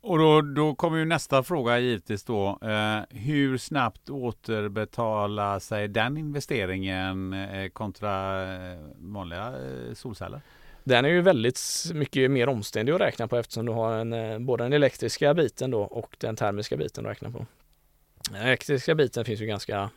Och 0.00 0.18
då, 0.18 0.40
då 0.40 0.74
kommer 0.74 0.98
ju 0.98 1.04
nästa 1.04 1.42
fråga 1.42 1.78
givetvis 1.78 2.24
då. 2.24 2.58
Eh, 2.62 3.18
hur 3.18 3.58
snabbt 3.58 4.10
återbetalar 4.10 5.58
sig 5.58 5.88
den 5.88 6.16
investeringen 6.16 7.32
eh, 7.32 7.68
kontra 7.68 8.42
eh, 8.54 8.78
vanliga 8.96 9.46
eh, 9.46 9.94
solceller? 9.94 10.40
Den 10.86 11.04
är 11.04 11.08
ju 11.08 11.20
väldigt 11.20 11.60
mycket 11.94 12.30
mer 12.30 12.48
omständig 12.48 12.92
att 12.92 13.00
räkna 13.00 13.28
på 13.28 13.36
eftersom 13.36 13.66
du 13.66 13.72
har 13.72 13.92
en, 13.92 14.12
eh, 14.12 14.38
både 14.38 14.64
den 14.64 14.72
elektriska 14.72 15.34
biten 15.34 15.70
då 15.70 15.80
och 15.80 16.16
den 16.18 16.36
termiska 16.36 16.76
biten 16.76 17.06
att 17.06 17.10
räkna 17.10 17.30
på. 17.30 17.46
Den 18.30 18.42
elektriska 18.42 18.94
biten 18.94 19.24
finns 19.24 19.40
ju 19.40 19.46
ganska 19.46 19.90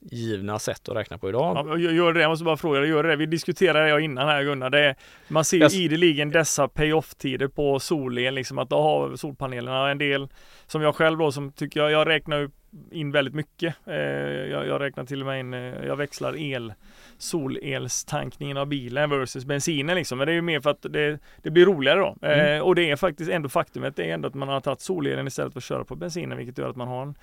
givna 0.00 0.58
sätt 0.58 0.88
att 0.88 0.96
räkna 0.96 1.18
på 1.18 1.28
idag. 1.28 1.66
Ja, 1.68 1.78
gör 1.78 2.12
det, 2.12 2.20
jag 2.20 2.28
måste 2.28 2.44
bara 2.44 2.56
fråga, 2.56 2.84
gör 2.84 3.02
det? 3.02 3.16
Vi 3.16 3.26
diskuterade 3.26 3.92
det 3.92 4.02
innan 4.02 4.28
här 4.28 4.44
Gunnar. 4.44 4.70
Det 4.70 4.94
man 5.28 5.44
ser 5.44 5.70
ju 5.70 5.84
ideligen 5.84 6.30
dessa 6.30 6.68
pay-off-tider 6.68 7.48
på 7.48 7.80
solel, 7.80 8.34
liksom 8.34 8.58
att 8.58 8.70
då 8.70 8.82
har 8.82 9.16
solpanelerna 9.16 9.90
en 9.90 9.98
del 9.98 10.28
som 10.66 10.82
jag 10.82 10.94
själv 10.94 11.18
då 11.18 11.32
som 11.32 11.52
tycker 11.52 11.80
jag, 11.80 11.90
jag 11.90 12.08
räknar 12.08 12.50
in 12.90 13.12
väldigt 13.12 13.34
mycket. 13.34 13.74
Eh, 13.86 13.94
jag, 13.94 14.66
jag, 14.66 14.80
räknar 14.80 15.04
till 15.04 15.20
och 15.20 15.26
med 15.26 15.40
in, 15.40 15.54
eh, 15.54 15.86
jag 15.86 15.96
växlar 15.96 16.36
el, 16.36 16.72
solelstankningen 17.18 18.56
av 18.56 18.66
bilen 18.66 19.10
versus 19.10 19.44
bensinen 19.44 19.96
liksom. 19.96 20.18
Men 20.18 20.26
det 20.26 20.32
är 20.32 20.34
ju 20.34 20.42
mer 20.42 20.60
för 20.60 20.70
att 20.70 20.82
det, 20.82 21.18
det 21.42 21.50
blir 21.50 21.66
roligare 21.66 22.00
då. 22.00 22.16
Mm. 22.22 22.56
Eh, 22.56 22.62
och 22.62 22.74
det 22.74 22.90
är 22.90 22.96
faktiskt 22.96 23.30
ändå 23.30 23.48
faktumet, 23.48 23.96
det 23.96 24.10
är 24.10 24.14
ändå 24.14 24.28
att 24.28 24.34
man 24.34 24.48
har 24.48 24.60
tagit 24.60 24.80
solelen 24.80 25.26
istället 25.26 25.52
för 25.52 25.60
att 25.60 25.64
köra 25.64 25.84
på 25.84 25.96
bensinen, 25.96 26.38
vilket 26.38 26.58
gör 26.58 26.70
att 26.70 26.76
man 26.76 26.88
har 26.88 27.02
en 27.02 27.14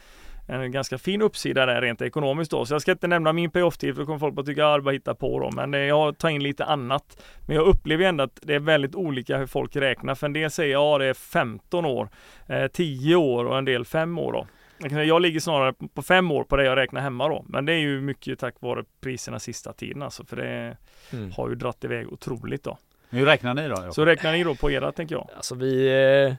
en 0.48 0.72
ganska 0.72 0.98
fin 0.98 1.22
uppsida 1.22 1.66
där 1.66 1.82
rent 1.82 2.02
ekonomiskt 2.02 2.52
då. 2.52 2.66
Så 2.66 2.74
jag 2.74 2.82
ska 2.82 2.92
inte 2.92 3.08
nämna 3.08 3.34
min 3.34 3.52
payoff-tid 3.52 3.96
för 3.96 4.02
då 4.02 4.06
kommer 4.06 4.20
folk 4.20 4.40
att 4.40 4.46
tycka 4.46 4.66
att 4.66 4.72
jag 4.72 4.84
bara 4.84 4.92
hittar 4.92 5.14
på 5.14 5.40
då. 5.40 5.52
Men 5.52 5.74
jag 5.74 6.18
tar 6.18 6.30
in 6.30 6.44
lite 6.44 6.66
annat. 6.66 7.24
Men 7.48 7.56
jag 7.56 7.66
upplever 7.66 8.06
ändå 8.06 8.24
att 8.24 8.40
det 8.42 8.56
är 8.56 8.60
väldigt 8.60 8.96
olika 8.96 9.38
hur 9.38 9.48
folk 9.48 9.76
räknar. 9.76 10.16
För 10.16 10.28
en 10.28 10.34
del 10.34 10.52
säger 10.52 10.72
ja 10.72 10.98
det 10.98 11.06
är 11.06 11.14
15 11.14 11.86
år, 11.86 12.10
eh, 12.48 12.68
10 12.68 13.16
år 13.16 13.46
och 13.46 13.58
en 13.58 13.66
del 13.66 13.86
5 13.86 14.20
år 14.20 14.34
då. 14.34 14.48
Jag 14.90 15.22
ligger 15.22 15.40
snarare 15.40 15.74
på 15.94 16.02
fem 16.02 16.32
år 16.32 16.44
på 16.44 16.58
det 16.58 16.64
jag 16.64 16.76
räknar 16.76 17.02
hemma 17.02 17.28
då. 17.28 17.46
Men 17.48 17.66
det 17.66 17.74
är 17.74 17.78
ju 17.78 18.02
mycket 18.02 18.40
tack 18.40 18.56
vare 18.60 18.84
priserna 19.02 19.40
sista 19.40 19.74
tiden 19.74 20.02
alltså. 20.02 20.26
För 20.26 20.36
det 20.36 20.78
mm. 21.14 21.32
har 21.32 21.50
ju 21.50 21.56
dratt 21.56 21.84
iväg 21.84 22.14
otroligt 22.14 22.64
då. 22.64 22.78
Hur 23.10 23.26
räknar 23.26 23.54
ni 23.54 23.68
då? 23.68 23.92
Så 23.92 24.06
räknar 24.06 24.32
ni 24.32 24.44
då 24.44 24.56
på 24.56 24.72
era 24.72 24.92
tänker 24.92 25.16
jag? 25.16 25.30
Alltså 25.36 25.56
vi 25.56 25.88
eh, 25.88 26.36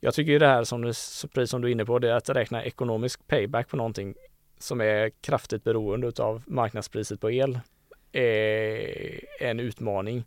Jag 0.00 0.14
tycker 0.14 0.32
ju 0.32 0.38
det 0.38 0.46
här 0.46 0.64
som 0.64 0.82
du, 0.82 0.92
pris 1.34 1.50
som 1.50 1.62
du 1.62 1.68
är 1.68 1.72
inne 1.72 1.84
på, 1.84 1.98
det 1.98 2.10
är 2.10 2.14
att 2.14 2.28
räkna 2.28 2.64
ekonomisk 2.64 3.26
payback 3.26 3.68
på 3.68 3.76
någonting 3.76 4.14
som 4.58 4.80
är 4.80 5.10
kraftigt 5.20 5.64
beroende 5.64 6.12
av 6.18 6.42
marknadspriset 6.46 7.20
på 7.20 7.30
el 7.30 7.60
är 8.12 9.20
en 9.40 9.60
utmaning. 9.60 10.24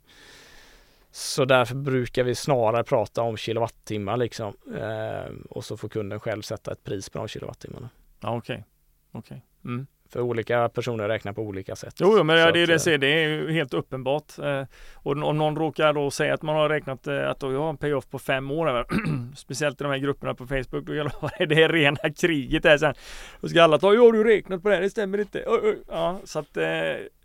Så 1.11 1.45
därför 1.45 1.75
brukar 1.75 2.23
vi 2.23 2.35
snarare 2.35 2.83
prata 2.83 3.21
om 3.21 3.37
kilowattimmar 3.37 4.17
liksom. 4.17 4.53
Eh, 4.75 5.33
och 5.49 5.65
så 5.65 5.77
får 5.77 5.89
kunden 5.89 6.19
själv 6.19 6.41
sätta 6.41 6.71
ett 6.71 6.83
pris 6.83 7.09
på 7.09 7.19
de 7.19 7.27
kilowattimmarna. 7.27 7.89
Ja, 8.19 8.37
okej. 8.37 8.65
Okay. 9.11 9.19
okay. 9.19 9.39
Mm. 9.65 9.87
För 10.09 10.21
olika 10.21 10.69
personer 10.69 11.07
räknar 11.07 11.33
på 11.33 11.41
olika 11.41 11.75
sätt. 11.75 11.95
Jo, 11.99 12.13
jo 12.17 12.23
men 12.23 12.53
det, 12.53 12.65
det, 12.65 12.85
det, 12.85 12.97
det 12.97 13.07
är 13.07 13.49
helt 13.49 13.73
uppenbart. 13.73 14.39
Eh, 14.39 14.63
och 14.93 15.11
om 15.11 15.37
någon 15.37 15.55
råkar 15.55 15.93
då 15.93 16.11
säga 16.11 16.33
att 16.33 16.41
man 16.41 16.55
har 16.55 16.69
räknat 16.69 17.07
eh, 17.07 17.29
att 17.29 17.41
jag 17.41 17.59
har 17.59 17.69
en 17.69 17.77
payoff 17.77 18.09
på 18.09 18.19
fem 18.19 18.51
år, 18.51 18.85
speciellt 19.35 19.81
i 19.81 19.83
de 19.83 19.89
här 19.89 19.97
grupperna 19.97 20.33
på 20.33 20.47
Facebook, 20.47 20.85
då 21.21 21.29
är 21.37 21.45
det 21.45 21.67
rena 21.67 22.09
kriget 22.17 22.63
där 22.63 22.77
sen. 22.77 22.93
Då 23.41 23.47
ska 23.49 23.63
alla 23.63 23.77
ta, 23.77 23.93
ja 23.93 24.11
du 24.11 24.23
räknat 24.23 24.63
på 24.63 24.69
det 24.69 24.75
här, 24.75 24.81
det 24.81 24.89
stämmer 24.89 25.17
inte. 25.17 25.45
Ja, 25.87 26.19
så 26.23 26.39
att 26.39 26.57
eh, 26.57 26.65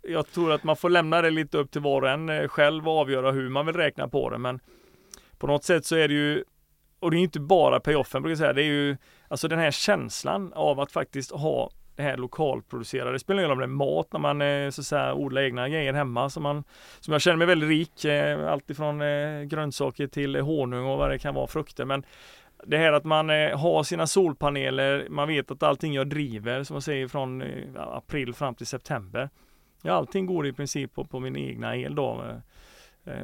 jag 0.01 0.31
tror 0.31 0.51
att 0.51 0.63
man 0.63 0.75
får 0.75 0.89
lämna 0.89 1.21
det 1.21 1.29
lite 1.29 1.57
upp 1.57 1.71
till 1.71 1.81
var 1.81 2.01
och 2.01 2.09
en 2.09 2.49
själv 2.49 2.87
och 2.87 2.99
avgöra 2.99 3.31
hur 3.31 3.49
man 3.49 3.65
vill 3.65 3.75
räkna 3.75 4.07
på 4.07 4.29
det. 4.29 4.37
Men 4.37 4.59
på 5.37 5.47
något 5.47 5.63
sätt 5.63 5.85
så 5.85 5.95
är 5.95 6.07
det 6.07 6.13
ju 6.13 6.43
och 6.99 7.11
det 7.11 7.17
är 7.17 7.19
inte 7.19 7.39
bara 7.39 7.79
payoffen 7.79 8.21
brukar 8.21 8.31
jag 8.31 8.37
säga, 8.37 8.53
det 8.53 8.61
är 8.61 8.65
ju 8.65 8.97
alltså 9.27 9.47
den 9.47 9.59
här 9.59 9.71
känslan 9.71 10.53
av 10.53 10.79
att 10.79 10.91
faktiskt 10.91 11.31
ha 11.31 11.71
det 11.95 12.03
här 12.03 12.17
lokalproducerade. 12.17 13.11
Det 13.11 13.19
spelar 13.19 13.39
ingen 13.39 13.49
roll 13.49 13.63
om 13.63 13.69
det 13.69 13.73
är 13.73 13.95
mat 13.95 14.07
när 14.13 14.19
man 14.19 14.41
eh, 14.41 14.69
så 14.69 14.81
att 14.81 14.85
säga, 14.85 15.13
odlar 15.13 15.41
egna 15.41 15.69
grejer 15.69 15.93
hemma 15.93 16.29
som, 16.29 16.43
man, 16.43 16.63
som 16.99 17.11
jag 17.11 17.21
känner 17.21 17.37
mig 17.37 17.47
väldigt 17.47 17.69
rik. 17.69 18.05
Eh, 18.05 18.51
Alltifrån 18.51 19.01
eh, 19.01 19.41
grönsaker 19.43 20.07
till 20.07 20.35
honung 20.35 20.85
och 20.85 20.97
vad 20.97 21.09
det 21.09 21.19
kan 21.19 21.33
vara, 21.35 21.47
frukter. 21.47 21.85
Men 21.85 22.05
det 22.65 22.77
här 22.77 22.93
att 22.93 23.05
man 23.05 23.29
har 23.29 23.83
sina 23.83 24.07
solpaneler, 24.07 25.07
man 25.09 25.27
vet 25.27 25.51
att 25.51 25.63
allting 25.63 25.93
jag 25.93 26.07
driver, 26.07 26.63
som 26.63 26.73
man 26.73 26.81
säger 26.81 27.07
från 27.07 27.43
april 27.77 28.33
fram 28.33 28.55
till 28.55 28.65
september. 28.65 29.29
Ja, 29.81 29.93
allting 29.93 30.25
går 30.25 30.47
i 30.47 30.53
princip 30.53 30.93
på, 30.93 31.05
på 31.05 31.19
min 31.19 31.35
egna 31.35 31.77
el 31.77 31.95
då. 31.95 32.23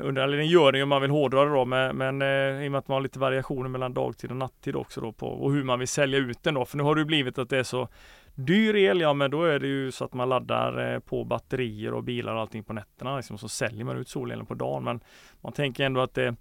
Under, 0.01 0.21
eller 0.21 0.37
den 0.37 0.47
gör 0.47 0.71
det 0.71 0.83
om 0.83 0.89
man 0.89 1.01
vill 1.01 1.11
hårdra 1.11 1.45
det 1.45 1.51
då, 1.51 1.65
men, 1.65 1.97
men 1.97 2.21
i 2.61 2.67
och 2.67 2.71
med 2.71 2.79
att 2.79 2.87
man 2.87 2.95
har 2.95 3.01
lite 3.01 3.19
variationer 3.19 3.69
mellan 3.69 3.93
dagtid 3.93 4.31
och 4.31 4.37
nattid 4.37 4.75
också 4.75 5.01
då 5.01 5.11
på 5.11 5.27
och 5.27 5.53
hur 5.53 5.63
man 5.63 5.79
vill 5.79 5.87
sälja 5.87 6.19
ut 6.19 6.43
den 6.43 6.53
då. 6.53 6.65
För 6.65 6.77
nu 6.77 6.83
har 6.83 6.95
det 6.95 7.05
blivit 7.05 7.37
att 7.37 7.49
det 7.49 7.57
är 7.57 7.63
så 7.63 7.87
Dyr 8.35 8.75
el, 8.75 9.01
ja 9.01 9.13
men 9.13 9.31
då 9.31 9.43
är 9.43 9.59
det 9.59 9.67
ju 9.67 9.91
så 9.91 10.05
att 10.05 10.13
man 10.13 10.29
laddar 10.29 10.93
eh, 10.93 10.99
på 10.99 11.23
batterier 11.23 11.93
och 11.93 12.03
bilar 12.03 12.33
och 12.33 12.41
allting 12.41 12.63
på 12.63 12.73
nätterna. 12.73 13.17
Liksom, 13.17 13.37
så 13.37 13.49
säljer 13.49 13.85
man 13.85 13.97
ut 13.97 14.09
solelen 14.09 14.45
på 14.45 14.53
dagen. 14.53 14.83
Men 14.83 14.99
man 15.41 15.53
tänker 15.53 15.85
ändå 15.85 16.01
att 16.01 16.13
det 16.13 16.35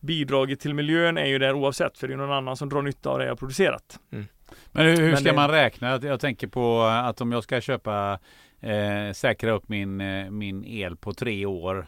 bidraget 0.00 0.60
till 0.60 0.74
miljön 0.74 1.18
är 1.18 1.26
ju 1.26 1.38
där 1.38 1.52
oavsett. 1.52 1.98
För 1.98 2.08
det 2.08 2.14
är 2.14 2.18
någon 2.18 2.32
annan 2.32 2.56
som 2.56 2.68
drar 2.68 2.82
nytta 2.82 3.10
av 3.10 3.18
det 3.18 3.24
jag 3.24 3.38
producerat. 3.38 4.00
Mm. 4.12 4.26
Men 4.72 4.86
hur, 4.86 4.96
hur 4.96 5.16
ska 5.16 5.24
det... 5.24 5.36
man 5.36 5.50
räkna? 5.50 6.00
Jag 6.02 6.20
tänker 6.20 6.46
på 6.46 6.82
att 6.82 7.20
om 7.20 7.32
jag 7.32 7.42
ska 7.42 7.60
köpa 7.60 8.18
eh, 8.60 9.12
säkra 9.12 9.52
upp 9.52 9.68
min, 9.68 10.00
eh, 10.00 10.30
min 10.30 10.64
el 10.64 10.96
på 10.96 11.12
tre 11.12 11.46
år 11.46 11.86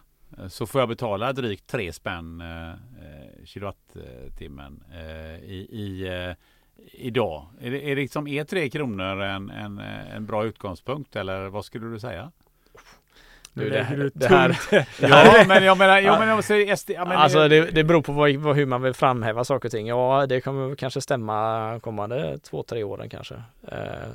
så 0.49 0.66
får 0.66 0.80
jag 0.80 0.89
betala 0.89 1.32
drygt 1.32 1.66
tre 1.66 1.93
spänn 1.93 2.41
eh, 2.41 3.45
kilowattimmen 3.45 4.85
eh, 4.93 5.45
i, 5.45 5.68
i 5.70 6.09
eh, 6.09 6.35
idag. 6.93 7.47
Är 7.61 7.70
det, 7.70 7.91
är 7.91 7.97
det 7.97 8.03
liksom, 8.03 8.27
är 8.27 8.45
3 8.45 8.70
kronor 8.70 9.22
en, 9.22 9.51
en, 9.51 9.79
en 10.14 10.27
bra 10.27 10.45
utgångspunkt 10.45 11.16
eller 11.16 11.47
vad 11.47 11.64
skulle 11.64 11.87
du 11.87 12.01
säga? 12.01 12.33
Du, 13.55 13.70
det, 13.70 13.87
det, 13.97 14.11
det, 14.14 14.27
här, 14.29 14.49
det 15.01 15.07
här, 15.07 15.39
ja, 15.39 15.45
men 15.49 15.64
jag 15.64 15.79
menar, 15.79 15.99
jag 15.99 16.18
menar 16.18 16.53
jag 16.55 16.79
SD, 16.79 16.91
jag 16.91 17.09
menar, 17.09 17.22
alltså 17.22 17.49
det, 17.49 17.70
det 17.70 17.85
beror 17.85 18.03
på 18.03 18.12
vad, 18.12 18.35
vad, 18.37 18.57
hur 18.57 18.66
man 18.66 18.83
vill 18.83 18.95
framhäva 18.95 19.45
saker 19.45 19.68
och 19.68 19.72
ting. 19.72 19.87
Ja, 19.87 20.27
det 20.27 20.41
kommer 20.41 20.75
kanske 20.75 21.01
stämma 21.01 21.81
kommande 21.83 22.39
två, 22.39 22.62
tre 22.62 22.85
åren 22.85 23.09
kanske. 23.09 23.35
Eh, 23.68 24.09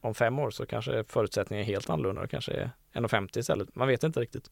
om 0.00 0.14
fem 0.14 0.38
år 0.38 0.50
så 0.50 0.66
kanske 0.66 1.04
förutsättningarna 1.04 1.66
är 1.66 1.72
helt 1.72 1.90
annorlunda. 1.90 2.26
Kanske 2.26 2.52
är 2.52 2.70
1,50 2.94 3.38
istället. 3.38 3.74
Man 3.74 3.88
vet 3.88 4.04
inte 4.04 4.20
riktigt. 4.20 4.50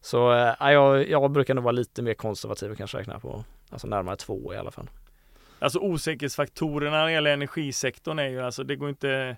Så 0.00 0.32
eh, 0.32 0.72
jag, 0.72 1.08
jag 1.08 1.30
brukar 1.30 1.54
nog 1.54 1.64
vara 1.64 1.72
lite 1.72 2.02
mer 2.02 2.14
konservativ 2.14 2.70
och 2.70 2.78
kanske 2.78 2.98
räkna 2.98 3.20
på 3.20 3.44
alltså 3.70 3.86
närmare 3.86 4.16
två 4.16 4.54
i 4.54 4.56
alla 4.56 4.70
fall. 4.70 4.88
Alltså 5.58 5.78
osäkerhetsfaktorerna 5.78 6.96
när 6.96 7.06
det 7.06 7.12
gäller 7.12 7.32
energisektorn 7.32 8.18
är 8.18 8.28
ju 8.28 8.42
alltså 8.42 8.64
det 8.64 8.76
går 8.76 8.88
inte 8.88 9.36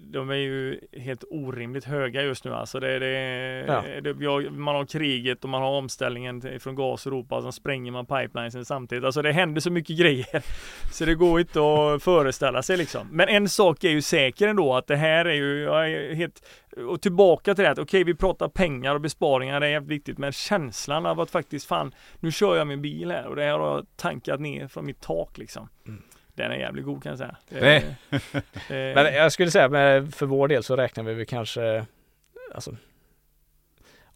de 0.00 0.30
är 0.30 0.34
ju 0.34 0.80
helt 0.92 1.24
orimligt 1.30 1.84
höga 1.84 2.22
just 2.22 2.44
nu 2.44 2.54
alltså. 2.54 2.80
Det, 2.80 2.98
det, 2.98 3.64
ja. 3.66 3.82
det, 4.00 4.50
man 4.50 4.74
har 4.74 4.84
kriget 4.84 5.44
och 5.44 5.50
man 5.50 5.62
har 5.62 5.70
omställningen 5.70 6.60
från 6.60 6.74
gas 6.74 7.06
Europa 7.06 7.36
och 7.36 7.42
så 7.42 7.52
spränger 7.52 7.92
man 7.92 8.06
pipelinesen 8.06 8.64
samtidigt. 8.64 9.04
Alltså 9.04 9.22
det 9.22 9.32
händer 9.32 9.60
så 9.60 9.70
mycket 9.70 9.98
grejer. 9.98 10.42
Så 10.92 11.04
det 11.04 11.14
går 11.14 11.40
inte 11.40 11.60
att 11.60 12.02
föreställa 12.02 12.62
sig 12.62 12.76
liksom. 12.76 13.08
Men 13.10 13.28
en 13.28 13.48
sak 13.48 13.84
är 13.84 13.90
ju 13.90 14.02
säker 14.02 14.48
ändå 14.48 14.74
att 14.74 14.86
det 14.86 14.96
här 14.96 15.24
är 15.24 15.34
ju 15.34 15.64
är 15.64 16.14
helt 16.14 16.42
och 16.86 17.00
tillbaka 17.00 17.54
till 17.54 17.64
det 17.64 17.70
att 17.70 17.78
okej, 17.78 18.02
okay, 18.02 18.04
vi 18.04 18.14
pratar 18.14 18.48
pengar 18.48 18.94
och 18.94 19.00
besparingar, 19.00 19.60
det 19.60 19.66
är 19.66 19.70
jävligt 19.70 19.90
viktigt, 19.90 20.18
men 20.18 20.32
känslan 20.32 21.06
av 21.06 21.20
att 21.20 21.30
faktiskt 21.30 21.66
fan, 21.66 21.94
nu 22.20 22.32
kör 22.32 22.56
jag 22.56 22.66
min 22.66 22.82
bil 22.82 23.10
här 23.10 23.26
och 23.26 23.36
det 23.36 23.42
här 23.42 23.58
har 23.58 23.74
jag 23.74 23.86
tankat 23.96 24.40
ner 24.40 24.68
från 24.68 24.86
mitt 24.86 25.00
tak 25.00 25.38
liksom. 25.38 25.68
Mm. 25.86 26.02
Den 26.38 26.52
är 26.52 26.56
jävligt 26.56 26.84
god 26.84 27.02
kan 27.02 27.10
jag 27.10 27.18
säga. 27.18 27.36
Det, 27.48 27.84
det, 28.68 28.94
Men 28.94 29.14
jag 29.14 29.32
skulle 29.32 29.50
säga 29.50 29.68
med, 29.68 30.14
för 30.14 30.26
vår 30.26 30.48
del 30.48 30.62
så 30.62 30.76
räknar 30.76 31.04
vi 31.04 31.14
väl 31.14 31.26
kanske 31.26 31.86
alltså, 32.54 32.76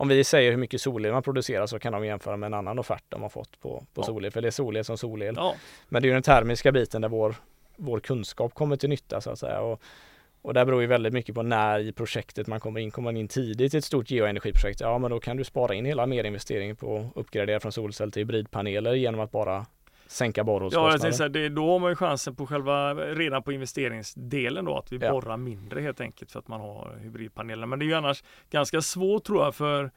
om 0.02 0.08
vi 0.08 0.24
säger 0.24 0.50
hur 0.50 0.58
mycket 0.58 0.80
solel 0.80 1.12
man 1.12 1.22
producerar 1.22 1.66
så 1.66 1.78
kan 1.78 1.92
de 1.92 2.06
jämföra 2.06 2.36
med 2.36 2.46
en 2.46 2.54
annan 2.54 2.78
offert 2.78 3.04
de 3.08 3.22
har 3.22 3.28
fått 3.28 3.60
på, 3.60 3.86
på 3.94 4.00
ja. 4.00 4.02
solel. 4.02 4.30
För 4.30 4.40
det 4.40 4.48
är 4.48 4.50
solel 4.50 4.84
som 4.84 4.98
solel. 4.98 5.34
Ja. 5.36 5.54
Men 5.88 6.02
det 6.02 6.06
är 6.06 6.08
ju 6.08 6.14
den 6.14 6.22
termiska 6.22 6.72
biten 6.72 7.02
där 7.02 7.08
vår, 7.08 7.34
vår 7.76 8.00
kunskap 8.00 8.54
kommer 8.54 8.76
till 8.76 8.88
nytta 8.88 9.20
så 9.20 9.30
att 9.30 9.38
säga. 9.38 9.60
Och, 9.60 9.82
och 10.42 10.54
där 10.54 10.64
beror 10.64 10.80
ju 10.80 10.86
väldigt 10.86 11.12
mycket 11.12 11.34
på 11.34 11.42
när 11.42 11.78
i 11.78 11.92
projektet 11.92 12.46
man 12.46 12.60
kommer 12.60 12.80
in. 12.80 12.90
Kommer 12.90 13.06
man 13.06 13.16
in 13.16 13.28
tidigt 13.28 13.74
i 13.74 13.76
ett 13.76 13.84
stort 13.84 14.10
geoenergiprojekt, 14.10 14.80
ja 14.80 14.98
men 14.98 15.10
då 15.10 15.20
kan 15.20 15.36
du 15.36 15.44
spara 15.44 15.74
in 15.74 15.84
hela 15.84 16.06
merinvesteringen 16.06 16.76
på 16.76 16.96
att 16.96 17.16
uppgradera 17.16 17.60
från 17.60 17.72
solcell 17.72 18.12
till 18.12 18.20
hybridpaneler 18.20 18.94
genom 18.94 19.20
att 19.20 19.30
bara 19.30 19.66
sänka 20.12 20.44
borrhålskostnaden. 20.44 21.12
Ja, 21.18 21.28
det, 21.28 21.48
då 21.48 21.70
har 21.70 21.78
man 21.78 21.90
ju 21.90 21.96
chansen 21.96 22.36
på 22.36 22.46
själva, 22.46 22.94
redan 22.94 23.42
på 23.42 23.52
investeringsdelen 23.52 24.64
då, 24.64 24.78
att 24.78 24.92
vi 24.92 24.96
ja. 24.96 25.10
borrar 25.12 25.36
mindre 25.36 25.80
helt 25.80 26.00
enkelt 26.00 26.32
för 26.32 26.38
att 26.38 26.48
man 26.48 26.60
har 26.60 26.98
hybridpaneler. 27.00 27.66
Men 27.66 27.78
det 27.78 27.84
är 27.84 27.86
ju 27.86 27.94
annars 27.94 28.24
ganska 28.50 28.82
svårt 28.82 29.24
tror 29.24 29.44
jag 29.44 29.54
för 29.54 29.90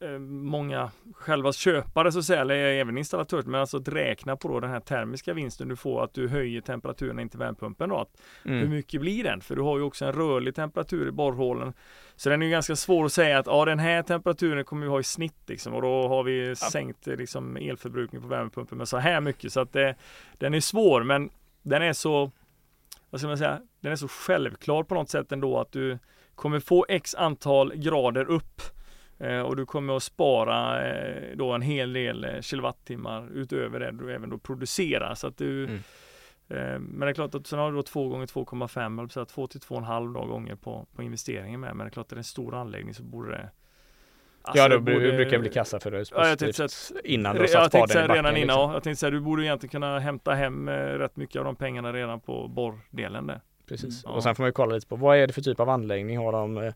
Eh, 0.00 0.18
många 0.18 0.90
själva 1.12 1.52
köpare 1.52 2.12
så 2.12 2.18
att 2.18 2.24
säga, 2.24 2.40
eller 2.40 2.54
även 2.54 2.98
installatörer, 2.98 3.42
men 3.42 3.60
alltså 3.60 3.76
att 3.76 3.88
räkna 3.88 4.36
på 4.36 4.48
då 4.48 4.60
den 4.60 4.70
här 4.70 4.80
termiska 4.80 5.34
vinsten 5.34 5.68
du 5.68 5.76
får 5.76 6.04
att 6.04 6.14
du 6.14 6.28
höjer 6.28 6.60
temperaturen 6.60 7.18
in 7.18 7.28
till 7.28 7.38
värmepumpen. 7.38 7.88
Då. 7.88 8.06
Mm. 8.44 8.58
Hur 8.58 8.68
mycket 8.68 9.00
blir 9.00 9.24
den? 9.24 9.40
För 9.40 9.56
du 9.56 9.62
har 9.62 9.78
ju 9.78 9.84
också 9.84 10.04
en 10.04 10.12
rörlig 10.12 10.54
temperatur 10.54 11.08
i 11.08 11.10
borrhålen. 11.10 11.72
Så 12.16 12.28
den 12.28 12.42
är 12.42 12.46
ju 12.46 12.52
ganska 12.52 12.76
svår 12.76 13.04
att 13.04 13.12
säga 13.12 13.38
att 13.38 13.46
ja, 13.46 13.64
den 13.64 13.78
här 13.78 14.02
temperaturen 14.02 14.64
kommer 14.64 14.86
vi 14.86 14.90
ha 14.90 15.00
i 15.00 15.04
snitt 15.04 15.42
liksom, 15.46 15.74
och 15.74 15.82
då 15.82 16.08
har 16.08 16.22
vi 16.22 16.48
ja. 16.48 16.54
sänkt 16.54 17.06
liksom, 17.06 17.56
elförbrukning 17.56 18.22
på 18.22 18.28
värmepumpen 18.28 18.78
med 18.78 18.88
så 18.88 18.96
här 18.96 19.20
mycket. 19.20 19.52
Så 19.52 19.60
att 19.60 19.72
det, 19.72 19.94
den 20.38 20.54
är 20.54 20.60
svår, 20.60 21.02
men 21.02 21.30
den 21.62 21.82
är 21.82 21.92
så 21.92 22.30
vad 23.10 23.20
ska 23.20 23.28
man 23.28 23.38
säga, 23.38 23.60
den 23.80 23.92
är 23.92 23.96
så 23.96 24.08
självklar 24.08 24.82
på 24.82 24.94
något 24.94 25.10
sätt 25.10 25.32
ändå 25.32 25.60
att 25.60 25.72
du 25.72 25.98
kommer 26.34 26.60
få 26.60 26.86
x 26.88 27.14
antal 27.14 27.74
grader 27.74 28.24
upp 28.24 28.62
Eh, 28.62 28.77
och 29.20 29.56
du 29.56 29.66
kommer 29.66 29.96
att 29.96 30.02
spara 30.02 30.88
eh, 30.88 31.36
då 31.36 31.52
en 31.52 31.62
hel 31.62 31.92
del 31.92 32.24
eh, 32.24 32.40
kilowattimmar 32.40 33.28
utöver 33.34 33.80
det 33.80 33.90
du 33.90 34.14
även 34.14 34.30
då 34.30 34.38
producerar. 34.38 35.14
Så 35.14 35.26
att 35.26 35.36
du, 35.36 35.64
mm. 35.64 35.80
Men 36.82 37.00
det 37.00 37.08
är 37.08 37.14
klart 37.14 37.34
att 37.34 37.46
sen 37.46 37.58
har 37.58 37.70
du 37.70 37.76
då 37.76 37.82
2 37.82 38.08
gånger 38.08 38.26
2,5 38.26 38.98
eller 38.98 39.08
så 39.08 39.24
2 39.24 39.46
till 39.46 39.60
2,5 39.60 40.28
gånger 40.28 40.54
på, 40.54 40.86
på 40.96 41.02
investeringen 41.02 41.60
med. 41.60 41.76
Men 41.76 41.86
det 41.86 41.88
är 41.88 41.90
klart 41.90 42.04
att 42.04 42.10
det 42.10 42.16
är 42.16 42.18
en 42.18 42.24
stor 42.24 42.54
anläggning 42.54 42.94
så 42.94 43.02
borde 43.02 43.30
det 43.30 43.50
Alltså, 44.42 44.62
ja, 44.62 44.68
då 44.68 44.80
borde, 44.80 45.12
brukar 45.12 45.30
det 45.30 45.38
bli 45.38 45.50
kassa 45.50 45.80
för 45.80 45.90
det 45.90 46.10
ja, 46.10 46.28
jag 46.28 46.38
tänkte 46.38 46.64
att, 46.64 46.92
innan 47.04 47.34
du 47.34 47.40
har 47.40 47.46
satt 47.46 47.70
spaden 47.70 47.90
i 47.90 47.94
backen. 47.94 48.16
Redan 48.16 48.36
innan, 48.36 48.58
liksom. 48.58 48.72
jag 48.72 48.82
tänkte 48.82 49.00
säga 49.00 49.10
du 49.10 49.20
borde 49.20 49.44
egentligen 49.44 49.70
kunna 49.70 49.98
hämta 49.98 50.34
hem 50.34 50.68
rätt 50.70 51.16
mycket 51.16 51.36
av 51.36 51.44
de 51.44 51.56
pengarna 51.56 51.92
redan 51.92 52.20
på 52.20 52.48
borrdelen 52.48 53.26
där. 53.26 53.40
Precis, 53.66 54.04
mm, 54.04 54.16
och 54.16 54.22
sen 54.22 54.34
får 54.34 54.42
man 54.42 54.48
ju 54.48 54.52
kolla 54.52 54.74
lite 54.74 54.86
på 54.86 54.96
vad 54.96 55.16
är 55.16 55.26
det 55.26 55.32
för 55.32 55.42
typ 55.42 55.60
av 55.60 55.68
anläggning? 55.68 56.18
Har 56.18 56.32
de 56.32 56.72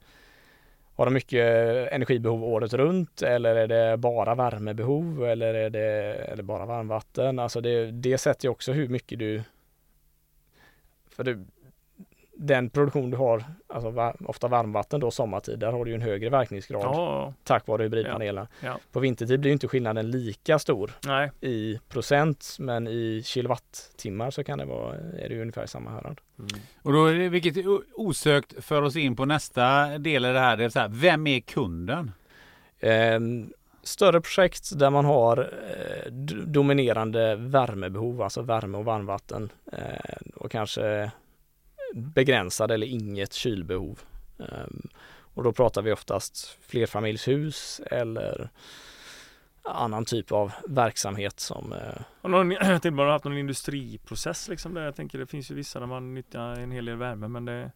har 1.02 1.06
de 1.06 1.14
mycket 1.14 1.46
energibehov 1.92 2.44
året 2.44 2.72
runt 2.72 3.22
eller 3.22 3.56
är 3.56 3.66
det 3.66 3.96
bara 3.96 4.34
värmebehov 4.34 5.26
eller 5.26 5.54
är 5.54 5.70
det 5.70 6.14
eller 6.14 6.42
bara 6.42 6.66
varmvatten? 6.66 7.38
Alltså 7.38 7.60
det, 7.60 7.90
det 7.90 8.18
sätter 8.18 8.46
ju 8.46 8.50
också 8.50 8.72
hur 8.72 8.88
mycket 8.88 9.18
du... 9.18 9.42
För 11.10 11.24
det, 11.24 11.44
den 12.36 12.70
produktion 12.70 13.10
du 13.10 13.16
har, 13.16 13.44
alltså 13.66 14.14
ofta 14.26 14.48
varmvatten 14.48 15.00
då 15.00 15.10
sommartid, 15.10 15.58
där 15.58 15.72
har 15.72 15.84
du 15.84 15.90
ju 15.90 15.94
en 15.94 16.02
högre 16.02 16.30
verkningsgrad 16.30 16.82
ja. 16.82 17.34
tack 17.44 17.66
vare 17.66 17.82
hybridpanelerna. 17.82 18.48
Ja. 18.60 18.68
Ja. 18.68 18.78
På 18.92 19.00
vintertid 19.00 19.40
blir 19.40 19.52
inte 19.52 19.68
skillnaden 19.68 20.10
lika 20.10 20.58
stor 20.58 20.90
Nej. 21.06 21.30
i 21.40 21.78
procent, 21.88 22.56
men 22.58 22.88
i 22.88 23.22
kilowattimmar 23.24 24.30
så 24.30 24.44
kan 24.44 24.58
det 24.58 24.64
vara, 24.64 24.94
är 24.94 25.28
det 25.28 25.40
ungefär 25.40 25.66
samma 25.66 25.90
härad. 25.90 26.20
Mm. 26.42 26.60
Och 26.82 26.92
då 26.92 27.06
är 27.06 27.14
det, 27.14 27.28
vilket 27.28 27.66
osökt 27.94 28.64
för 28.64 28.82
oss 28.82 28.96
in 28.96 29.16
på 29.16 29.24
nästa 29.24 29.98
del 29.98 30.24
i 30.24 30.32
det 30.32 30.40
här, 30.40 30.56
det 30.56 30.64
är 30.64 30.68
så 30.68 30.80
här, 30.80 30.88
vem 30.88 31.26
är 31.26 31.40
kunden? 31.40 32.12
Eh, 32.78 33.20
större 33.82 34.20
projekt 34.20 34.78
där 34.78 34.90
man 34.90 35.04
har 35.04 35.38
eh, 35.38 36.12
dominerande 36.46 37.36
värmebehov, 37.36 38.22
alltså 38.22 38.42
värme 38.42 38.78
och 38.78 38.84
varmvatten 38.84 39.50
eh, 39.72 40.16
och 40.34 40.50
kanske 40.50 41.10
begränsad 41.94 42.70
eller 42.70 42.86
inget 42.86 43.32
kylbehov. 43.32 44.00
Ehm, 44.38 44.88
och 45.34 45.42
då 45.42 45.52
pratar 45.52 45.82
vi 45.82 45.92
oftast 45.92 46.58
flerfamiljshus 46.66 47.80
eller 47.90 48.50
annan 49.64 50.04
typ 50.04 50.32
av 50.32 50.52
verksamhet 50.68 51.40
som 51.40 51.74
och 52.20 52.30
någon, 52.30 52.50
Jag 52.50 52.66
tänkte 52.66 52.90
bara 52.90 53.12
haft 53.12 53.24
någon 53.24 53.38
industriprocess 53.38 54.48
liksom 54.48 54.74
där. 54.74 54.84
Jag 54.84 54.96
tänker 54.96 55.18
det 55.18 55.26
finns 55.26 55.50
ju 55.50 55.54
vissa 55.54 55.80
där 55.80 55.86
man 55.86 56.14
nyttjar 56.14 56.60
en 56.60 56.70
hel 56.70 56.84
del 56.84 56.96
värme 56.96 57.28
men 57.28 57.44
det 57.44 57.70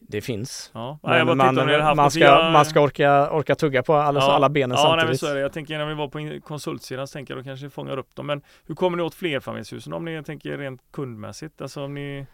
det 0.00 0.20
finns. 0.20 0.70
Ja. 0.74 0.98
Men 1.02 1.26
man, 1.26 1.54
man, 1.96 2.10
ska, 2.10 2.20
jag... 2.20 2.52
man 2.52 2.64
ska 2.64 2.80
orka, 2.80 3.30
orka 3.30 3.54
tugga 3.54 3.82
på 3.82 3.94
alla, 3.94 4.20
ja. 4.20 4.32
alla 4.32 4.48
benen 4.48 4.76
ja, 4.76 4.82
samtidigt. 4.82 5.08
Nej, 5.08 5.18
så 5.18 5.26
är 5.26 5.34
det. 5.34 5.40
Jag 5.40 5.52
tänker 5.52 5.78
när 5.78 5.86
vi 5.86 5.94
var 5.94 6.08
på 6.08 6.46
konsultsidan 6.46 7.06
så 7.06 7.12
tänker 7.12 7.34
jag 7.34 7.44
då 7.44 7.48
kanske 7.48 7.66
vi 7.66 7.70
fångar 7.70 7.98
upp 7.98 8.14
dem. 8.14 8.26
Men 8.26 8.42
hur 8.66 8.74
kommer 8.74 8.96
ni 8.96 9.02
åt 9.02 9.14
flerfamiljshusen 9.14 9.92
om 9.92 10.04
ni 10.04 10.22
tänker 10.24 10.58
rent 10.58 10.80
kundmässigt? 10.92 11.60
Alltså 11.60 11.84
om 11.84 11.94
ni 11.94 12.26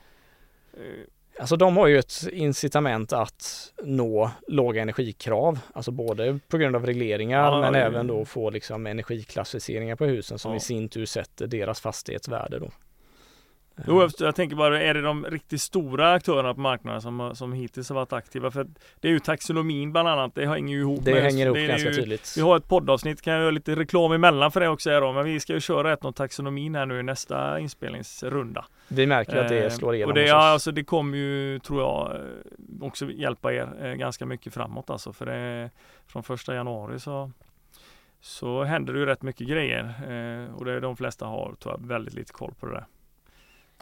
Alltså 1.39 1.57
de 1.57 1.77
har 1.77 1.87
ju 1.87 1.99
ett 1.99 2.29
incitament 2.33 3.13
att 3.13 3.73
nå 3.83 4.31
låga 4.49 4.83
energikrav, 4.83 5.59
alltså 5.73 5.91
både 5.91 6.39
på 6.49 6.59
grund 6.59 6.77
av 6.77 6.87
regleringar 6.87 7.53
ja, 7.53 7.61
men 7.61 7.75
ja, 7.75 7.87
även 7.87 8.07
då 8.07 8.25
få 8.25 8.51
liksom 8.51 8.87
energiklassificeringar 8.87 9.97
på 9.97 10.05
husen 10.05 10.39
som 10.39 10.55
i 10.55 10.61
sin 10.61 10.89
tur 10.89 11.07
sätter 11.07 11.47
deras 11.47 11.81
fastighetsvärde 11.81 12.59
då. 12.59 12.71
Jo, 13.87 14.09
jag 14.19 14.35
tänker 14.35 14.57
bara, 14.57 14.83
är 14.83 14.95
det 14.95 15.01
de 15.01 15.25
riktigt 15.25 15.61
stora 15.61 16.13
aktörerna 16.13 16.55
på 16.55 16.61
marknaden 16.61 17.03
som, 17.03 17.31
som 17.35 17.53
hittills 17.53 17.89
har 17.89 17.97
varit 17.97 18.13
aktiva? 18.13 18.51
För 18.51 18.67
det 19.01 19.09
är 19.09 19.13
ju 19.13 19.19
taxonomin 19.19 19.93
bland 19.93 20.09
annat, 20.09 20.35
det 20.35 20.47
hänger 20.47 20.75
ju 20.75 20.81
ihop. 20.81 21.05
Det 21.05 21.15
med, 21.15 21.23
hänger 21.23 21.47
ihop 21.47 21.57
det 21.57 21.67
ganska 21.67 21.89
ju, 21.89 21.95
tydligt. 21.95 22.35
Vi 22.37 22.41
har 22.41 22.57
ett 22.57 22.69
poddavsnitt, 22.69 23.23
kan 23.23 23.33
jag 23.33 23.41
göra 23.41 23.51
lite 23.51 23.75
reklam 23.75 24.13
emellan 24.13 24.53
för 24.53 24.61
det 24.61 24.69
också 24.69 24.91
här 24.91 25.01
då, 25.01 25.13
men 25.13 25.25
vi 25.25 25.41
ska 25.41 25.53
ju 25.53 25.61
köra 25.61 25.93
ett 25.93 26.05
om 26.05 26.13
taxonomin 26.13 26.75
här 26.75 26.87
nu 26.87 27.01
i 27.01 27.03
nästa 27.03 27.61
inspelningsrunda. 27.61 28.65
Vi 28.89 29.07
märker 29.07 29.37
att 29.37 29.49
det 29.49 29.71
slår 29.71 29.95
igenom 29.95 30.11
och 30.11 30.15
det, 30.15 30.27
ja, 30.27 30.49
alltså 30.49 30.73
det 30.73 30.85
kommer 30.85 31.19
ju, 31.19 31.59
tror 31.59 31.81
jag, 31.81 32.15
eh, 32.15 32.87
också 32.87 33.11
hjälpa 33.11 33.53
er 33.53 33.69
eh, 33.83 33.93
ganska 33.93 34.27
mycket 34.27 34.55
framåt 34.55 34.91
alltså. 34.91 35.13
För 35.13 35.27
det, 35.27 35.71
från 36.07 36.23
första 36.23 36.55
januari 36.55 37.01
så 37.01 37.31
så 38.21 38.65
händer 38.65 38.93
det 38.93 38.99
ju 38.99 39.07
rätt 39.07 39.23
mycket 39.23 39.49
grejer 39.49 39.85
eh, 39.85 40.55
och 40.55 40.65
det 40.65 40.73
är 40.73 40.81
de 40.81 40.97
flesta 40.97 41.27
har 41.27 41.55
tror 41.61 41.75
jag 41.75 41.87
väldigt 41.87 42.15
lite 42.15 42.33
koll 42.33 42.55
på 42.61 42.67
det 42.67 42.73
där. 42.73 42.87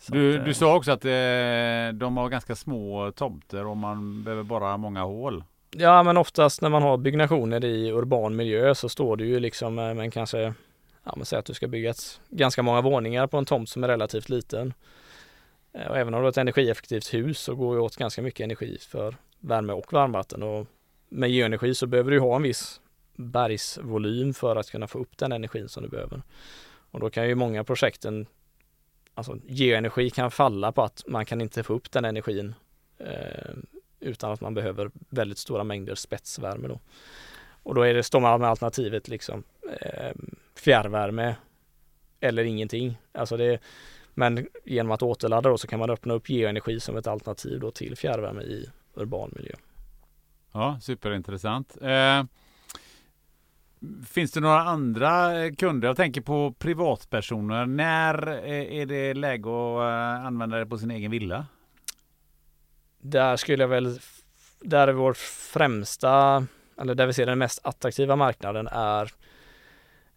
Du, 0.07 0.39
att, 0.39 0.45
du 0.45 0.55
sa 0.55 0.77
också 0.77 0.93
att 0.93 1.05
eh, 1.05 1.99
de 1.99 2.17
har 2.17 2.29
ganska 2.29 2.55
små 2.55 3.13
tomter 3.13 3.67
och 3.67 3.77
man 3.77 4.25
behöver 4.25 4.43
bara 4.43 4.77
många 4.77 5.03
hål. 5.03 5.45
Ja 5.71 6.03
men 6.03 6.17
oftast 6.17 6.63
när 6.63 6.69
man 6.69 6.83
har 6.83 6.97
byggnationer 6.97 7.65
i 7.65 7.93
urban 7.93 8.37
miljö 8.37 8.75
så 8.75 8.89
står 8.89 9.17
det 9.17 9.25
ju 9.25 9.41
liksom 9.41 9.79
eh, 9.79 9.95
men 9.95 10.11
kanske 10.11 10.55
ja 11.05 11.13
men 11.17 11.27
säg 11.27 11.39
att 11.39 11.45
du 11.45 11.55
ska 11.55 11.69
bygga 11.69 11.91
ett, 11.91 12.21
ganska 12.29 12.63
många 12.63 12.81
våningar 12.81 13.27
på 13.27 13.39
en 13.39 13.45
tomt 13.45 13.69
som 13.69 13.85
är 13.85 13.89
relativt 13.89 14.29
liten. 14.29 14.75
Eh, 15.73 15.87
och 15.87 15.99
även 15.99 16.15
om 16.15 16.21
du 16.21 16.25
har 16.25 16.31
ett 16.31 16.39
energieffektivt 16.39 17.15
hus 17.15 17.39
så 17.39 17.55
går 17.55 17.75
det 17.75 17.81
åt 17.81 17.97
ganska 17.97 18.23
mycket 18.23 18.45
energi 18.45 18.79
för 18.81 19.17
värme 19.41 19.73
och 19.73 19.93
varmvatten 19.93 20.43
och 20.43 20.67
med 21.09 21.31
geoenergi 21.31 21.75
så 21.75 21.87
behöver 21.87 22.11
du 22.11 22.21
ha 22.21 22.37
en 22.37 22.43
viss 22.43 22.81
bergsvolym 23.17 24.35
för 24.35 24.57
att 24.57 24.71
kunna 24.71 24.87
få 24.87 24.99
upp 24.99 25.19
den 25.19 25.33
energin 25.33 25.69
som 25.69 25.83
du 25.83 25.89
behöver. 25.89 26.23
Och 26.91 27.01
då 27.01 27.11
kan 27.11 27.29
ju 27.29 27.35
många 27.35 27.65
projekten, 27.65 28.27
alltså 29.15 29.39
geoenergi 29.47 30.11
kan 30.11 30.31
falla 30.31 30.73
på 30.73 30.83
att 30.83 31.05
man 31.07 31.27
kan 31.27 31.41
inte 31.41 31.63
få 31.63 31.73
upp 31.73 31.93
den 31.93 32.05
energin 32.05 32.55
eh, 32.99 33.55
utan 34.01 34.33
att 34.33 34.41
man 34.41 34.55
behöver 34.55 34.91
väldigt 35.09 35.39
stora 35.39 35.65
mängder 35.65 35.95
spetsvärme 35.95 36.69
då. 36.69 36.81
Och 37.63 37.75
då 37.75 37.83
är 37.83 37.95
det, 37.95 38.03
står 38.03 38.21
man 38.21 38.41
med 38.41 38.51
alternativet 38.51 39.09
liksom 39.09 39.43
eh, 39.81 40.13
fjärrvärme 40.57 41.37
eller 42.21 42.45
ingenting. 42.45 42.99
Alltså 43.13 43.37
det, 43.37 43.59
men 44.15 44.47
genom 44.65 44.93
att 44.93 45.03
återladda 45.03 45.49
då 45.49 45.59
så 45.59 45.67
kan 45.67 45.79
man 45.79 45.91
öppna 45.91 46.15
upp 46.15 46.31
geoenergi 46.31 46.81
som 46.81 46.97
ett 46.97 47.07
alternativ 47.07 47.61
då 47.61 47.71
till 47.71 47.97
fjärrvärme 47.97 48.43
i 48.43 48.71
urban 48.95 49.33
miljö. 49.37 49.55
Ja, 50.53 50.79
superintressant. 50.83 51.77
Eh, 51.83 52.25
finns 54.07 54.33
det 54.33 54.41
några 54.41 54.61
andra 54.61 55.51
kunder? 55.51 55.89
Jag 55.89 55.97
tänker 55.97 56.21
på 56.21 56.55
privatpersoner. 56.59 57.67
När 57.67 58.29
eh, 58.29 58.81
är 58.81 58.87
det 58.87 59.15
läge 59.15 59.49
att 59.49 59.81
eh, 59.81 60.27
använda 60.27 60.59
det 60.59 60.67
på 60.67 60.79
sin 60.79 60.91
egen 60.91 61.11
villa? 61.11 61.47
Där 62.99 63.37
skulle 63.37 63.63
jag 63.63 63.69
väl, 63.69 63.99
där 64.61 64.89
är 64.89 64.93
vår 64.93 65.13
främsta, 65.53 66.47
eller 66.81 66.95
där 66.95 67.07
vi 67.07 67.13
ser 67.13 67.27
den 67.27 67.39
mest 67.39 67.61
attraktiva 67.63 68.17
marknaden 68.17 68.69
är 68.73 69.11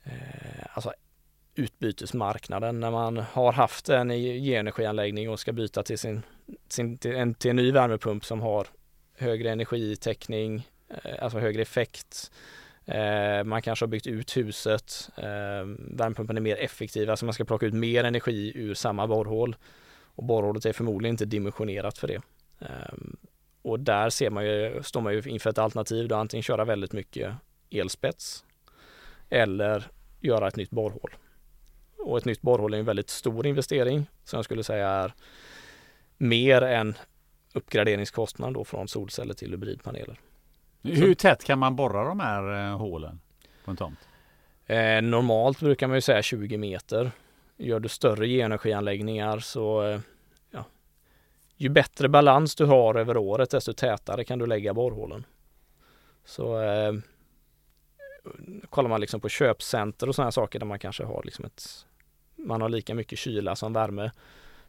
eh, 0.03 0.65
alltså 0.74 0.93
utbytesmarknaden 1.55 2.80
när 2.80 2.91
man 2.91 3.18
har 3.18 3.53
haft 3.53 3.89
en 3.89 4.11
e-, 4.11 4.39
genenergianläggning 4.39 5.30
och 5.30 5.39
ska 5.39 5.53
byta 5.53 5.84
till 5.84 5.99
sin, 5.99 6.22
sin 6.70 6.97
till, 6.97 7.15
en, 7.15 7.34
till 7.34 7.49
en 7.49 7.55
ny 7.55 7.72
värmepump 7.72 8.26
som 8.26 8.41
har 8.41 8.68
högre 9.18 9.51
energitäckning, 9.51 10.68
eh, 10.89 11.24
alltså 11.24 11.39
högre 11.39 11.61
effekt. 11.61 12.32
Eh, 12.88 13.43
man 13.43 13.61
kanske 13.61 13.85
har 13.85 13.88
byggt 13.88 14.07
ut 14.07 14.38
huset. 14.38 15.09
Eh, 15.15 15.65
värmepumpen 15.77 16.38
är 16.38 16.41
mer 16.41 16.57
effektiv, 16.57 17.09
alltså 17.09 17.25
man 17.25 17.33
ska 17.33 17.45
plocka 17.45 17.65
ut 17.65 17.73
mer 17.73 18.03
energi 18.03 18.51
ur 18.55 18.73
samma 18.73 19.07
borrhål. 19.07 19.55
Och 20.03 20.23
borrhålet 20.23 20.65
är 20.65 20.73
förmodligen 20.73 21.13
inte 21.13 21.25
dimensionerat 21.25 21.97
för 21.97 22.07
det. 22.07 22.21
Eh, 22.59 22.95
och 23.61 23.79
där 23.79 24.09
ser 24.09 24.29
man 24.29 24.45
ju, 24.45 24.83
står 24.83 25.01
man 25.01 25.13
ju 25.13 25.21
inför 25.25 25.49
ett 25.49 25.57
alternativ, 25.57 26.07
då 26.07 26.15
antingen 26.15 26.43
köra 26.43 26.65
väldigt 26.65 26.93
mycket 26.93 27.33
elspets 27.69 28.45
eller 29.29 29.88
göra 30.19 30.47
ett 30.47 30.55
nytt 30.55 30.69
borrhål. 30.69 31.15
Och 31.97 32.17
ett 32.17 32.25
nytt 32.25 32.41
borrhål 32.41 32.73
är 32.73 32.77
en 32.77 32.85
väldigt 32.85 33.09
stor 33.09 33.47
investering 33.47 34.05
som 34.23 34.38
jag 34.38 34.45
skulle 34.45 34.63
säga 34.63 34.88
är 34.89 35.13
mer 36.17 36.61
än 36.61 36.97
uppgraderingskostnaden 37.53 38.53
då 38.53 38.63
från 38.63 38.88
solceller 38.88 39.33
till 39.33 39.51
hybridpaneler. 39.51 40.19
Hur 40.82 41.13
tätt 41.13 41.43
kan 41.43 41.59
man 41.59 41.75
borra 41.75 42.03
de 42.03 42.19
här 42.19 42.69
eh, 42.71 42.78
hålen 42.78 43.19
på 43.65 43.71
en 43.71 43.78
tomt? 43.78 43.99
Eh, 44.65 45.01
normalt 45.01 45.59
brukar 45.59 45.88
man 45.88 45.97
ju 45.97 46.01
säga 46.01 46.21
20 46.21 46.57
meter. 46.57 47.11
Gör 47.57 47.80
du 47.80 47.89
större 47.89 48.28
genenergianläggningar 48.28 49.39
så 49.39 49.84
eh, 49.84 49.99
ja, 50.51 50.65
ju 51.55 51.69
bättre 51.69 52.09
balans 52.09 52.55
du 52.55 52.65
har 52.65 52.95
över 52.95 53.17
året 53.17 53.49
desto 53.49 53.73
tätare 53.73 54.23
kan 54.23 54.39
du 54.39 54.45
lägga 54.45 54.73
borrhålen. 54.73 55.25
Så 56.25 56.61
eh, 56.61 56.93
kollar 58.69 58.89
man 58.89 59.01
liksom 59.01 59.21
på 59.21 59.30
köpcenter 59.30 60.09
och 60.09 60.15
sådana 60.15 60.32
saker 60.32 60.59
där 60.59 60.65
man 60.65 60.80
kanske 60.80 61.03
har 61.03 61.21
liksom 61.23 61.45
ett 61.45 61.86
man 62.36 62.61
har 62.61 62.69
lika 62.69 62.95
mycket 62.95 63.19
kyla 63.19 63.55
som 63.55 63.73
värme 63.73 64.11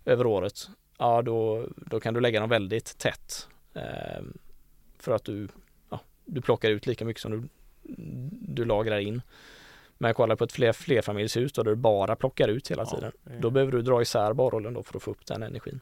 över 0.05 0.27
året 0.27 0.69
ja 0.99 1.23
då, 1.23 1.67
då 1.77 2.01
kan 2.01 2.15
du 2.15 2.21
lägga 2.21 2.41
dem 2.41 2.49
väldigt 2.49 2.99
tätt. 2.99 3.49
Eh, 3.75 4.23
för 4.99 5.13
att 5.13 5.25
du, 5.25 5.49
du 6.29 6.41
plockar 6.41 6.71
ut 6.71 6.87
lika 6.87 7.05
mycket 7.05 7.23
som 7.23 7.31
du, 7.31 7.49
du 8.55 8.65
lagrar 8.65 8.99
in. 8.99 9.23
Men 9.99 10.15
kolla 10.15 10.37
på 10.37 10.45
ett 10.45 10.53
fler, 10.53 10.73
flerfamiljshus 10.73 11.53
då, 11.53 11.63
där 11.63 11.71
du 11.71 11.77
bara 11.77 12.17
plockar 12.17 12.49
ut 12.49 12.71
hela 12.71 12.85
tiden. 12.85 13.13
Ja, 13.25 13.33
då 13.41 13.51
behöver 13.51 13.73
du 13.73 13.83
dra 13.83 14.03
isär 14.03 14.33
borrollen 14.33 14.75
då 14.75 14.83
för 14.83 14.97
att 14.97 15.03
få 15.03 15.11
upp 15.11 15.27
den 15.27 15.43
energin. 15.43 15.81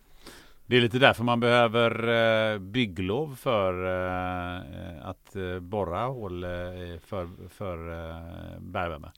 Det 0.67 0.77
är 0.77 0.81
lite 0.81 0.99
därför 0.99 1.25
man 1.25 1.41
behöver 1.41 2.09
eh, 2.53 2.59
bygglov 2.59 3.37
för 3.37 3.85
eh, 3.85 5.09
att 5.09 5.37
eh, 5.37 5.59
borra 5.61 6.07
hål 6.07 6.43
för, 7.05 7.49
för 7.49 7.77
bergvärme. 8.61 9.11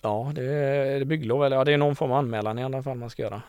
Ja, 0.00 0.32
det 0.34 0.44
är 0.44 1.04
bygglov 1.04 1.44
eller 1.44 1.56
ja, 1.56 1.64
det 1.64 1.72
är 1.72 1.78
någon 1.78 1.96
form 1.96 2.10
av 2.10 2.18
anmälan 2.18 2.58
i 2.58 2.64
alla 2.64 2.82
fall 2.82 2.96
man 2.96 3.10
ska 3.10 3.22
göra. 3.22 3.42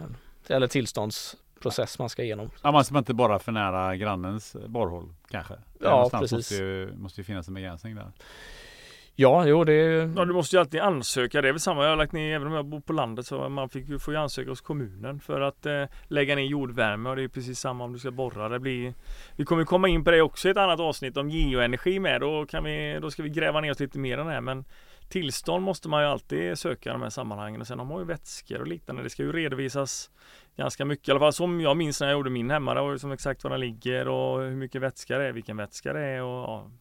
Eller 0.47 0.67
tillstånds 0.67 1.37
process 1.59 1.99
man 1.99 2.09
ska 2.09 2.23
igenom. 2.23 2.49
Ja, 2.63 2.71
man 2.71 2.85
ska 2.85 2.97
inte 2.97 3.13
bara 3.13 3.39
för 3.39 3.51
nära 3.51 3.95
grannens 3.95 4.55
borrhål 4.67 5.13
kanske? 5.31 5.53
Ja, 5.79 6.09
precis. 6.11 6.31
Måste 6.31 6.55
ju, 6.55 6.93
måste 6.97 7.21
ju 7.21 7.25
finnas 7.25 7.47
en 7.47 7.53
begränsning 7.53 7.95
där. 7.95 8.11
Ja, 9.19 9.47
jo 9.47 9.63
det 9.63 9.73
Ja, 10.15 10.25
du 10.25 10.33
måste 10.33 10.55
ju 10.55 10.59
alltid 10.59 10.81
ansöka. 10.81 11.41
Det 11.41 11.47
är 11.47 11.51
väl 11.51 11.59
samma. 11.59 11.83
Jag 11.83 11.89
har 11.89 11.95
lagt 11.95 12.11
ner, 12.11 12.35
även 12.35 12.47
om 12.47 12.53
jag 12.53 12.65
bor 12.65 12.79
på 12.79 12.93
landet, 12.93 13.27
så 13.27 13.49
man 13.49 13.69
fick 13.69 13.89
ju, 13.89 13.99
får 13.99 14.13
ju 14.13 14.19
ansöka 14.19 14.49
hos 14.49 14.61
kommunen 14.61 15.19
för 15.19 15.41
att 15.41 15.65
eh, 15.65 15.83
lägga 16.07 16.35
ner 16.35 16.43
jordvärme 16.43 17.09
och 17.09 17.15
det 17.15 17.23
är 17.23 17.27
precis 17.27 17.59
samma 17.59 17.83
om 17.83 17.93
du 17.93 17.99
ska 17.99 18.11
borra. 18.11 18.49
Det 18.49 18.59
blir, 18.59 18.93
vi 19.35 19.45
kommer 19.45 19.63
komma 19.63 19.87
in 19.87 20.03
på 20.03 20.11
det 20.11 20.21
också 20.21 20.47
i 20.47 20.51
ett 20.51 20.57
annat 20.57 20.79
avsnitt 20.79 21.17
om 21.17 21.29
geoenergi 21.29 21.99
med. 21.99 22.21
Då, 22.21 22.45
kan 22.45 22.63
vi, 22.63 22.99
då 23.01 23.11
ska 23.11 23.23
vi 23.23 23.29
gräva 23.29 23.61
ner 23.61 23.71
oss 23.71 23.79
lite 23.79 23.99
mer 23.99 24.17
än 24.17 24.27
det 24.27 24.33
här. 24.33 24.41
Men 24.41 24.65
tillstånd 25.09 25.63
måste 25.63 25.89
man 25.89 26.03
ju 26.03 26.09
alltid 26.09 26.57
söka 26.57 26.89
i 26.89 26.93
de 26.93 27.01
här 27.01 27.09
sammanhangen. 27.09 27.61
Och 27.61 27.67
sen 27.67 27.79
har 27.79 27.85
man 27.85 27.99
ju 27.99 28.05
vätskor 28.05 28.61
och 28.61 28.67
liknande. 28.67 29.03
Det 29.03 29.09
ska 29.09 29.23
ju 29.23 29.31
redovisas 29.31 30.11
ganska 30.55 30.85
mycket. 30.85 31.07
I 31.07 31.11
alla 31.11 31.19
fall 31.19 31.33
som 31.33 31.61
jag 31.61 31.77
minns 31.77 32.01
när 32.01 32.07
jag 32.07 32.17
gjorde 32.17 32.29
min 32.29 32.51
hemma. 32.51 32.73
Det 32.73 32.81
var 32.81 32.97
som 32.97 33.11
exakt 33.11 33.43
var 33.43 33.51
den 33.51 33.59
ligger 33.59 34.07
och 34.07 34.41
hur 34.41 34.55
mycket 34.55 34.81
vätska 34.81 35.17
det 35.17 35.27
är, 35.27 35.31
vilken 35.31 35.57
vätska 35.57 35.93
det 35.93 36.01
är 36.01 36.21
och 36.21 36.49
ja, 36.49 36.71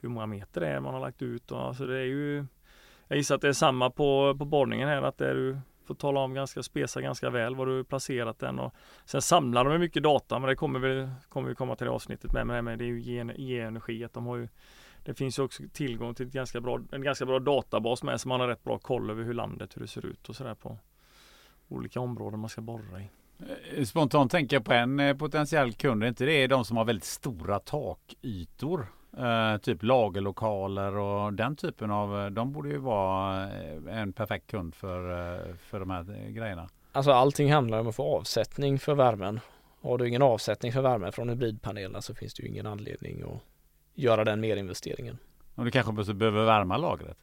hur 0.00 0.08
många 0.08 0.26
meter 0.26 0.60
det 0.60 0.68
är 0.68 0.80
man 0.80 0.94
har 0.94 1.00
lagt 1.00 1.22
ut. 1.22 1.50
Och, 1.50 1.62
alltså 1.62 1.86
det 1.86 1.98
är 1.98 2.04
ju 2.04 2.46
Jag 3.08 3.18
gissar 3.18 3.34
att 3.34 3.40
det 3.40 3.48
är 3.48 3.52
samma 3.52 3.90
på, 3.90 4.36
på 4.38 4.44
borrningen 4.44 4.88
här. 4.88 5.02
Att 5.02 5.18
det 5.18 5.30
är 5.30 5.34
du 5.34 5.58
får 5.86 5.94
tala 5.94 6.20
om 6.20 6.34
ganska, 6.34 6.62
spesa 6.62 7.00
ganska 7.00 7.30
väl 7.30 7.54
var 7.54 7.66
du 7.66 7.84
placerat 7.84 8.38
den. 8.38 8.58
Och 8.58 8.74
sen 9.04 9.22
samlar 9.22 9.64
de 9.64 9.78
mycket 9.78 10.02
data 10.02 10.38
men 10.38 10.48
det 10.48 10.56
kommer 10.56 10.78
vi, 10.78 11.08
kommer 11.28 11.48
vi 11.48 11.54
komma 11.54 11.76
till 11.76 11.86
det 11.86 11.92
avsnittet 11.92 12.32
med. 12.32 12.64
Men 12.64 12.78
det 12.78 12.84
är 12.84 12.86
ju 12.86 13.00
ge-energi. 13.36 14.04
Att 14.04 14.12
de 14.12 14.26
har 14.26 14.36
ju 14.36 14.48
det 15.04 15.14
finns 15.14 15.38
ju 15.38 15.42
också 15.42 15.62
tillgång 15.72 16.14
till 16.14 16.26
ett 16.26 16.32
ganska 16.32 16.60
bra, 16.60 16.80
en 16.92 17.02
ganska 17.02 17.26
bra 17.26 17.38
databas 17.38 18.02
med 18.02 18.20
så 18.20 18.28
man 18.28 18.40
har 18.40 18.48
rätt 18.48 18.64
bra 18.64 18.78
koll 18.78 19.10
över 19.10 19.22
hur 19.22 19.34
landet, 19.34 19.76
hur 19.76 19.82
det 19.82 19.88
ser 19.88 20.06
ut 20.06 20.28
och 20.28 20.36
sådär 20.36 20.54
på 20.54 20.78
olika 21.68 22.00
områden 22.00 22.40
man 22.40 22.50
ska 22.50 22.60
borra 22.60 23.00
i. 23.00 23.08
Eh, 23.76 23.84
spontant 23.84 24.30
tänker 24.30 24.56
jag 24.56 24.64
på 24.64 24.72
en 24.72 25.00
eh, 25.00 25.16
potentiell 25.16 25.72
kund. 25.72 26.04
Är 26.04 26.08
inte 26.08 26.24
det 26.24 26.46
de 26.46 26.64
som 26.64 26.76
har 26.76 26.84
väldigt 26.84 27.04
stora 27.04 27.58
takytor? 27.58 28.86
Uh, 29.18 29.56
typ 29.56 29.82
lagerlokaler 29.82 30.96
och 30.96 31.32
den 31.32 31.56
typen 31.56 31.90
av. 31.90 32.32
De 32.32 32.52
borde 32.52 32.68
ju 32.68 32.78
vara 32.78 33.50
en 33.90 34.12
perfekt 34.12 34.50
kund 34.50 34.74
för, 34.74 35.54
för 35.56 35.80
de 35.80 35.90
här 35.90 36.28
grejerna. 36.28 36.68
Alltså 36.92 37.12
allting 37.12 37.52
handlar 37.52 37.80
om 37.80 37.88
att 37.88 37.96
få 37.96 38.16
avsättning 38.16 38.78
för 38.78 38.94
värmen. 38.94 39.40
Har 39.80 39.98
du 39.98 40.08
ingen 40.08 40.22
avsättning 40.22 40.72
för 40.72 40.82
värmen 40.82 41.12
från 41.12 41.28
hybridpanelerna 41.28 42.02
så 42.02 42.14
finns 42.14 42.34
det 42.34 42.42
ju 42.42 42.48
ingen 42.48 42.66
anledning 42.66 43.22
att 43.22 43.42
göra 43.94 44.24
den 44.24 44.40
merinvesteringen. 44.40 45.18
Och 45.54 45.64
du 45.64 45.70
kanske 45.70 46.14
behöver 46.14 46.44
värma 46.44 46.76
lagret? 46.76 47.16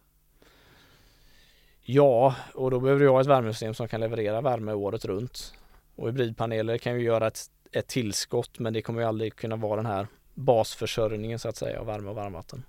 Ja, 1.84 2.36
och 2.53 2.72
då 2.72 2.80
behöver 2.80 3.01
du 3.01 3.09
ha 3.09 3.22
ett 3.22 3.28
värmesystem 3.28 3.74
som 3.74 3.88
kan 3.88 4.01
leverera 4.01 4.41
värme 4.41 4.74
året 4.74 5.05
runt. 5.05 5.53
Och 5.95 6.07
hybridpaneler 6.07 6.78
kan 6.78 6.93
ju 6.93 7.01
göra 7.01 7.28
ett, 7.28 7.39
ett 7.72 7.88
tillskott 7.88 8.59
men 8.59 8.74
det 8.74 8.82
kommer 8.82 9.01
ju 9.01 9.07
aldrig 9.07 9.36
kunna 9.36 9.55
vara 9.55 9.76
den 9.76 9.86
här 9.86 10.07
basförsörjningen 10.34 11.39
så 11.39 11.49
att 11.49 11.55
säga 11.55 11.80
av 11.80 11.86
värme 11.86 12.09
och 12.09 12.15
varmvatten. 12.15 12.63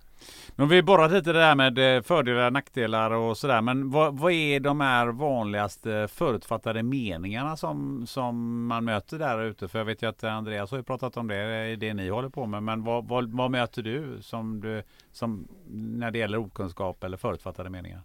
Men 0.56 0.68
vi 0.68 0.82
borrat 0.82 1.12
lite 1.12 1.32
det 1.32 1.38
där 1.38 1.54
med 1.54 1.96
eh, 1.96 2.02
fördelar 2.02 2.46
och 2.46 2.52
nackdelar 2.52 3.10
och 3.10 3.36
sådär. 3.36 3.60
Men 3.60 3.90
vad, 3.90 4.18
vad, 4.18 4.32
är 4.32 4.60
de 4.60 4.80
här 4.80 5.06
vanligaste 5.06 6.08
förutfattade 6.12 6.82
meningarna 6.82 7.56
som, 7.56 8.06
som 8.06 8.66
man 8.66 8.84
möter 8.84 9.18
där 9.18 9.42
ute? 9.42 9.68
För 9.68 9.78
jag 9.78 9.86
vet 9.86 10.02
ju 10.02 10.08
att 10.08 10.24
Andreas 10.24 10.70
har 10.70 10.78
ju 10.78 10.84
pratat 10.84 11.16
om 11.16 11.28
det 11.28 11.68
i 11.68 11.76
det 11.76 11.94
ni 11.94 12.08
håller 12.08 12.28
på 12.28 12.46
med. 12.46 12.62
Men 12.62 12.84
vad, 12.84 13.08
vad, 13.08 13.32
vad 13.32 13.50
möter 13.50 13.82
du 13.82 14.18
som, 14.22 14.60
du 14.60 14.82
som 15.12 15.48
när 15.68 16.10
det 16.10 16.18
gäller 16.18 16.38
okunskap 16.38 17.04
eller 17.04 17.16
förutfattade 17.16 17.70
meningar? 17.70 18.02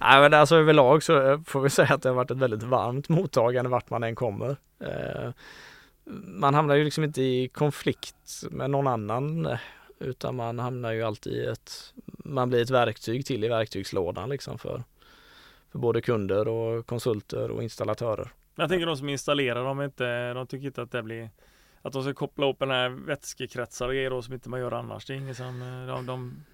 Nej 0.00 0.20
men 0.20 0.34
alltså 0.34 0.56
överlag 0.56 1.02
så 1.02 1.30
eh, 1.30 1.40
får 1.46 1.60
vi 1.60 1.70
säga 1.70 1.94
att 1.94 2.02
det 2.02 2.08
har 2.08 2.16
varit 2.16 2.30
ett 2.30 2.36
väldigt 2.36 2.62
varmt 2.62 3.08
mottagande 3.08 3.70
vart 3.70 3.90
man 3.90 4.02
än 4.02 4.14
kommer. 4.14 4.56
Eh, 4.80 5.30
man 6.26 6.54
hamnar 6.54 6.74
ju 6.74 6.84
liksom 6.84 7.04
inte 7.04 7.22
i 7.22 7.48
konflikt 7.48 8.44
med 8.50 8.70
någon 8.70 8.86
annan 8.86 9.48
utan 9.98 10.36
man 10.36 10.58
hamnar 10.58 10.92
ju 10.92 11.02
alltid 11.02 11.32
i 11.32 11.46
ett, 11.46 11.94
man 12.06 12.48
blir 12.48 12.62
ett 12.62 12.70
verktyg 12.70 13.26
till 13.26 13.44
i 13.44 13.48
verktygslådan 13.48 14.28
liksom 14.28 14.58
för, 14.58 14.82
för 15.72 15.78
både 15.78 16.00
kunder 16.00 16.48
och 16.48 16.86
konsulter 16.86 17.50
och 17.50 17.62
installatörer. 17.62 18.32
Jag 18.56 18.68
tänker 18.68 18.86
de 18.86 18.96
som 18.96 19.08
installerar, 19.08 19.64
de, 19.64 19.82
inte, 19.82 20.32
de 20.32 20.46
tycker 20.46 20.66
inte 20.66 20.82
att 20.82 20.92
det 20.92 21.02
blir 21.02 21.30
att 21.82 21.92
de 21.92 22.02
ska 22.02 22.14
koppla 22.14 22.50
upp 22.50 22.58
den 22.58 22.70
här 22.70 22.88
vätskekretsar 22.88 23.88
och 23.88 23.94
grejer 23.94 24.20
som 24.20 24.34
inte 24.34 24.48
man 24.48 24.60
gör 24.60 24.72
annars. 24.72 25.06
Det 25.06 25.12
är 25.12 25.16
ingen 25.16 25.34
som, 25.34 25.60
de, 25.88 26.06
de 26.06 26.44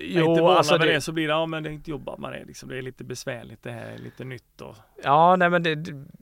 Jo, 0.00 0.30
inte 0.30 0.42
vana 0.42 0.56
alltså 0.56 0.78
det... 0.78 0.92
det 0.92 1.00
så 1.00 1.12
blir 1.12 1.26
det, 1.26 1.32
ja 1.32 1.46
men 1.46 1.62
det 1.62 1.68
är 1.68 1.72
inte 1.72 1.90
jobbat 1.90 2.18
med 2.18 2.32
det 2.32 2.44
liksom. 2.44 2.68
Det 2.68 2.78
är 2.78 2.82
lite 2.82 3.04
besvärligt 3.04 3.62
det 3.62 3.70
här, 3.70 3.92
är 3.92 3.98
lite 3.98 4.24
nytt 4.24 4.60
och... 4.60 4.76
Ja, 5.02 5.36
nej 5.36 5.50
men 5.50 5.62
det, 5.62 5.74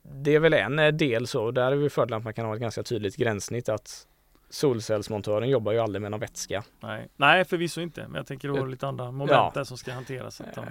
det 0.03 0.35
är 0.35 0.41
väl 0.41 0.55
en 0.55 0.97
del 0.97 1.27
så. 1.27 1.51
Där 1.51 1.73
är 1.73 1.77
vi 1.77 1.91
fördelen 1.91 2.19
att 2.19 2.25
man 2.25 2.35
kan 2.35 2.47
ha 2.47 2.55
ett 2.55 2.61
ganska 2.61 2.83
tydligt 2.83 3.17
gränssnitt 3.17 3.69
att 3.69 4.07
solcellsmontören 4.55 5.49
jobbar 5.49 5.73
ju 5.73 5.79
aldrig 5.79 6.03
med 6.03 6.11
någon 6.11 6.21
vätska. 6.21 6.65
Nej, 6.81 7.09
Nej 7.17 7.45
förvisso 7.45 7.81
inte. 7.81 8.03
Men 8.09 8.15
jag 8.15 8.27
tänker 8.27 8.49
då 8.49 8.65
lite 8.67 8.87
andra 8.87 9.05
moment 9.11 9.31
Ja. 9.31 9.51
där 9.55 9.65
som 9.65 9.77
ska 9.79 9.93
hanteras. 9.93 10.41
Att 10.41 10.55
de, 10.55 10.61
Eh, 10.65 10.71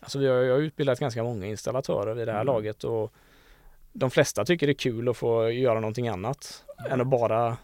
Alltså 0.00 0.18
vi 0.18 0.26
har, 0.26 0.34
jag 0.36 0.54
har 0.54 0.60
utbildat 0.60 0.98
ganska 1.00 1.22
många 1.22 1.46
installatörer 1.46 2.14
vid 2.14 2.28
det 2.28 2.32
här 2.32 2.40
Mm. 2.40 2.54
laget 2.54 2.84
och 2.84 3.12
de 3.92 4.10
flesta 4.10 4.44
tycker 4.44 4.66
det 4.66 4.70
är 4.72 4.74
kul 4.74 5.08
att 5.08 5.16
få 5.16 5.50
göra 5.50 5.80
någonting 5.80 6.08
annat 6.08 6.64
än 6.90 7.00
att 7.00 7.06
bara, 7.06 7.56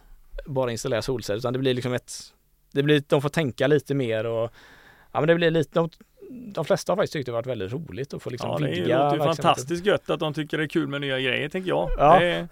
bara 0.46 0.70
installera 0.72 1.02
solceller. 1.02 1.38
Utan 1.38 1.52
det 1.52 1.58
blir 1.58 1.74
liksom 1.74 1.92
ett, 1.92 2.12
det 2.72 2.82
blir, 2.82 3.02
de 3.08 3.22
får 3.22 3.28
tänka 3.28 3.66
lite 3.66 3.94
mer 3.94 4.26
och 4.26 4.50
ja 5.12 5.20
men 5.20 5.26
det 5.28 5.34
blir 5.34 5.50
lite, 5.50 5.70
de, 5.74 5.90
de 6.30 6.64
flesta 6.64 6.92
har 6.92 6.96
faktiskt 6.96 7.12
tyckt 7.12 7.26
det 7.26 7.32
varit 7.32 7.46
väldigt 7.46 7.72
roligt 7.72 8.14
att 8.14 8.22
få 8.22 8.30
liksom 8.30 8.50
ja, 8.50 8.58
det 8.58 8.70
vidga 8.70 9.04
låter 9.04 9.16
ju 9.18 9.24
fantastiskt 9.24 9.86
gött 9.86 10.10
att 10.10 10.20
de 10.20 10.34
tycker 10.34 10.58
det 10.58 10.64
är 10.64 10.68
kul 10.68 10.88
med 10.88 11.00
nya 11.00 11.20
grejer, 11.20 11.48
tänker 11.48 11.68
jag. 11.68 11.90
Ja. 11.98 12.18
Det 12.20 12.26
är, 12.26 12.48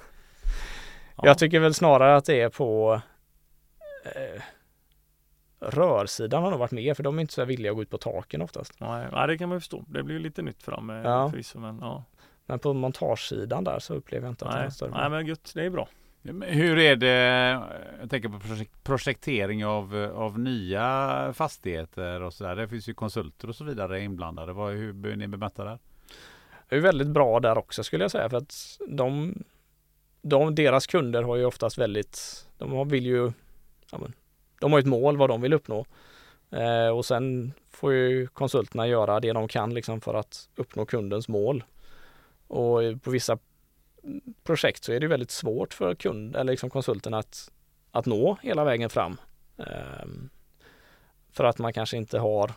ja. 1.16 1.22
Jag 1.26 1.38
tycker 1.38 1.60
väl 1.60 1.74
snarare 1.74 2.16
att 2.16 2.24
det 2.24 2.40
är 2.40 2.48
på 2.48 3.00
eh, 4.04 4.42
rörsidan 5.60 6.42
har 6.42 6.50
nog 6.50 6.58
varit 6.58 6.70
mer 6.72 6.94
för 6.94 7.02
de 7.02 7.16
är 7.18 7.20
inte 7.20 7.32
så 7.34 7.44
villiga 7.44 7.70
att 7.72 7.76
gå 7.76 7.82
ut 7.82 7.90
på 7.90 7.98
taken 7.98 8.42
oftast. 8.42 8.80
Nej, 8.80 9.08
ja, 9.12 9.26
det 9.26 9.38
kan 9.38 9.48
man 9.48 9.56
ju 9.56 9.60
förstå. 9.60 9.84
Det 9.88 10.02
blir 10.02 10.14
ju 10.16 10.22
lite 10.22 10.42
nytt 10.42 10.62
för 10.62 10.72
dem 10.72 10.90
eh, 10.90 10.96
Ja. 10.96 11.30
förvisso. 11.30 11.58
Men, 11.58 11.78
ja. 11.80 12.04
Men 12.46 12.58
på 12.58 12.72
montagesidan 12.74 13.64
där 13.64 13.78
så 13.78 13.94
upplever 13.94 14.26
jag 14.26 14.32
inte 14.32 14.44
att 14.44 14.52
det 14.52 14.58
är 14.58 14.62
nej, 14.62 14.70
större. 14.70 14.90
nej, 14.90 15.10
men 15.10 15.26
gött. 15.26 15.52
Det 15.54 15.64
är 15.64 15.70
bra. 15.70 15.88
Hur 16.42 16.78
är 16.78 16.96
det, 16.96 17.16
jag 18.00 18.10
tänker 18.10 18.28
på 18.28 18.38
projek- 18.38 18.70
projektering 18.82 19.66
av, 19.66 20.10
av 20.14 20.38
nya 20.38 21.32
fastigheter 21.34 22.22
och 22.22 22.34
sådär. 22.34 22.56
Det 22.56 22.68
finns 22.68 22.88
ju 22.88 22.94
konsulter 22.94 23.48
och 23.48 23.56
så 23.56 23.64
vidare 23.64 24.00
inblandade. 24.00 24.52
Vad, 24.52 24.72
hur 24.72 24.92
blir 24.92 25.16
ni 25.16 25.28
bemötta 25.28 25.64
där? 25.64 25.78
är 26.68 26.76
ju 26.76 26.82
väldigt 26.82 27.08
bra 27.08 27.40
där 27.40 27.58
också 27.58 27.84
skulle 27.84 28.04
jag 28.04 28.10
säga 28.10 28.30
för 28.30 28.36
att 28.36 28.78
de, 28.88 29.34
de 30.28 30.54
deras 30.54 30.86
kunder 30.86 31.22
har 31.22 31.36
ju 31.36 31.44
oftast 31.44 31.78
väldigt, 31.78 32.46
de 32.58 32.72
har- 32.72 32.84
vill 32.84 33.06
ju, 33.06 33.32
ja 33.90 33.98
men, 33.98 34.12
de 34.60 34.72
har 34.72 34.78
ett 34.78 34.86
mål 34.86 35.16
vad 35.16 35.30
de 35.30 35.40
vill 35.40 35.52
uppnå. 35.52 35.86
Eh, 36.50 36.88
och 36.88 37.04
sen 37.04 37.52
får 37.70 37.92
ju 37.92 38.26
konsulterna 38.26 38.86
göra 38.86 39.20
det 39.20 39.32
de 39.32 39.48
kan 39.48 39.74
liksom 39.74 40.00
för 40.00 40.14
att 40.14 40.48
uppnå 40.56 40.86
kundens 40.86 41.28
mål. 41.28 41.64
Och 42.46 42.80
på 43.02 43.10
vissa 43.10 43.38
projekt 44.44 44.84
så 44.84 44.92
är 44.92 45.00
det 45.00 45.06
väldigt 45.06 45.30
svårt 45.30 45.74
för 45.74 45.94
kund, 45.94 46.36
eller 46.36 46.52
liksom 46.52 46.70
konsulterna 46.70 47.18
att, 47.18 47.50
att 47.90 48.06
nå 48.06 48.36
hela 48.42 48.64
vägen 48.64 48.90
fram. 48.90 49.16
Eh, 49.58 50.06
för 51.30 51.44
att 51.44 51.58
man 51.58 51.72
kanske 51.72 51.96
inte 51.96 52.18
har 52.18 52.48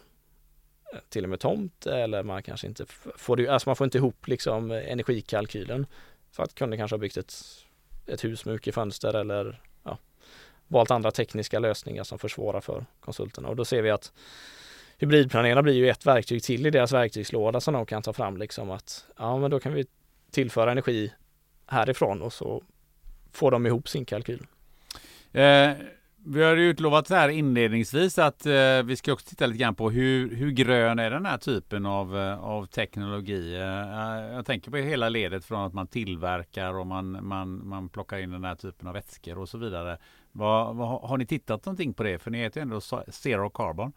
eh, 0.93 0.99
till 1.09 1.23
och 1.23 1.29
med 1.29 1.39
tomt 1.39 1.85
eller 1.85 2.23
man 2.23 2.43
kanske 2.43 2.67
inte 2.67 2.85
får, 3.15 3.35
det, 3.35 3.47
alltså 3.47 3.69
man 3.69 3.75
får 3.75 3.85
inte 3.85 3.97
ihop 3.97 4.27
liksom 4.27 4.71
energikalkylen 4.71 5.85
för 6.31 6.43
att 6.43 6.55
kunden 6.55 6.79
kanske 6.79 6.93
har 6.93 6.99
byggt 6.99 7.17
ett, 7.17 7.33
ett 8.05 8.23
hus 8.23 8.45
med 8.45 8.53
mycket 8.53 8.75
fönster 8.75 9.13
eller 9.13 9.61
ja, 9.83 9.97
valt 10.67 10.91
andra 10.91 11.11
tekniska 11.11 11.59
lösningar 11.59 12.03
som 12.03 12.19
försvårar 12.19 12.61
för 12.61 12.85
konsulterna 12.99 13.47
och 13.47 13.55
då 13.55 13.65
ser 13.65 13.81
vi 13.81 13.89
att 13.89 14.11
hybridplanerarna 14.97 15.63
blir 15.63 15.73
ju 15.73 15.89
ett 15.89 16.05
verktyg 16.05 16.43
till 16.43 16.65
i 16.65 16.69
deras 16.69 16.91
verktygslåda 16.91 17.61
som 17.61 17.73
de 17.73 17.85
kan 17.85 18.01
ta 18.01 18.13
fram 18.13 18.37
liksom 18.37 18.71
att 18.71 19.05
ja 19.17 19.37
men 19.37 19.51
då 19.51 19.59
kan 19.59 19.73
vi 19.73 19.85
tillföra 20.31 20.71
energi 20.71 21.13
härifrån 21.65 22.21
och 22.21 22.33
så 22.33 22.63
får 23.31 23.51
de 23.51 23.65
ihop 23.65 23.89
sin 23.89 24.05
kalkyl. 24.05 24.45
Eh, 25.31 25.71
vi 26.25 26.43
har 26.43 26.55
ju 26.55 26.69
utlovat 26.69 27.09
här 27.09 27.29
inledningsvis 27.29 28.19
att 28.19 28.45
eh, 28.45 28.83
vi 28.83 28.95
ska 28.95 29.13
också 29.13 29.29
titta 29.29 29.45
lite 29.45 29.59
grann 29.59 29.75
på 29.75 29.89
hur, 29.89 30.35
hur 30.35 30.51
grön 30.51 30.99
är 30.99 31.11
den 31.11 31.25
här 31.25 31.37
typen 31.37 31.85
av, 31.85 32.17
eh, 32.17 32.43
av 32.43 32.65
teknologi. 32.65 33.55
Eh, 33.55 34.33
jag 34.35 34.45
tänker 34.45 34.71
på 34.71 34.77
hela 34.77 35.09
ledet 35.09 35.45
från 35.45 35.65
att 35.65 35.73
man 35.73 35.87
tillverkar 35.87 36.73
och 36.73 36.87
man, 36.87 37.27
man, 37.27 37.67
man 37.67 37.89
plockar 37.89 38.17
in 38.17 38.31
den 38.31 38.43
här 38.43 38.55
typen 38.55 38.87
av 38.87 38.93
vätskor 38.93 39.37
och 39.37 39.49
så 39.49 39.57
vidare. 39.57 39.97
Vad, 40.31 40.75
vad, 40.75 41.01
har 41.09 41.17
ni 41.17 41.25
tittat 41.25 41.65
någonting 41.65 41.93
på 41.93 42.03
det? 42.03 42.19
För 42.19 42.31
ni 42.31 42.37
heter 42.37 42.59
ju 42.59 42.61
ändå 42.61 42.81
Zero 43.07 43.49
Carbon. 43.49 43.91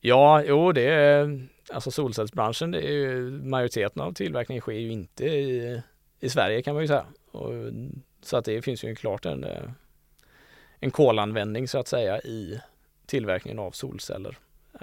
Ja, 0.00 0.42
jo 0.44 0.72
det 0.72 0.88
är 0.88 1.48
alltså 1.72 1.90
solcellsbranschen, 1.90 2.70
det 2.70 2.88
är 2.88 2.92
ju 2.92 3.30
majoriteten 3.30 4.02
av 4.02 4.12
tillverkningen 4.12 4.60
sker 4.60 4.72
ju 4.72 4.92
inte 4.92 5.24
i, 5.24 5.82
i 6.20 6.28
Sverige 6.28 6.62
kan 6.62 6.74
man 6.74 6.82
ju 6.82 6.88
säga. 6.88 7.06
Och, 7.30 7.52
så 8.22 8.36
att 8.36 8.44
det 8.44 8.62
finns 8.62 8.84
ju 8.84 8.94
klart 8.94 9.26
en, 9.26 9.44
eh, 9.44 9.62
en 10.84 10.90
kolanvändning 10.90 11.68
så 11.68 11.78
att 11.78 11.88
säga 11.88 12.20
i 12.20 12.60
tillverkningen 13.06 13.58
av 13.58 13.70
solceller. 13.70 14.36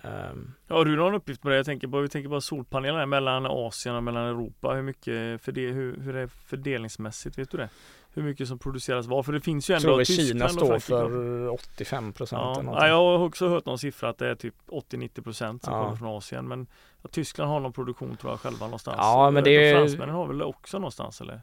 Ehm, 0.04 0.54
Har 0.68 0.86
du 0.86 0.96
någon 0.96 1.14
uppgift 1.14 1.42
på 1.42 1.50
det? 1.50 1.56
Jag 1.56 1.66
tänker 1.66 1.88
på, 1.88 2.00
vi 2.00 2.10
tänker 2.10 2.30
på 2.30 2.42
solpanelerna 2.42 3.06
mellan 3.06 3.46
Asien 3.46 3.96
och 3.96 4.04
mellan 4.04 4.28
Europa. 4.28 4.74
Hur 4.74 4.82
mycket 4.82 5.42
för 5.42 5.52
det, 5.52 5.68
hur, 5.68 5.98
hur 6.02 6.16
är 6.16 6.22
det 6.22 6.28
fördelningsmässigt? 6.28 7.38
Vet 7.38 7.52
du 7.52 7.58
det? 7.58 7.70
Hur 8.14 8.24
mycket 8.24 8.48
som 8.48 8.60
produceras 8.60 9.06
var? 9.06 9.24
För 9.24 9.34
det 9.34 9.42
finns 9.42 9.70
ju 9.70 9.74
jag 9.74 9.82
ändå 9.82 9.90
tror 9.94 10.02
att 10.02 10.08
Tyskland 10.08 10.28
Kina 10.28 10.50
står 10.50 10.80
för 10.80 11.48
85 11.50 12.14
procent. 12.14 12.42
Ja, 12.66 12.88
jag 12.88 12.96
har 12.96 13.20
också 13.26 13.48
hört 13.50 13.66
någon 13.66 13.80
siffra 13.80 14.10
att 14.10 14.18
det 14.18 14.28
är 14.28 14.36
typ 14.36 14.56
80-90 14.68 15.22
procent 15.24 15.64
som 15.64 15.74
Ja. 15.74 15.84
kommer 15.84 15.96
från 15.96 16.08
Asien. 16.18 16.48
Men 16.48 16.68
Tyskland 17.12 17.52
har 17.52 17.60
någon 17.60 17.74
produktion 17.74 18.18
tror 18.18 18.32
jag 18.34 18.40
själva 18.40 18.66
någonstans. 18.66 18.96
Ja, 19.00 19.32
men 19.32 19.44
det 19.44 19.50
De 19.50 19.70
är- 19.72 19.76
Fransmännen 19.76 20.16
har 20.16 20.28
väl 20.28 20.42
också 20.42 20.80
någonstans 20.80 21.22
eller? 21.22 21.42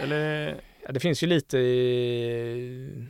Eller? 0.00 0.56
Ja, 0.86 0.92
det 0.92 1.00
finns 1.00 1.22
ju 1.22 1.26
lite 1.26 1.58
i 1.58 3.06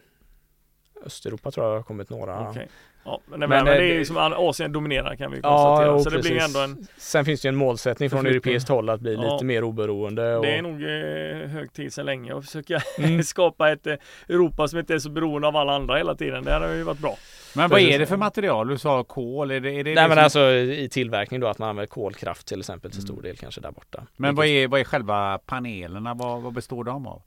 Östeuropa 1.06 1.50
tror 1.50 1.66
jag 1.66 1.74
har 1.74 1.82
kommit 1.82 2.10
några. 2.10 2.50
Okej. 2.50 2.68
Ja, 3.06 3.20
men, 3.26 3.40
men, 3.40 3.48
Men, 3.48 3.58
eh, 3.58 3.64
det 3.64 3.70
är 3.78 3.82
ju 3.82 3.98
det- 3.98 4.04
som 4.04 4.16
Asien 4.16 4.72
dominerar 4.72 5.16
kan 5.16 5.30
vi 5.30 5.40
Ja, 5.42 5.42
konstatera. 5.76 5.92
jo, 5.96 6.02
så 6.04 6.10
det 6.10 6.18
blir 6.18 6.40
ändå 6.42 6.60
en 6.60 6.86
Sen 6.98 7.24
finns 7.24 7.40
det 7.40 7.46
ju 7.46 7.48
en 7.48 7.56
målsättning 7.56 8.10
från 8.10 8.26
europeiskt 8.26 8.68
håll 8.68 8.90
att 8.90 9.00
bli 9.00 9.14
Ja. 9.14 9.32
lite 9.32 9.44
mer 9.44 9.64
oberoende. 9.64 10.36
Och, 10.36 10.42
Det 10.46 10.56
är 10.56 10.62
nog 10.62 10.82
eh, 10.82 11.48
hög 11.50 11.72
tid 11.72 11.92
sedan 11.92 12.06
länge 12.06 12.36
att 12.36 12.44
försöka 12.46 12.80
Mm. 12.98 13.22
skapa 13.22 13.72
ett 13.72 13.86
eh, 13.86 13.94
Europa 14.28 14.68
som 14.68 14.78
inte 14.78 14.94
är 14.94 14.98
så 14.98 15.10
beroende 15.10 15.48
av 15.48 15.56
alla 15.56 15.72
andra 15.74 15.96
hela 15.96 16.14
tiden. 16.14 16.44
Det 16.44 16.52
har 16.52 16.68
ju 16.68 16.82
varit 16.82 16.98
bra. 16.98 17.16
Men 17.56 17.70
vad 17.70 17.80
är 17.80 17.98
det 17.98 18.06
för 18.06 18.16
material? 18.16 18.68
Du 18.68 18.78
sa 18.78 19.04
kol. 19.04 19.50
Är 19.50 19.60
det, 19.60 19.70
är 19.70 19.84
det 19.84 19.94
Nej 19.94 20.08
det 20.08 20.08
men 20.08 20.16
som- 20.16 20.24
alltså 20.24 20.50
i 20.52 20.88
tillverkning 20.92 21.40
då 21.40 21.46
att 21.46 21.58
man 21.58 21.68
använder 21.68 21.86
kolkraft 21.86 22.46
till 22.46 22.60
exempel 22.60 22.90
till 22.90 23.02
stor 23.02 23.14
Mm. 23.14 23.22
del 23.24 23.36
kanske 23.36 23.60
där 23.60 23.70
borta. 23.70 24.06
Men 24.16 24.34
vad 24.34 24.46
är, 24.46 24.68
vad 24.68 24.80
är 24.80 24.84
själva 24.84 25.38
panelerna? 25.46 26.14
Vad, 26.14 26.42
vad 26.42 26.52
består 26.52 26.84
de 26.84 27.06
av? 27.06 27.22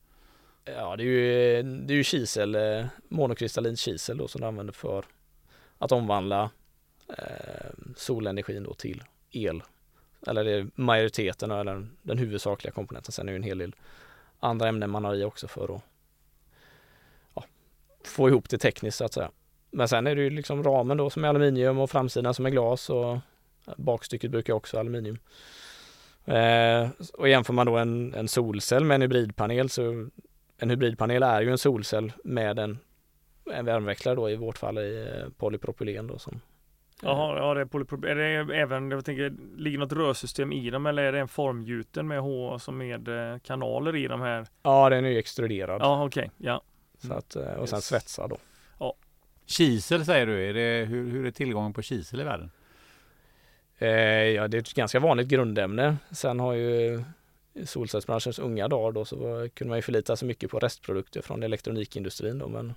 Ja 0.75 0.95
det 0.95 1.03
är 1.03 1.05
ju, 1.05 1.63
det 1.63 1.93
är 1.93 1.95
ju 1.95 2.03
kisel, 2.03 2.55
eh, 2.55 2.85
monokristallin 3.07 3.77
kisel 3.77 4.17
då 4.17 4.27
som 4.27 4.41
du 4.41 4.47
använder 4.47 4.73
för 4.73 5.05
att 5.77 5.91
omvandla 5.91 6.49
eh, 7.17 7.71
solenergin 7.95 8.63
då 8.63 8.73
till 8.73 9.03
el. 9.31 9.63
Eller 10.27 10.43
det 10.43 10.51
är 10.51 10.67
majoriteten 10.75 11.51
eller 11.51 11.63
den, 11.63 11.97
den 12.01 12.17
huvudsakliga 12.17 12.71
komponenten. 12.71 13.11
Sen 13.11 13.27
är 13.27 13.31
det 13.31 13.35
ju 13.35 13.37
en 13.37 13.43
hel 13.43 13.57
del 13.57 13.75
andra 14.39 14.67
ämnen 14.67 14.89
man 14.89 15.05
har 15.05 15.15
i 15.15 15.23
också 15.23 15.47
för 15.47 15.75
att 15.75 15.81
ja, 17.35 17.43
få 18.03 18.29
ihop 18.29 18.49
det 18.49 18.57
tekniskt 18.57 18.97
så 18.97 19.05
att 19.05 19.13
säga. 19.13 19.31
Men 19.71 19.87
sen 19.87 20.07
är 20.07 20.15
det 20.15 20.21
ju 20.21 20.29
liksom 20.29 20.63
ramen 20.63 20.97
då 20.97 21.09
som 21.09 21.23
är 21.23 21.27
aluminium 21.27 21.79
och 21.79 21.91
framsidan 21.91 22.33
som 22.33 22.45
är 22.45 22.49
glas 22.49 22.89
och 22.89 23.17
bakstycket 23.77 24.31
brukar 24.31 24.53
också 24.53 24.77
vara 24.77 24.81
aluminium. 24.81 25.17
Eh, 26.25 26.89
och 27.13 27.29
jämför 27.29 27.53
man 27.53 27.65
då 27.65 27.77
en, 27.77 28.13
en 28.13 28.27
solcell 28.27 28.85
med 28.85 28.95
en 28.95 29.01
hybridpanel 29.01 29.69
så 29.69 30.09
en 30.57 30.69
hybridpanel 30.69 31.23
är 31.23 31.41
ju 31.41 31.51
en 31.51 31.57
solcell 31.57 32.11
med 32.23 32.59
en, 32.59 32.77
en 33.53 33.65
värmeväxlare 33.65 34.15
då 34.15 34.29
i 34.29 34.35
vårt 34.35 34.57
fall 34.57 34.77
i 34.77 35.07
eh, 35.23 35.29
polypropylen 35.37 36.07
då 36.07 36.19
som 36.19 36.41
Jaha, 37.01 37.37
ja, 37.37 37.53
det 37.53 37.61
är, 37.61 37.65
polypro- 37.65 38.07
är 38.07 38.15
det 38.15 38.55
även, 38.57 38.91
jag 38.91 39.05
tänker, 39.05 39.33
ligger 39.57 39.77
något 39.79 39.91
rörsystem 39.91 40.51
i 40.51 40.69
dem 40.69 40.85
eller 40.85 41.03
är 41.03 41.11
det 41.11 41.19
en 41.19 41.27
formgjuten 41.27 42.07
med 42.07 42.19
H, 42.21 42.53
alltså 42.53 42.71
med 42.71 43.07
eh, 43.33 43.39
kanaler 43.39 43.95
i 43.95 44.07
de 44.07 44.21
här? 44.21 44.47
Ja 44.63 44.89
den 44.89 45.05
är 45.05 45.09
ju 45.09 45.17
extruderad. 45.17 45.81
Ja, 45.81 46.05
okej, 46.05 46.31
ja. 46.37 46.61
Så 46.97 47.13
att, 47.13 47.35
eh, 47.35 47.53
och 47.53 47.69
sen 47.69 47.77
Yes. 47.77 47.85
svetsad 47.85 48.29
då. 48.29 48.37
Kisel 49.49 50.05
säger 50.05 50.25
du. 50.25 50.49
Är 50.49 50.53
det, 50.53 50.85
hur, 50.85 51.11
hur 51.11 51.25
är 51.25 51.31
tillgången 51.31 51.73
på 51.73 51.81
kisel 51.81 52.21
i 52.21 52.23
världen? 52.23 52.51
Eh, 53.77 53.89
ja 53.89 54.47
det 54.47 54.57
är 54.57 54.61
ett 54.61 54.73
ganska 54.73 54.99
vanligt 54.99 55.27
grundämne. 55.27 55.97
Sen 56.11 56.39
har 56.39 56.53
ju 56.53 57.03
solcellsbranschens 57.65 58.39
unga 58.39 58.67
dagar 58.67 58.91
då 58.91 59.05
så 59.05 59.15
var, 59.15 59.47
kunde 59.47 59.69
man 59.69 59.77
ju 59.77 59.81
förlita 59.81 60.15
sig 60.15 60.27
mycket 60.27 60.51
på 60.51 60.59
restprodukter 60.59 61.21
från 61.21 61.43
elektronikindustrin 61.43 62.39
då 62.39 62.47
men 62.47 62.73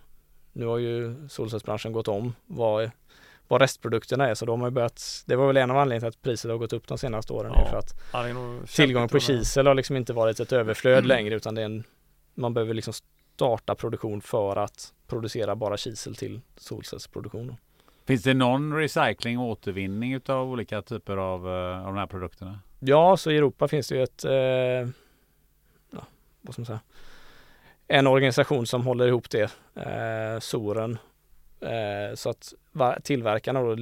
nu 0.52 0.66
har 0.66 0.78
ju 0.78 1.28
solcellsbranschen 1.28 1.92
gått 1.92 2.08
om 2.08 2.34
vad, 2.46 2.90
vad 3.48 3.60
restprodukterna 3.60 4.28
är 4.28 4.34
så 4.34 4.46
de 4.46 4.60
har 4.60 4.68
ju 4.68 4.72
börjat, 4.72 5.02
det 5.26 5.36
var 5.36 5.46
väl 5.46 5.56
en 5.56 5.70
av 5.70 5.76
anledningarna 5.76 6.10
till 6.10 6.18
att 6.18 6.22
priset 6.22 6.50
har 6.50 6.58
gått 6.58 6.72
upp 6.72 6.86
de 6.88 6.98
senaste 6.98 7.32
åren. 7.32 7.52
Ja. 7.54 7.68
för 7.70 7.76
att 7.76 8.70
tillgången 8.70 9.08
på 9.08 9.20
kisel 9.20 9.66
har 9.66 9.74
liksom 9.74 9.96
inte 9.96 10.12
varit 10.12 10.40
ett 10.40 10.52
överflöd 10.52 10.98
Mm. 10.98 11.08
längre 11.08 11.34
utan 11.34 11.54
det 11.54 11.60
är 11.60 11.66
en, 11.66 11.84
man 12.34 12.54
behöver 12.54 12.74
liksom 12.74 12.94
starta 13.34 13.74
produktion 13.74 14.20
för 14.20 14.56
att 14.56 14.92
producera 15.06 15.56
bara 15.56 15.76
kisel 15.76 16.14
till 16.14 16.40
solcellsproduktion. 16.56 17.46
Då. 17.46 17.56
Finns 18.06 18.22
det 18.22 18.34
någon 18.34 18.76
recycling 18.76 19.38
och 19.38 19.48
återvinning 19.48 20.12
utav 20.12 20.50
olika 20.50 20.82
typer 20.82 21.16
av, 21.16 21.48
eh, 21.48 21.80
av 21.80 21.86
de 21.86 21.96
här 21.96 22.06
produkterna? 22.06 22.60
Ja, 22.82 23.16
så 23.16 23.30
i 23.30 23.36
Europa 23.36 23.68
finns 23.68 23.88
det 23.88 23.94
ju 23.94 24.02
ett, 24.02 24.24
eh, 24.24 24.32
ja, 25.90 26.06
vad 26.40 26.52
ska 26.52 26.60
man 26.60 26.66
säga, 26.66 26.80
en 27.88 28.06
organisation 28.06 28.66
som 28.66 28.86
håller 28.86 29.08
ihop 29.08 29.30
det, 29.30 29.50
eh, 29.74 30.40
Soren. 30.40 30.98
Eh, 31.60 32.14
så 32.14 32.30
att 32.30 32.54
tillverkarna 33.02 33.62
då 33.62 33.76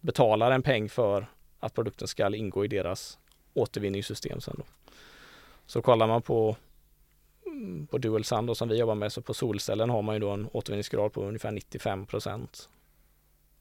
betalar 0.00 0.50
en 0.50 0.62
peng 0.62 0.88
för 0.88 1.26
att 1.60 1.74
produkten 1.74 2.08
ska 2.08 2.36
ingå 2.36 2.64
i 2.64 2.68
deras 2.68 3.18
återvinningssystem 3.54 4.40
sen 4.40 4.54
då. 4.58 4.64
Så 5.66 5.82
kollar 5.82 6.06
man 6.06 6.22
på 6.22 6.56
mm, 7.46 7.86
på 7.86 7.98
Dual 7.98 8.24
Sand 8.24 8.46
då, 8.46 8.54
som 8.54 8.68
vi 8.68 8.78
jobbar 8.78 8.94
med, 8.94 9.12
så 9.12 9.22
på 9.22 9.34
solcellen 9.34 9.90
har 9.90 10.02
man 10.02 10.14
ju 10.14 10.20
då 10.20 10.30
en 10.30 10.48
återvinningsgrad 10.52 11.12
på 11.12 11.22
ungefär 11.22 11.50
95 11.50 12.06
procent. 12.06 12.68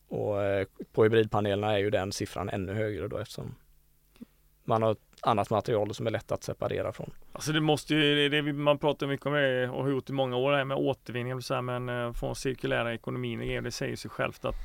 Och 0.07 0.43
eh, 0.43 0.67
på 0.91 1.03
hybridpanelerna 1.03 1.73
är 1.73 1.77
ju 1.77 1.89
den 1.89 2.11
siffran 2.11 2.49
ännu 2.49 2.73
högre 2.73 3.07
då 3.07 3.17
eftersom 3.17 3.55
man 4.63 4.81
har 4.81 4.95
annat 5.21 5.49
material 5.49 5.93
som 5.93 6.07
är 6.07 6.11
lätt 6.11 6.31
att 6.31 6.43
separera 6.43 6.91
från. 6.91 7.11
Alltså 7.31 7.51
det 7.51 7.61
måste 7.61 7.95
ju, 7.95 8.29
det, 8.29 8.41
det 8.41 8.53
man 8.53 8.77
pratar 8.77 9.07
mycket 9.07 9.25
om 9.25 9.33
det 9.33 9.69
och 9.69 9.83
har 9.83 9.89
gjort 9.89 10.09
i 10.09 10.13
många 10.13 10.37
år 10.37 10.51
det 10.51 10.57
här 10.57 10.65
med 10.65 10.77
återvinning 10.77 11.35
och 11.35 11.43
så 11.43 11.53
här, 11.53 11.61
men 11.61 11.89
eh, 11.89 12.13
få 12.13 12.35
cirkulära 12.35 12.93
ekonomin, 12.93 13.63
det 13.63 13.71
säger 13.71 13.95
sig 13.95 14.11
självt 14.11 14.45
att 14.45 14.55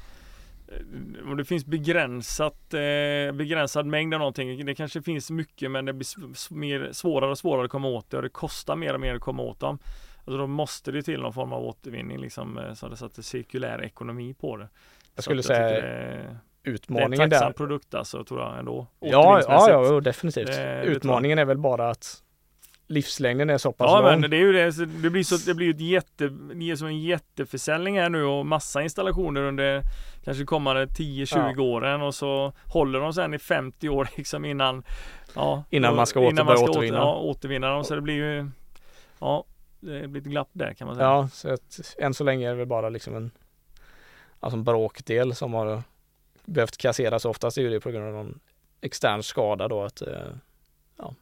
om 1.25 1.37
det 1.37 1.45
finns 1.45 1.67
begränsat, 1.67 2.75
eh, 2.75 3.33
begränsad 3.33 3.87
mängd 3.87 4.15
av 4.15 4.19
någonting. 4.19 4.67
Det 4.67 4.75
kanske 4.75 5.03
finns 5.03 5.31
mycket 5.31 5.71
men 5.71 5.85
det 5.85 5.93
blir 5.93 6.55
mer, 6.55 6.93
svårare 6.93 7.31
och 7.31 7.39
svårare 7.39 7.65
att 7.65 7.71
komma 7.71 7.89
åt 7.89 8.11
det 8.11 8.17
och 8.17 8.23
det 8.23 8.29
kostar 8.29 8.77
mer 8.77 8.95
och 8.95 9.01
mer 9.01 9.15
att 9.15 9.21
komma 9.21 9.43
åt 9.43 9.61
dem. 9.61 9.79
Alltså 10.17 10.39
då 10.39 10.47
måste 10.47 10.93
det 10.93 11.03
till 11.03 11.21
någon 11.21 11.33
form 11.33 11.53
av 11.53 11.65
återvinning 11.65 12.19
liksom, 12.19 12.59
eh, 12.59 12.75
så 12.75 12.89
det 12.89 12.97
sätter 12.97 13.23
cirkulär 13.23 13.85
ekonomi 13.85 14.35
på 14.35 14.57
det. 14.57 14.69
Jag 15.15 15.25
skulle 15.25 15.43
så 15.43 15.47
säga 15.47 15.81
det, 15.81 16.39
utmaningen 16.69 17.11
det 17.11 17.17
är 17.17 17.25
en 17.25 17.31
tacksam 17.31 17.49
där. 17.49 17.57
produkt 17.57 17.95
alltså 17.95 18.25
tror 18.25 18.41
jag 18.41 18.59
ändå. 18.59 18.87
Ja, 19.01 19.41
ja, 19.49 19.71
ja, 19.71 20.01
definitivt. 20.01 20.47
Det- 20.47 20.53
det 20.63 20.83
utmaningen 20.83 21.39
är 21.39 21.45
väl 21.45 21.59
bara 21.59 21.91
att 21.91 22.23
livslängden 22.87 23.51
är 23.51 23.59
så 23.59 23.73
pass 23.73 23.91
Ja 23.91 24.01
lång. 24.11 24.21
men 24.21 24.31
det 24.31 24.37
är 24.37 24.41
ju 24.41 24.53
det, 24.53 24.87
det 25.03 25.11
blir 25.11 25.23
så 25.25 25.37
det 25.37 25.55
blir 25.55 25.71
ett 25.75 25.81
jätte, 25.81 26.29
det 26.29 26.71
är 26.71 26.77
som 26.77 26.87
en 26.87 27.01
jätteförsäljning 27.01 27.99
här 27.99 28.09
nu 28.09 28.25
och 28.25 28.47
massa 28.47 28.83
installationer 28.83 29.41
under 29.43 29.83
kanske 30.25 30.45
kommande 30.45 30.87
10-20 30.87 31.55
Ja. 31.57 31.63
åren 31.63 32.03
och 32.03 32.15
så 32.15 32.53
håller 32.67 33.01
de 33.01 33.13
sen 33.13 33.35
i 33.35 33.39
50 33.39 33.89
år 33.89 34.09
liksom 34.17 34.45
innan 34.45 34.83
ja, 35.35 35.65
Innan 35.71 35.97
man 35.97 36.07
ska 36.07 36.21
åter- 36.21 36.45
börja 36.45 36.59
åter- 36.61 36.69
återvinna. 36.71 36.97
Ja, 36.99 37.15
återvinna 37.15 37.71
dem 37.71 37.85
så 37.85 37.95
det 37.95 38.01
blir 38.01 38.15
ju 38.15 38.51
ja, 39.19 39.45
det 39.81 40.09
blir 40.09 40.23
ett 40.23 40.29
glapp 40.29 40.49
där 40.53 40.75
kan 40.75 40.87
man 40.87 40.97
säga. 40.97 41.07
Ja, 41.09 41.29
så 41.33 41.53
att 41.53 41.95
än 41.99 42.15
så 42.15 42.25
länge 42.25 42.47
är 42.47 42.51
det 42.51 42.57
väl 42.59 42.67
bara 42.67 42.89
liksom 42.89 43.17
en, 43.17 43.31
alltså 44.41 44.57
en 44.57 44.65
bråkdel 44.65 45.35
som 45.35 45.55
har 45.55 45.83
behövt 46.49 46.77
kasseras. 46.77 47.25
Oftast 47.25 47.59
är 47.59 47.63
ju 47.63 47.71
det 47.71 47.81
på 47.81 47.91
grund 47.91 48.07
av 48.07 48.13
någon 48.13 48.41
extern 48.81 49.23
skada 49.23 49.69
då 49.69 49.83
att, 49.83 50.03
eh, 50.03 50.09
ja, 50.99 51.15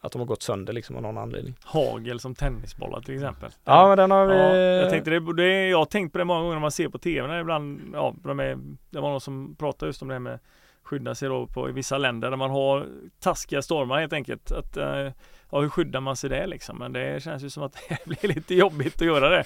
att 0.00 0.12
de 0.12 0.18
har 0.18 0.26
gått 0.26 0.42
sönder 0.42 0.72
liksom 0.72 0.96
av 0.96 1.02
någon 1.02 1.18
anledning. 1.18 1.54
Hagel 1.64 2.20
som 2.20 2.34
tennisbollar 2.34 3.00
till 3.00 3.14
exempel. 3.14 3.50
Ja, 3.64 3.88
men 3.88 3.98
den 3.98 4.10
har 4.10 4.26
vi... 4.26 4.34
Ja, 4.34 4.56
jag 4.56 4.90
tänkte 4.90 5.10
det, 5.10 5.34
det, 5.36 5.68
jag 5.68 5.78
har 5.78 5.84
tänkt 5.84 6.12
på 6.12 6.18
det 6.18 6.24
många 6.24 6.40
gånger 6.40 6.54
när 6.54 6.60
man 6.60 6.70
ser 6.70 6.88
på 6.88 6.98
tv 6.98 7.28
när 7.28 7.40
ibland, 7.40 7.90
ja, 7.94 8.14
de 8.22 8.40
är, 8.40 8.58
det 8.90 9.00
var 9.00 9.10
någon 9.10 9.20
som 9.20 9.56
pratade 9.58 9.88
just 9.88 10.02
om 10.02 10.08
det 10.08 10.14
här 10.14 10.18
med 10.18 10.38
skydda 10.84 11.14
sig 11.14 11.28
då 11.28 11.46
på 11.46 11.68
i 11.68 11.72
vissa 11.72 11.98
länder 11.98 12.30
där 12.30 12.36
man 12.36 12.50
har 12.50 12.86
taskiga 13.20 13.62
stormar 13.62 14.00
helt 14.00 14.12
enkelt. 14.12 14.52
Att, 14.52 14.76
eh, 14.76 15.08
ja, 15.50 15.60
hur 15.60 15.68
skyddar 15.68 16.00
man 16.00 16.16
sig 16.16 16.30
det 16.30 16.46
liksom? 16.46 16.78
Men 16.78 16.92
det 16.92 17.22
känns 17.22 17.42
ju 17.42 17.50
som 17.50 17.62
att 17.62 17.76
det 17.88 18.06
blir 18.20 18.34
lite 18.34 18.54
jobbigt 18.54 18.94
att 19.00 19.06
göra 19.06 19.28
det. 19.28 19.44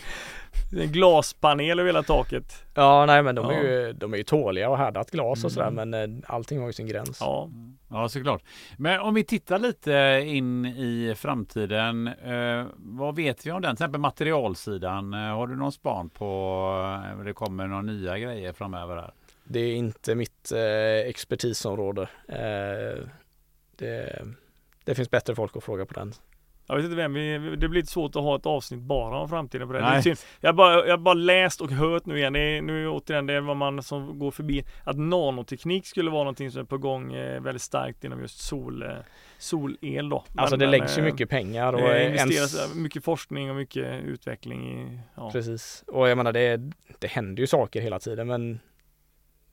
Det 0.72 0.82
En 0.82 0.92
glaspanel 0.92 1.78
över 1.80 1.88
hela 1.88 2.02
taket. 2.02 2.64
Ja, 2.74 3.06
nej 3.06 3.22
men 3.22 3.34
de, 3.34 3.44
Ja. 3.46 3.52
är 3.52 3.62
ju, 3.62 3.92
de 3.92 4.12
är 4.12 4.16
ju 4.18 4.22
tåliga 4.24 4.70
och 4.70 4.78
härdat 4.78 5.10
glas 5.10 5.44
och 5.44 5.52
sådär 5.52 5.68
Mm. 5.68 5.90
men 5.90 6.14
eh, 6.14 6.22
allting 6.26 6.58
har 6.60 6.66
ju 6.66 6.72
sin 6.72 6.86
gräns. 6.86 7.18
Ja, 7.20 7.48
Ja, 7.90 8.08
såklart. 8.08 8.42
Men 8.76 9.00
om 9.00 9.14
vi 9.14 9.24
tittar 9.24 9.58
lite 9.58 10.22
in 10.26 10.66
i 10.66 11.14
framtiden. 11.16 12.06
Eh, 12.06 12.64
vad 12.76 13.16
vet 13.16 13.46
vi 13.46 13.50
om 13.50 13.62
den? 13.62 13.76
Till 13.76 13.84
exempel 13.84 14.00
materialsidan. 14.00 15.14
Eh, 15.14 15.20
har 15.20 15.46
du 15.46 15.56
någon 15.56 15.72
span 15.72 16.08
på 16.10 16.24
eh, 17.18 17.24
det 17.24 17.32
kommer 17.32 17.66
några 17.66 17.82
nya 17.82 18.18
grejer 18.18 18.52
framöver? 18.52 18.96
Här? 18.96 19.10
Det 19.48 19.60
är 19.60 19.74
inte 19.74 20.14
mitt 20.14 20.52
eh, 20.52 21.08
expertisområde. 21.08 22.02
Eh, 22.28 23.06
det, 23.76 24.24
det 24.84 24.94
finns 24.94 25.10
bättre 25.10 25.34
folk 25.34 25.56
att 25.56 25.64
fråga 25.64 25.86
på 25.86 25.94
den. 25.94 26.12
jag 26.66 26.76
vet 26.76 26.84
inte 26.84 26.96
vem 26.96 27.14
vi, 27.14 27.38
det 27.38 27.68
blir 27.68 27.80
lite 27.80 27.92
svårt 27.92 28.16
att 28.16 28.22
ha 28.22 28.36
ett 28.36 28.46
avsnitt 28.46 28.80
bara 28.80 29.18
om 29.18 29.28
framtiden 29.28 29.66
på 29.66 29.72
det. 29.72 29.78
det 29.78 29.84
är 29.86 30.04
Nej. 30.04 30.16
jag, 30.40 30.48
har 30.48 30.54
bara, 30.54 30.86
jag 30.86 31.00
bara 31.00 31.14
läst 31.14 31.60
och 31.60 31.70
hört 31.70 32.06
nu 32.06 32.18
igen. 32.18 32.32
Det 32.32 32.40
är, 32.40 32.62
nu 32.62 32.84
är 32.84 32.88
återigen 32.88 33.26
det 33.26 33.34
är 33.34 33.40
vad 33.40 33.56
man 33.56 33.82
som 33.82 34.18
går 34.18 34.30
förbi. 34.30 34.64
Att 34.84 34.98
nanoteknik 34.98 35.86
skulle 35.86 36.10
vara 36.10 36.24
någonting 36.24 36.50
som 36.50 36.60
är 36.60 36.64
på 36.64 36.78
gång 36.78 37.14
eh, 37.14 37.40
väldigt 37.40 37.62
starkt 37.62 38.04
inom 38.04 38.20
just 38.20 38.38
sol, 38.38 38.82
eh, 38.82 38.88
solel 39.38 40.08
då. 40.08 40.24
Alltså 40.36 40.52
Men- 40.56 40.58
det 40.58 40.66
men, 40.66 40.70
läggs 40.70 40.98
ju 40.98 41.02
eh, 41.02 41.12
mycket 41.12 41.30
pengar 41.30 41.72
och 41.72 41.80
Det 41.80 42.06
investeras 42.06 42.56
ens, 42.56 42.74
mycket 42.74 43.04
forskning 43.04 43.50
och 43.50 43.56
mycket 43.56 44.04
utveckling 44.04 44.80
i, 44.80 45.00
ja. 45.16 45.30
Precis. 45.30 45.84
Och 45.86 46.08
jag 46.08 46.16
menar 46.16 46.32
det, 46.32 46.60
det 46.98 47.06
händer 47.06 47.40
ju 47.40 47.46
saker 47.46 47.80
hela 47.80 47.98
tiden 47.98 48.26
men 48.26 48.60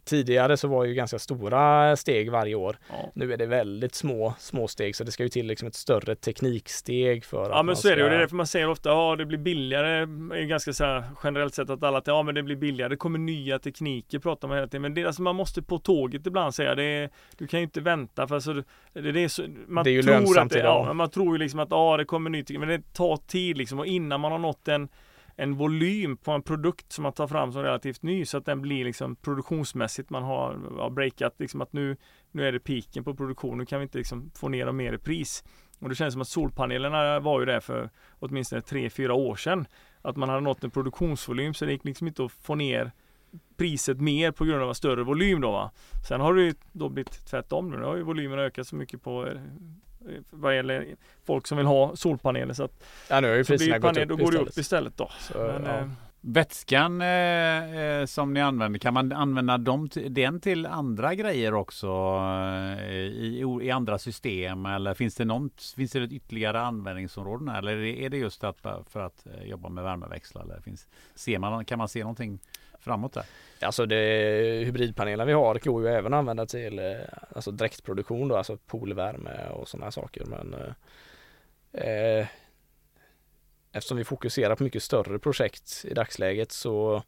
tidigare 0.06 0.58
så 0.58 0.68
var 0.68 0.84
det 0.84 0.90
ju 0.90 0.96
ganska 0.96 1.20
stora 1.20 1.96
steg 1.96 2.32
varje 2.32 2.56
år. 2.56 2.78
ja. 2.90 3.12
Nu 3.16 3.34
är 3.34 3.38
det 3.38 3.46
väldigt 3.46 3.96
små, 3.96 4.34
små 4.40 4.68
steg 4.68 4.96
så 4.96 5.04
det 5.04 5.12
ska 5.12 5.24
ju 5.24 5.30
till 5.30 5.46
liksom 5.48 5.68
ett 5.68 5.76
större 5.76 6.16
tekniksteg 6.16 7.26
för 7.26 7.44
att 7.44 7.50
Ja 7.50 7.64
men 7.64 7.76
så 7.76 7.88
är 7.90 7.96
det 7.96 8.04
och 8.04 8.10
det 8.10 8.16
är 8.16 8.18
ska- 8.18 8.22
därför 8.22 8.36
man 8.36 8.48
säger 8.48 8.70
ofta 8.70 8.90
ja 8.90 9.16
det 9.16 9.26
blir 9.26 9.38
billigare. 9.38 10.00
Ju 10.42 10.48
ganska 10.48 10.74
så 10.74 10.84
här 10.84 11.04
generellt 11.24 11.54
sett 11.54 11.70
att 11.70 11.84
alla 11.84 11.98
att 11.98 12.08
ja 12.08 12.24
men 12.24 12.36
det 12.36 12.44
blir 12.44 12.56
billigare. 12.56 12.90
Det 12.90 12.96
kommer 12.98 13.20
nya 13.20 13.60
tekniker. 13.60 14.20
Pratar 14.20 14.48
man 14.48 14.58
hela 14.58 14.68
tiden. 14.68 14.82
Men 14.82 14.94
det, 14.94 15.06
alltså 15.06 15.22
man 15.22 15.36
måste 15.36 15.62
på 15.62 15.80
tåget 15.80 16.28
ibland 16.28 16.56
säga 16.56 16.76
det 16.76 16.84
är, 16.84 17.10
Du 17.38 17.48
kan 17.48 17.60
ju 17.60 17.64
inte 17.64 17.82
vänta 17.82 18.28
för 18.28 18.36
alltså, 18.36 18.54
det, 18.94 19.12
det 19.12 19.24
är 19.24 19.28
så, 19.28 19.44
man 19.68 19.84
Det 19.84 19.90
är 19.90 19.92
ju 19.92 20.02
tror 20.04 20.14
lönsamt 20.14 20.38
att 20.38 20.50
det, 20.50 20.60
idag. 20.60 20.86
ja, 20.88 20.94
Man 20.94 21.10
tror 21.10 21.36
ju 21.36 21.44
liksom 21.44 21.60
att 21.60 21.68
ja 21.72 21.98
det 21.98 22.06
kommer 22.06 22.30
ny 22.30 22.44
teknik. 22.44 22.60
Men 22.60 22.70
det 22.70 22.94
tar 22.94 23.18
tid 23.18 23.58
liksom 23.58 23.80
och 23.80 23.86
innan 23.86 24.20
man 24.20 24.32
har 24.32 24.40
nått 24.40 24.68
en 24.68 24.90
en 25.36 25.56
volym 25.56 26.18
på 26.18 26.32
en 26.32 26.42
produkt 26.42 26.92
som 26.92 27.04
man 27.04 27.14
tar 27.14 27.28
fram 27.28 27.52
som 27.52 27.64
relativt 27.64 28.04
ny 28.04 28.26
så 28.26 28.38
att 28.38 28.46
den 28.46 28.62
blir 28.62 28.86
liksom 28.86 29.16
produktionsmässigt 29.16 30.10
man 30.10 30.24
har 30.24 30.54
har 30.80 30.90
breakat 30.90 31.36
liksom 31.40 31.62
att 31.62 31.74
nu 31.74 31.98
nu 32.32 32.48
är 32.48 32.52
det 32.52 32.60
piken 32.60 33.04
på 33.04 33.16
produktion, 33.16 33.58
nu 33.58 33.66
kan 33.66 33.80
vi 33.80 33.84
inte 33.84 33.98
liksom 33.98 34.32
få 34.36 34.50
ner 34.50 34.66
dem 34.66 34.78
mer 34.78 34.94
i 34.94 34.98
pris. 34.98 35.44
Och 35.80 35.90
det 35.90 35.96
känns 35.96 36.14
som 36.14 36.22
att 36.22 36.28
solpanelerna 36.28 37.20
var 37.20 37.40
ju 37.40 37.46
det 37.46 37.62
för 37.62 37.90
åtminstone 38.20 38.62
3-4 38.62 39.10
år 39.10 39.36
sedan. 39.36 39.66
Att 40.02 40.18
man 40.18 40.30
hade 40.30 40.42
nått 40.42 40.64
en 40.64 40.72
produktionsvolym 40.72 41.54
så 41.54 41.66
det 41.66 41.72
gick 41.72 41.86
liksom 41.86 42.08
inte 42.08 42.26
att 42.26 42.32
få 42.32 42.56
ner 42.56 42.92
priset 43.58 44.02
mer 44.02 44.32
på 44.32 44.46
grund 44.46 44.64
av 44.64 44.70
en 44.70 44.76
större 44.76 45.04
volym 45.04 45.42
då 45.42 45.52
va. 45.52 45.72
Sen 46.08 46.22
har 46.22 46.34
det 46.34 46.42
ju 46.42 46.54
då 46.72 46.90
blivit 46.90 47.26
tvärtom 47.26 47.72
nu. 47.72 47.78
Nu 47.78 47.84
har 47.84 47.96
ju 47.96 48.04
volymen 48.04 48.40
ökat 48.40 48.68
så 48.68 48.76
mycket 48.76 49.04
på 49.04 49.30
vad 50.30 50.56
gäller 50.56 50.96
folk 51.26 51.48
som 51.48 51.58
vill 51.58 51.68
ha 51.68 51.96
solpaneler 51.96 52.54
så 52.54 52.64
att 52.64 52.84
Ja 53.10 53.20
nu 53.22 53.28
har 53.30 53.36
ju 53.36 53.44
så 53.44 53.52
blir 53.52 53.58
priserna 53.58 53.80
gått 53.80 53.94
panel, 53.94 54.08
då 54.08 54.14
upp 54.14 54.20
går 54.20 54.32
det 54.32 54.38
upp 54.38 54.58
istället 54.58 54.98
då. 54.98 55.12
Så, 55.20 55.38
Men, 55.38 55.64
ja. 55.64 55.78
eh, 55.78 55.88
Vätskan 56.26 57.02
eh, 57.02 57.78
eh, 57.78 58.06
som 58.06 58.34
ni 58.34 58.42
använder, 58.42 58.80
kan 58.80 58.94
man 58.94 59.12
använda 59.12 59.58
dem 59.58 59.90
den 60.10 60.40
till 60.40 60.66
andra 60.66 61.16
grejer 61.16 61.54
också 61.54 61.88
eh, 62.88 62.94
i, 62.94 63.60
i 63.62 63.72
andra 63.72 63.98
system? 63.98 64.66
Eller 64.66 64.94
finns 64.94 65.16
det, 65.16 65.26
någon, 65.26 65.50
finns 65.76 65.92
det 65.92 66.04
ett 66.04 66.12
ytterligare 66.12 66.62
användningsområden? 66.62 67.48
här? 67.48 67.60
Eller 67.60 67.72
är 67.72 67.82
det, 67.82 68.06
är 68.06 68.10
det 68.10 68.18
just 68.18 68.44
att, 68.44 68.58
för 68.90 69.00
att 69.00 69.26
eh, 69.26 69.44
jobba 69.44 69.70
med 69.70 69.84
värmeväxlar? 69.84 70.44
Eller 70.44 70.60
finns, 70.60 70.88
ser 71.16 71.40
man, 71.40 71.66
kan 71.66 71.78
man 71.78 71.90
se 71.90 72.00
någonting 72.00 72.40
framåt 72.84 73.14
där? 73.14 73.26
Alltså 73.62 73.86
det 73.86 73.96
hybridpaneler 74.66 75.26
vi 75.26 75.34
har 75.34 75.60
går 75.60 75.84
ju 75.84 75.90
även 75.90 76.14
att 76.14 76.18
använda 76.18 76.46
till 76.46 76.80
eh, 76.80 76.96
alltså 77.36 77.52
direktproduktion 77.52 78.28
då, 78.28 78.38
alltså 78.38 78.58
poolvärme 78.58 79.50
och 79.50 79.68
sådana 79.68 79.92
saker. 79.92 80.26
Men 80.26 80.54
eh, 80.54 81.88
eh, 81.88 82.28
eftersom 83.72 83.98
vi 83.98 84.04
fokuserar 84.04 84.56
på 84.56 84.64
mycket 84.64 84.84
större 84.84 85.20
projekt 85.20 85.86
i 85.86 85.94
dagsläget 85.94 86.52
så 86.52 87.04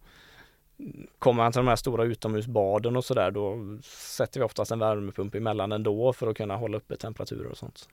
kommer 1.20 1.44
man 1.44 1.52
till 1.52 1.60
de 1.60 1.68
här 1.68 1.76
stora 1.76 2.04
utomhusbaden 2.04 2.96
och 2.96 3.06
sådär 3.06 3.32
då 3.32 3.58
sätter 3.84 4.40
vi 4.40 4.46
oftast 4.46 4.72
en 4.72 4.80
värmepump 4.80 5.36
emellan 5.36 5.72
ändå 5.72 6.14
för 6.14 6.28
att 6.28 6.38
kunna 6.38 6.56
hålla 6.56 6.78
uppe 6.78 6.96
temperaturer 6.96 7.52
och 7.52 7.58
sånt. 7.58 7.90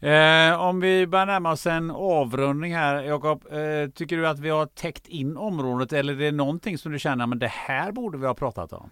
Eh, 0.00 0.60
om 0.60 0.80
vi 0.80 1.06
börjar 1.06 1.26
närma 1.26 1.52
oss 1.52 1.66
en 1.66 1.90
avrundning 1.90 2.74
här. 2.74 3.02
Jakob, 3.02 3.44
eh, 3.52 3.90
tycker 3.94 4.16
du 4.16 4.26
att 4.28 4.38
vi 4.38 4.50
har 4.50 4.66
täckt 4.66 5.06
in 5.08 5.36
området 5.36 5.92
eller 5.92 6.12
är 6.12 6.16
det 6.16 6.32
någonting 6.32 6.78
som 6.78 6.92
du 6.92 6.98
känner 6.98 7.26
men 7.26 7.38
det 7.38 7.48
här 7.48 7.92
borde 7.92 8.18
vi 8.18 8.26
ha 8.26 8.34
pratat 8.34 8.72
om? 8.72 8.90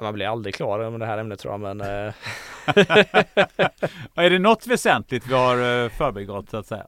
Man 0.00 0.14
blir 0.14 0.26
aldrig 0.26 0.54
klar 0.54 0.90
med 0.90 1.00
det 1.00 1.06
här 1.06 1.18
ämnet 1.18 1.38
tror 1.40 1.52
jag 1.54 1.60
men 1.60 1.80
eh, 1.80 2.14
är 4.14 4.30
det 4.30 4.38
något 4.38 4.66
väsentligt 4.66 5.26
vi 5.26 5.34
har 5.34 5.84
eh, 5.84 5.90
förbigått 5.90 6.50
så 6.50 6.56
att 6.56 6.66
säga? 6.66 6.86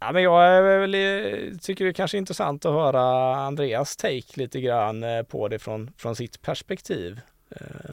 Ja, 0.00 0.12
men 0.12 0.22
jag 0.22 0.46
är 0.46 0.78
väl, 0.86 1.58
tycker 1.58 1.84
det 1.84 1.90
är 1.90 1.94
kanske 1.94 2.18
intressant 2.18 2.64
att 2.64 2.72
höra 2.72 3.34
Andreas 3.36 3.96
take 3.96 4.26
lite 4.40 4.60
grann 4.60 5.02
eh, 5.02 5.22
på 5.22 5.48
det 5.48 5.58
från, 5.58 5.92
från 5.96 6.16
sitt 6.16 6.42
perspektiv. 6.42 7.20
eh, 7.50 7.90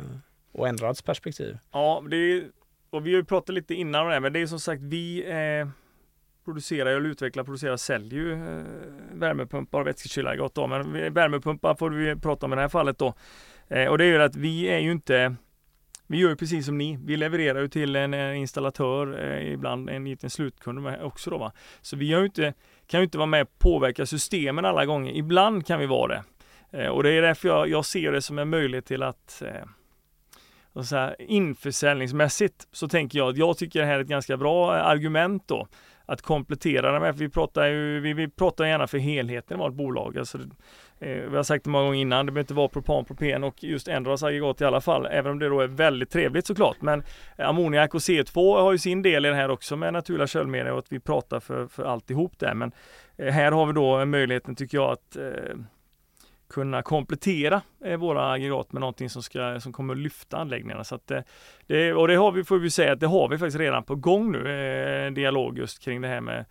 Och 0.51 0.67
Endrads 0.67 1.01
perspektiv. 1.01 1.57
Ja, 1.71 2.03
det 2.09 2.15
är, 2.17 2.43
och 2.89 3.07
vi 3.07 3.11
har 3.11 3.17
ju 3.17 3.25
pratat 3.25 3.55
lite 3.55 3.73
innan 3.73 4.01
om 4.01 4.07
det 4.07 4.13
här, 4.13 4.19
men 4.19 4.33
det 4.33 4.39
är 4.39 4.47
som 4.47 4.59
sagt 4.59 4.81
vi 4.81 5.23
eh, 5.29 5.67
producerar 6.45 6.89
eller 6.89 7.09
utvecklar, 7.09 7.43
producerar, 7.43 7.77
säljer 7.77 8.19
ju 8.19 8.33
eh, 8.33 8.65
värmepumpar 9.13 9.79
och 9.79 9.87
vätskekylare 9.87 10.49
då. 10.53 10.67
Men 10.67 11.13
värmepumpar 11.13 11.75
får 11.75 11.89
vi 11.89 12.15
prata 12.15 12.45
om 12.45 12.53
i 12.53 12.55
det 12.55 12.61
här 12.61 12.69
fallet 12.69 12.97
då. 12.97 13.13
Eh, 13.67 13.87
och 13.87 13.97
det 13.97 14.05
är 14.05 14.07
ju 14.07 14.21
att 14.21 14.35
vi 14.35 14.67
är 14.67 14.79
ju 14.79 14.91
inte 14.91 15.35
vi 16.09 16.17
gör 16.17 16.29
ju 16.29 16.35
precis 16.35 16.65
som 16.65 16.77
ni. 16.77 16.99
Vi 17.05 17.17
levererar 17.17 17.61
ju 17.61 17.67
till 17.67 17.95
en, 17.95 18.13
en 18.13 18.35
installatör, 18.35 19.23
eh, 19.23 19.53
ibland 19.53 19.89
en 19.89 20.05
liten 20.05 20.29
slutkund 20.29 20.87
också 21.01 21.29
då 21.29 21.37
va. 21.37 21.51
Så 21.81 21.95
vi 21.95 22.13
har 22.13 22.19
ju 22.19 22.25
inte, 22.25 22.53
kan 22.87 22.99
ju 22.99 23.03
inte 23.03 23.17
vara 23.17 23.25
med 23.25 23.41
och 23.41 23.59
påverka 23.59 24.05
systemen 24.05 24.65
alla 24.65 24.85
gånger. 24.85 25.11
Ibland 25.11 25.67
kan 25.67 25.79
vi 25.79 25.85
vara 25.85 26.07
det. 26.07 26.23
Eh, 26.71 26.87
och 26.89 27.03
det 27.03 27.11
är 27.11 27.21
därför 27.21 27.47
jag, 27.47 27.69
jag 27.69 27.85
ser 27.85 28.11
det 28.11 28.21
som 28.21 28.39
en 28.39 28.49
möjlighet 28.49 28.85
till 28.85 29.03
att 29.03 29.41
eh, 29.41 29.67
och 30.77 30.85
så 30.85 30.95
här, 30.95 31.15
införsäljningsmässigt 31.19 32.67
så 32.71 32.87
tänker 32.87 33.17
jag 33.17 33.29
att 33.29 33.37
jag 33.37 33.57
tycker 33.57 33.79
det 33.79 33.85
här 33.85 33.95
är 33.95 33.99
ett 33.99 34.07
ganska 34.07 34.37
bra 34.37 34.77
eh, 34.77 34.85
argument 34.85 35.43
då. 35.47 35.67
att 36.05 36.21
komplettera 36.21 36.91
det 36.91 36.99
med. 36.99 37.15
För 37.15 37.19
vi 37.19 37.29
pratar 37.29 37.65
ju, 37.65 37.99
vi, 37.99 38.13
vi 38.13 38.27
pratar 38.27 38.65
gärna 38.65 38.87
för 38.87 38.97
helheten 38.97 39.57
i 39.57 39.59
vårt 39.59 39.73
bolag. 39.73 40.17
Alltså, 40.17 40.37
eh, 40.99 41.09
vi 41.09 41.35
har 41.35 41.43
sagt 41.43 41.63
det 41.63 41.69
många 41.69 41.85
gånger 41.85 41.99
innan, 41.99 42.25
det 42.25 42.31
behöver 42.31 42.43
inte 42.43 42.53
vara 42.53 42.67
propan, 42.67 43.05
propen 43.05 43.43
och 43.43 43.63
just 43.63 43.87
Endras 43.87 44.23
aggregat 44.23 44.61
i 44.61 44.65
alla 44.65 44.81
fall, 44.81 45.05
även 45.05 45.31
om 45.31 45.39
det 45.39 45.49
då 45.49 45.61
är 45.61 45.67
väldigt 45.67 46.09
trevligt 46.09 46.47
såklart. 46.47 46.81
Men 46.81 47.03
eh, 47.37 47.49
ammoniak 47.49 47.93
och 47.93 47.99
CO2 47.99 48.61
har 48.61 48.71
ju 48.71 48.77
sin 48.77 49.01
del 49.01 49.25
i 49.25 49.29
det 49.29 49.35
här 49.35 49.49
också 49.49 49.75
med 49.75 49.93
naturliga 49.93 50.27
köldmedel 50.27 50.73
och 50.73 50.79
att 50.79 50.91
vi 50.91 50.99
pratar 50.99 51.39
för, 51.39 51.67
för 51.67 51.83
alltihop 51.83 52.39
där. 52.39 52.53
Men 52.53 52.71
eh, 53.17 53.33
här 53.33 53.51
har 53.51 53.65
vi 53.65 53.73
då 53.73 54.05
möjligheten 54.05 54.55
tycker 54.55 54.77
jag 54.77 54.91
att 54.91 55.15
eh, 55.15 55.55
kunna 56.49 56.81
komplettera 56.81 57.61
eh, 57.85 57.97
våra 57.97 58.31
aggregat 58.31 58.71
med 58.71 58.79
någonting 58.79 59.09
som, 59.09 59.23
ska, 59.23 59.59
som 59.59 59.73
kommer 59.73 59.95
lyfta 59.95 60.37
anläggningarna. 60.37 60.83
Så 60.83 60.95
att, 60.95 61.11
eh, 61.11 61.21
det, 61.67 61.93
och 61.93 62.07
det 62.07 62.15
har 62.15 62.31
vi, 62.31 62.43
får 62.43 62.57
vi 62.59 62.69
säga, 62.69 62.93
att 62.93 62.99
det 62.99 63.07
har 63.07 63.29
vi 63.29 63.37
faktiskt 63.37 63.59
redan 63.59 63.83
på 63.83 63.95
gång 63.95 64.31
nu, 64.31 64.49
eh, 64.49 65.11
dialog 65.11 65.57
just 65.57 65.83
kring 65.83 66.01
det 66.01 66.07
här 66.07 66.21
med 66.21 66.45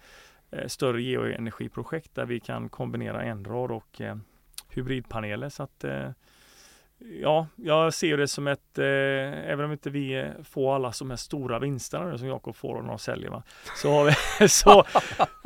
eh, 0.50 0.66
större 0.66 1.02
geoenergiprojekt 1.02 2.14
där 2.14 2.26
vi 2.26 2.40
kan 2.40 2.68
kombinera 2.68 3.22
Enrad 3.22 3.70
och 3.70 4.00
eh, 4.00 4.16
hybridpaneler. 4.68 5.48
Så 5.48 5.62
att, 5.62 5.84
eh, 5.84 6.10
Ja, 6.98 7.46
jag 7.56 7.94
ser 7.94 8.16
det 8.16 8.28
som 8.28 8.46
ett, 8.46 8.78
eh, 8.78 8.84
även 9.50 9.64
om 9.64 9.72
inte 9.72 9.90
vi 9.90 10.30
får 10.44 10.74
alla 10.74 10.92
som 10.92 11.10
är 11.10 11.16
stora 11.16 11.58
vinsterna 11.58 12.04
nu 12.10 12.18
som 12.18 12.28
Jakob 12.28 12.56
får 12.56 12.82
när 12.82 12.88
de 12.88 12.98
säljer, 12.98 13.30
va? 13.30 13.42
Så, 13.76 14.04
vi, 14.04 14.48
så, 14.48 14.84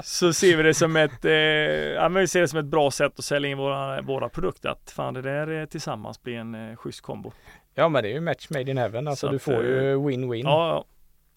så 0.03 0.33
ser 0.33 0.57
vi 0.57 0.63
det 0.63 0.75
som 0.75 0.97
ett, 0.97 1.25
eh, 1.25 1.33
ja, 1.33 2.09
men 2.09 2.21
vi 2.21 2.27
ser 2.27 2.41
det 2.41 2.49
som 2.49 2.59
ett 2.59 2.65
bra 2.65 2.91
sätt 2.91 3.19
att 3.19 3.25
sälja 3.25 3.51
in 3.51 3.59
våra, 3.59 4.03
våra 4.03 4.29
produkter. 4.29 4.69
Att 4.69 4.91
fan 4.91 5.15
det 5.15 5.23
där 5.23 5.61
eh, 5.61 5.67
tillsammans 5.67 6.23
blir 6.23 6.37
en 6.37 6.55
eh, 6.55 6.77
schysst 6.77 7.01
kombo. 7.01 7.33
Ja 7.75 7.89
men 7.89 8.03
det 8.03 8.09
är 8.09 8.13
ju 8.13 8.21
match 8.21 8.47
made 8.51 8.71
in 8.71 8.79
heaven, 8.79 9.09
alltså 9.09 9.27
så 9.27 9.33
du 9.33 9.39
får 9.39 9.65
ju 9.65 9.93
eh, 9.93 9.99
win-win. 9.99 10.45
Ja, 10.45 10.85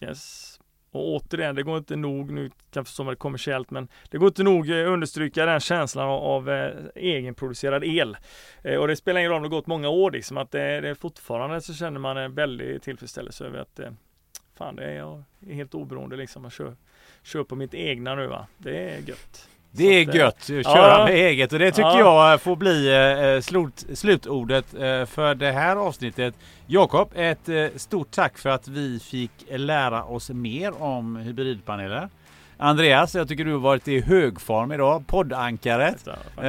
yes. 0.01 0.52
Och 0.93 1.15
återigen, 1.15 1.55
det 1.55 1.63
går 1.63 1.77
inte 1.77 1.95
nog, 1.95 2.31
nu 2.31 2.51
kanske 2.71 2.93
som 2.93 3.07
är 3.07 3.15
kommersiellt, 3.15 3.71
men 3.71 3.87
det 4.09 4.17
går 4.17 4.27
inte 4.27 4.43
nog 4.43 4.69
eh, 4.69 4.91
understryka 4.91 5.45
den 5.45 5.59
känslan 5.59 6.09
av, 6.09 6.23
av 6.23 6.49
eh, 6.49 6.73
egenproducerad 6.95 7.83
el. 7.83 8.17
Eh, 8.61 8.79
och 8.79 8.87
det 8.87 8.95
spelar 8.95 9.19
ingen 9.19 9.31
roll 9.31 9.37
om 9.37 9.43
det 9.43 9.49
gått 9.49 9.67
många 9.67 9.89
år, 9.89 10.11
liksom, 10.11 10.37
att 10.37 10.51
det, 10.51 10.81
det 10.81 10.95
fortfarande 10.95 11.61
så 11.61 11.73
känner 11.73 11.99
man 11.99 12.17
en 12.17 12.35
väldig 12.35 12.81
tillfredsställelse 12.81 13.45
över 13.45 13.59
att 13.59 13.79
eh, 13.79 13.91
fan, 14.57 14.75
det 14.75 14.83
är 14.83 14.97
jag 14.97 15.23
helt 15.47 15.73
oberoende 15.73 16.15
liksom. 16.15 16.43
Jag 16.43 16.51
kör, 16.51 16.75
kör 17.23 17.43
på 17.43 17.55
mitt 17.55 17.73
egna 17.73 18.15
nu 18.15 18.27
va. 18.27 18.47
Det 18.57 18.89
är 18.89 18.99
gött. 18.99 19.49
Det 19.75 19.83
är 19.83 20.01
att, 20.25 20.49
eh, 20.49 20.55
gött 20.55 20.65
köra 20.65 20.99
ja, 20.99 21.05
med 21.05 21.13
eget 21.13 21.53
och 21.53 21.59
det 21.59 21.71
tycker 21.71 21.99
ja. 21.99 22.29
jag 22.31 22.41
får 22.41 22.55
bli 22.55 22.87
eh, 23.35 23.41
slut, 23.41 23.85
slutordet 23.93 24.73
eh, 24.73 25.05
för 25.05 25.35
det 25.35 25.51
här 25.51 25.75
avsnittet. 25.75 26.35
Jakob, 26.67 27.09
ett 27.15 27.49
eh, 27.49 27.65
stort 27.75 28.11
tack 28.11 28.37
för 28.37 28.49
att 28.49 28.67
vi 28.67 28.99
fick 28.99 29.31
lära 29.49 30.03
oss 30.03 30.29
mer 30.29 30.81
om 30.81 31.15
hybridpaneler. 31.15 32.09
Andreas, 32.57 33.15
jag 33.15 33.27
tycker 33.27 33.45
du 33.45 33.51
har 33.51 33.59
varit 33.59 33.87
i 33.87 34.01
högform 34.01 34.71
idag. 34.71 35.07
Poddankaret. 35.07 36.07
Eh, 36.07 36.43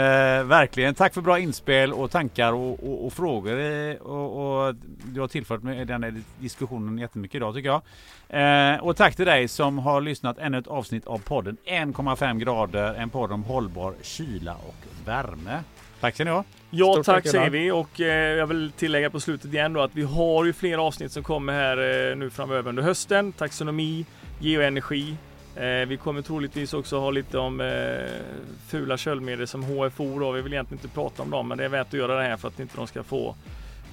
verkligen. 0.44 0.94
Tack 0.94 1.14
för 1.14 1.20
bra 1.20 1.38
inspel 1.38 1.92
och 1.92 2.10
tankar 2.10 2.52
och, 2.52 2.84
och, 2.84 3.06
och 3.06 3.12
frågor. 3.12 3.60
Eh, 3.60 3.96
och, 3.96 4.66
och, 4.66 4.74
du 5.04 5.20
har 5.20 5.28
tillfört 5.28 5.62
med 5.62 5.86
den 5.86 6.02
här 6.02 6.14
diskussionen 6.38 6.98
jättemycket 6.98 7.34
idag 7.34 7.54
tycker 7.54 7.68
jag. 7.68 7.82
Eh, 8.74 8.80
och 8.80 8.96
tack 8.96 9.16
till 9.16 9.26
dig 9.26 9.48
som 9.48 9.78
har 9.78 10.00
lyssnat 10.00 10.38
ännu 10.38 10.58
ett 10.58 10.66
avsnitt 10.66 11.06
av 11.06 11.18
podden 11.18 11.56
1,5 11.66 12.38
grader. 12.38 12.94
En 12.94 13.10
podd 13.10 13.32
om 13.32 13.44
hållbar 13.44 13.94
kyla 14.02 14.54
och 14.54 15.06
värme. 15.06 15.60
Tack 16.00 16.14
ska 16.14 16.24
ni 16.24 16.30
ha. 16.30 16.44
Ja 16.70 16.92
Stort 16.92 17.06
tack, 17.06 17.24
tack 17.24 17.32
säger 17.32 17.50
vi 17.50 17.70
och 17.70 18.00
eh, 18.00 18.36
jag 18.36 18.46
vill 18.46 18.72
tillägga 18.76 19.10
på 19.10 19.20
slutet 19.20 19.52
igen 19.52 19.72
då 19.72 19.80
att 19.80 19.94
vi 19.94 20.02
har 20.02 20.44
ju 20.44 20.52
flera 20.52 20.82
avsnitt 20.82 21.12
som 21.12 21.22
kommer 21.22 21.52
här 21.52 22.10
eh, 22.10 22.16
nu 22.16 22.30
framöver 22.30 22.68
under 22.68 22.82
hösten. 22.82 23.32
Taxonomi, 23.32 24.06
geoenergi, 24.40 25.16
Eh, 25.56 25.86
vi 25.88 25.96
kommer 25.96 26.22
troligtvis 26.22 26.74
också 26.74 26.98
ha 26.98 27.10
lite 27.10 27.38
om 27.38 27.60
eh, 27.60 27.66
fula 28.68 28.96
köldmedel 28.96 29.46
som 29.46 29.62
HFO. 29.62 30.18
Då. 30.18 30.30
Vi 30.30 30.42
vill 30.42 30.52
egentligen 30.52 30.78
inte 30.84 30.94
prata 30.94 31.22
om 31.22 31.30
dem, 31.30 31.48
men 31.48 31.58
det 31.58 31.64
är 31.64 31.68
värt 31.68 31.86
att 31.86 31.92
göra 31.92 32.16
det 32.16 32.22
här 32.22 32.36
för 32.36 32.48
att 32.48 32.60
inte 32.60 32.76
de 32.76 32.86
ska 32.86 33.02
få 33.02 33.34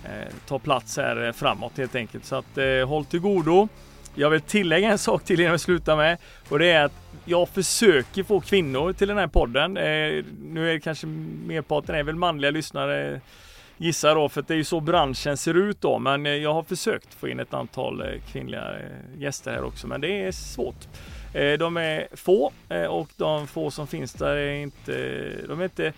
eh, 0.05 0.33
ta 0.47 0.59
plats 0.59 0.97
här 0.97 1.25
eh, 1.25 1.31
framåt 1.31 1.77
helt 1.77 1.95
enkelt. 1.95 2.25
Så 2.25 2.35
att 2.35 2.57
eh, 2.57 2.87
håll 2.87 3.05
till 3.05 3.19
godo. 3.19 3.67
Jag 4.15 4.29
vill 4.29 4.41
tillägga 4.41 4.91
en 4.91 4.97
sak 4.97 5.23
till 5.23 5.39
innan 5.39 5.51
vi 5.51 5.59
slutar 5.59 5.97
med 5.97 6.17
och 6.49 6.59
det 6.59 6.71
är 6.71 6.85
att 6.85 6.93
jag 7.25 7.49
försöker 7.49 8.23
få 8.23 8.39
kvinnor 8.39 8.93
till 8.93 9.07
den 9.07 9.17
här 9.17 9.27
podden. 9.27 9.77
Eh, 9.77 10.23
nu 10.41 10.69
är 10.69 10.73
det 10.73 10.79
kanske 10.79 11.07
merparten 11.07 11.95
är 11.95 12.03
väl 12.03 12.15
manliga 12.15 12.51
lyssnare 12.51 13.21
gissar 13.81 14.15
då, 14.15 14.29
för 14.29 14.43
det 14.47 14.53
är 14.53 14.57
ju 14.57 14.63
så 14.63 14.79
branschen 14.79 15.37
ser 15.37 15.53
ut 15.53 15.81
då. 15.81 15.99
Men 15.99 16.25
eh, 16.25 16.31
jag 16.31 16.53
har 16.53 16.63
försökt 16.63 17.13
få 17.13 17.27
in 17.27 17.39
ett 17.39 17.53
antal 17.53 18.01
eh, 18.01 18.21
kvinnliga 18.31 18.75
gäster 19.17 19.51
här 19.51 19.63
också, 19.63 19.87
men 19.87 20.01
det 20.01 20.23
är 20.23 20.31
svårt. 20.31 20.87
Eh, 21.33 21.57
de 21.57 21.77
är 21.77 22.07
få 22.15 22.51
eh, 22.69 22.85
och 22.85 23.09
de 23.17 23.47
få 23.47 23.71
som 23.71 23.87
finns 23.87 24.13
där 24.13 24.35
är 24.35 24.55
inte, 24.55 24.91
de 25.47 25.59
är 25.59 25.63
inte 25.63 25.93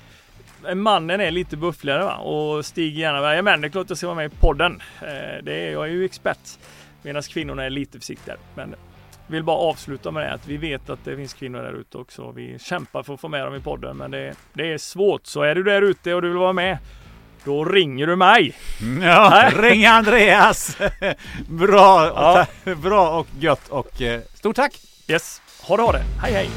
Mannen 0.76 1.22
är 1.22 1.32
lite 1.32 1.58
buffligare 1.58 2.04
va? 2.04 2.16
och 2.16 2.66
Stig 2.66 2.98
gärna, 2.98 3.42
men 3.42 3.62
det 3.62 3.68
är 3.68 3.70
klart 3.70 3.90
jag 3.90 3.98
ska 3.98 4.08
vara 4.08 4.16
med 4.16 4.26
i 4.26 4.36
podden. 4.40 4.82
Eh, 5.02 5.44
det 5.44 5.54
är, 5.54 5.72
jag 5.72 5.84
är 5.84 5.92
ju 5.92 6.06
expert. 6.06 6.60
Medan 7.02 7.22
kvinnorna 7.22 7.64
är 7.64 7.70
lite 7.70 8.00
försiktigare. 8.00 8.40
Men 8.56 8.76
vill 9.28 9.44
bara 9.44 9.58
avsluta 9.58 10.12
med 10.12 10.24
det 10.24 10.34
att 10.34 10.48
vi 10.48 10.58
vet 10.58 10.90
att 10.90 11.06
det 11.06 11.16
finns 11.16 11.34
kvinnor 11.34 11.64
där 11.64 11.74
ute 11.74 11.98
också. 11.98 12.32
Vi 12.32 12.60
kämpar 12.60 13.04
för 13.04 13.14
att 13.14 13.22
få 13.22 13.28
med 13.28 13.46
dem 13.46 13.56
i 13.56 13.60
podden 13.60 13.98
men 13.98 14.12
det, 14.12 14.36
det 14.54 14.74
är 14.74 14.78
svårt. 14.78 15.26
Så 15.26 15.42
är 15.42 15.56
du 15.56 15.64
där 15.64 15.82
ute 15.82 16.14
och 16.14 16.22
du 16.22 16.28
vill 16.28 16.38
vara 16.38 16.54
med 16.54 16.78
då 17.46 17.66
ringer 17.66 18.08
du 18.08 18.16
mig. 18.16 18.54
Ja, 19.02 19.50
ring 19.56 19.86
Andreas. 19.86 20.78
bra, 21.48 22.08
ja. 22.16 22.76
bra 22.76 23.20
och 23.20 23.28
gött 23.40 23.70
och 23.70 24.02
stort 24.34 24.56
tack. 24.56 24.93
Yes, 25.08 25.42
ha 25.68 25.78
det 25.78 25.84
ha 25.84 25.92
det. 25.92 26.04
Hej 26.22 26.32
hej. 26.32 26.50